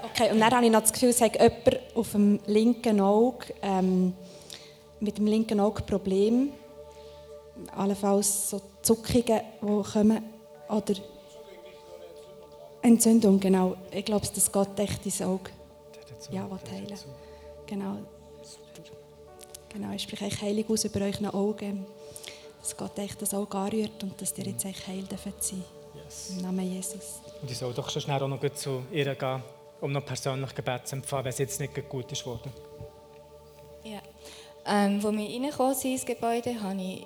Okay, 0.03 0.31
und 0.31 0.39
dann 0.39 0.51
habe 0.51 0.65
ich 0.65 0.71
noch 0.71 0.81
das 0.81 0.93
Gefühl, 0.93 1.09
es 1.09 1.21
hat 1.21 1.33
jemand 1.33 1.79
auf 1.95 2.11
dem 2.11 2.39
linken 2.45 3.01
Auge, 3.01 3.47
ähm, 3.61 4.13
mit 4.99 5.17
dem 5.17 5.25
linken 5.25 5.59
Auge 5.59 5.81
Probleme. 5.81 6.49
Allenfalls 7.75 8.51
so 8.51 8.61
Zuckungen, 8.81 9.41
die 9.61 9.83
kommen. 9.91 10.23
Oder 10.69 10.93
Entzündung, 12.81 13.39
genau. 13.39 13.75
Ich 13.91 14.05
glaube, 14.05 14.27
dass 14.27 14.51
Gott 14.51 14.79
echt 14.79 15.05
dein 15.05 15.27
Auge 15.27 15.49
ja, 16.29 16.47
heilen 16.71 16.97
Genau. 17.65 17.97
Genau, 19.71 19.93
ich 19.93 20.03
spreche 20.03 20.41
heilig 20.41 20.69
aus 20.69 20.83
über 20.83 21.01
euren 21.01 21.27
Augen, 21.27 21.85
dass 22.59 22.75
Gott 22.75 22.97
echt 22.99 23.21
das 23.21 23.33
Auge 23.33 23.57
anrührt 23.57 24.03
und 24.03 24.21
dass 24.21 24.37
ihr 24.37 24.45
jetzt 24.45 24.65
echt 24.65 24.85
heil 24.85 25.03
dürfen 25.03 25.33
sein. 25.39 25.63
Yes. 25.95 26.31
Im 26.31 26.41
Namen 26.41 26.69
Jesus. 26.69 27.21
Und 27.41 27.49
ich 27.49 27.57
soll 27.57 27.73
doch 27.73 27.89
schon 27.89 28.01
schnell 28.01 28.21
auch 28.21 28.27
noch 28.27 28.53
zu 28.53 28.83
ihr 28.91 29.15
gehen, 29.15 29.43
um 29.79 29.91
noch 29.93 30.05
persönlich 30.05 30.53
Gebet 30.53 30.87
zu 30.87 30.97
empfangen, 30.97 31.25
wenn 31.25 31.29
es 31.29 31.37
jetzt 31.37 31.59
nicht 31.59 31.89
gut 31.89 32.11
ist 32.11 32.25
worden. 32.25 32.51
Ja. 33.83 34.01
Ähm, 34.65 34.95
als 34.95 35.03
wir 35.03 35.29
reingekommen 35.29 35.73
sind 35.73 35.91
ins 35.93 36.05
Gebäude, 36.05 36.61
habe 36.61 36.81
ich 36.81 37.05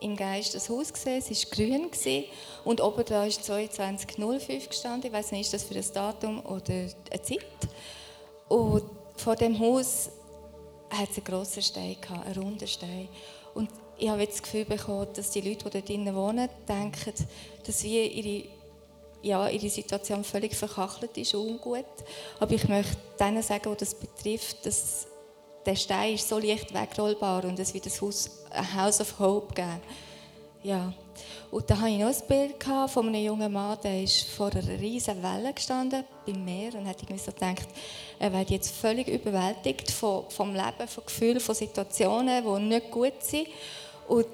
im 0.00 0.14
Geist 0.14 0.54
das 0.54 0.68
Haus 0.68 0.92
gesehen. 0.92 1.18
Es 1.18 1.30
war 1.30 1.50
grün 1.56 1.90
gewesen, 1.90 2.24
und 2.64 2.80
oben 2.80 3.04
da 3.06 3.24
ist 3.24 3.42
2205 3.44 4.68
gestanden. 4.68 5.10
Ich 5.10 5.12
weiß 5.12 5.32
nicht, 5.32 5.52
ist 5.52 5.54
das 5.54 5.62
für 5.64 5.74
ein 5.74 5.94
Datum 5.94 6.44
oder 6.44 6.72
eine 6.72 7.22
Zeit. 7.22 7.46
Und 8.48 8.84
vor 9.16 9.36
dem 9.36 9.58
Haus 9.58 10.10
hat 10.92 11.10
es 11.10 11.16
einen 11.16 11.24
grossen 11.24 11.62
Stein 11.62 11.96
gehabt, 12.00 12.26
einen 12.26 12.42
runden 12.42 12.68
Stein. 12.68 13.08
Und 13.54 13.70
ich 13.98 14.08
habe 14.08 14.20
jetzt 14.22 14.34
das 14.34 14.42
Gefühl 14.42 14.64
bekommen, 14.64 15.08
dass 15.14 15.30
die 15.30 15.40
Leute, 15.40 15.70
die 15.70 16.02
dort 16.02 16.14
wohnen, 16.14 16.48
denken, 16.68 17.12
dass 17.66 17.82
wir 17.84 18.10
ihre, 18.10 18.48
ja, 19.22 19.48
ihre 19.48 19.68
Situation 19.68 20.24
völlig 20.24 20.54
verkachelt 20.54 21.16
ist 21.16 21.34
und 21.34 21.48
ungut. 21.48 21.86
Aber 22.40 22.52
ich 22.52 22.68
möchte 22.68 22.96
denen 23.18 23.42
sagen, 23.42 23.70
die 23.72 23.78
das 23.78 23.94
betrifft, 23.94 24.66
dass 24.66 25.06
der 25.64 25.76
Stein 25.76 26.14
ist 26.14 26.28
so 26.28 26.38
leicht 26.38 26.74
wegrollbar 26.74 27.44
und 27.44 27.58
es 27.58 27.72
wird 27.72 27.86
das 27.86 28.00
Haus 28.00 28.30
ein 28.50 28.74
House 28.74 29.00
of 29.00 29.18
Hope 29.18 29.54
geben. 29.54 29.80
Ja. 30.62 30.92
Und 31.50 31.68
da 31.68 31.78
hatte 31.78 31.90
ich 31.90 31.98
noch 31.98 32.06
ein 32.06 32.26
Bild 32.28 32.64
von 32.88 33.08
einem 33.08 33.22
jungen 33.22 33.52
Mann, 33.52 33.76
der 33.82 34.02
ist 34.02 34.22
vor 34.28 34.50
einer 34.50 34.66
riesigen 34.80 35.22
Welle 35.22 35.52
gestanden 35.52 36.04
beim 36.24 36.44
Meer 36.44 36.74
und 36.74 36.86
hat 36.86 37.02
irgendwie 37.02 37.22
so 37.22 37.32
gedacht, 37.32 37.68
er 38.18 38.32
wird 38.32 38.50
jetzt 38.50 38.74
völlig 38.74 39.08
überwältigt 39.08 39.90
von, 39.90 40.24
vom 40.30 40.54
Leben, 40.54 40.88
von 40.88 41.04
Gefühlen, 41.04 41.40
von 41.40 41.54
Situationen, 41.54 42.42
die 42.42 42.62
nicht 42.62 42.90
gut 42.90 43.22
sind. 43.22 43.48
Und 44.08 44.26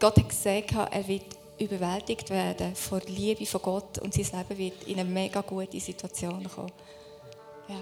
Gott 0.00 0.16
hat 0.16 0.28
gesagt, 0.28 0.72
er 0.90 1.06
wird 1.06 1.24
überwältigt 1.58 2.30
werden 2.30 2.74
von 2.74 3.00
der 3.00 3.10
Liebe 3.10 3.46
von 3.46 3.62
Gott 3.62 3.98
und 3.98 4.14
sein 4.14 4.26
Leben 4.38 4.58
wird 4.58 4.82
in 4.84 4.98
eine 4.98 5.08
mega 5.08 5.40
gute 5.42 5.78
Situation 5.78 6.48
kommen. 6.48 6.72
Ja. 7.68 7.76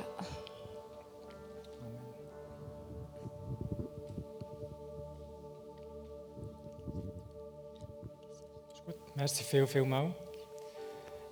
Merci 9.16 9.44
viel, 9.44 9.66
viel 9.66 9.84
mal. 9.84 10.14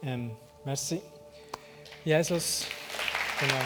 Ähm, 0.03 0.35
merci. 0.65 1.03
Jesus, 2.05 2.67
genau. 3.39 3.61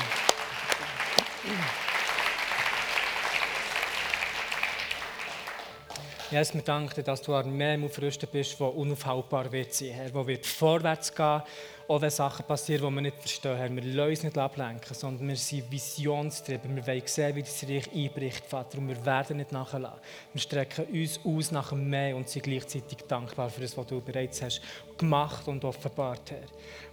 Jesus, 6.31 6.53
wir 6.53 6.61
danken 6.61 6.95
dir, 6.95 7.03
dass 7.03 7.23
du 7.23 7.35
an 7.35 7.57
mehr 7.57 7.79
aufrüsten 7.83 8.29
bist, 8.31 8.61
die 8.61 8.63
unaufhaltbar 8.63 9.51
wird 9.51 9.73
sein, 9.73 9.93
Herr, 9.93 10.13
wo 10.13 10.27
wird 10.27 10.45
vorwärts 10.45 11.15
gehen, 11.15 11.41
auch 11.89 12.03
wenn 12.03 12.11
Sachen 12.11 12.45
passieren, 12.45 12.87
die 12.87 12.95
wir 12.97 13.01
nicht 13.01 13.19
verstehen, 13.19 13.57
Herr. 13.57 13.75
Wir 13.75 13.83
lassen 13.83 14.11
uns 14.11 14.23
nicht 14.25 14.37
ablenken, 14.37 14.95
sondern 14.95 15.27
wir 15.27 15.37
sind 15.37 15.71
visionstrieben. 15.71 16.77
Wir 16.77 16.87
wollen 16.87 17.03
sehen, 17.07 17.35
wie 17.35 17.41
das 17.41 17.65
Reich 17.67 17.91
einbricht, 17.95 18.45
Vater, 18.45 18.77
und 18.77 18.89
wir 18.89 19.07
werden 19.07 19.39
nicht 19.39 19.53
nachlassen. 19.53 20.01
Wir 20.35 20.41
strecken 20.43 20.85
uns 20.93 21.19
aus 21.25 21.51
nach 21.51 21.71
dem 21.71 21.89
Mehr 21.89 22.15
und 22.15 22.29
sind 22.29 22.43
gleichzeitig 22.43 22.99
dankbar 23.09 23.49
für 23.49 23.63
das, 23.63 23.75
was 23.79 23.87
du 23.87 24.03
bereits 24.03 24.43
hast 24.43 24.61
gemacht 24.99 25.49
und 25.49 25.65
offenbart, 25.65 26.31
Herr. 26.31 26.45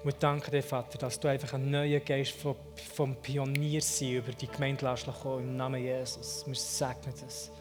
Wir 0.05 0.13
danken 0.13 0.49
dir, 0.49 0.63
Vater, 0.63 0.97
dass 0.97 1.19
du 1.19 1.27
einfach 1.27 1.55
einen 1.55 1.71
neuen 1.71 2.05
Geist 2.05 2.31
vom, 2.31 2.55
vom 2.93 3.17
Pioniersein 3.17 4.13
über 4.13 4.31
die 4.31 4.47
Gemeinde 4.47 4.89
lässt 4.89 5.09
kommen, 5.21 5.43
im 5.43 5.57
Namen 5.57 5.83
Jesus. 5.83 6.45
Wir 6.47 6.55
segnen 6.55 7.13
das. 7.19 7.51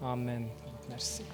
Amen. 0.00 0.50
Merci. 0.88 1.24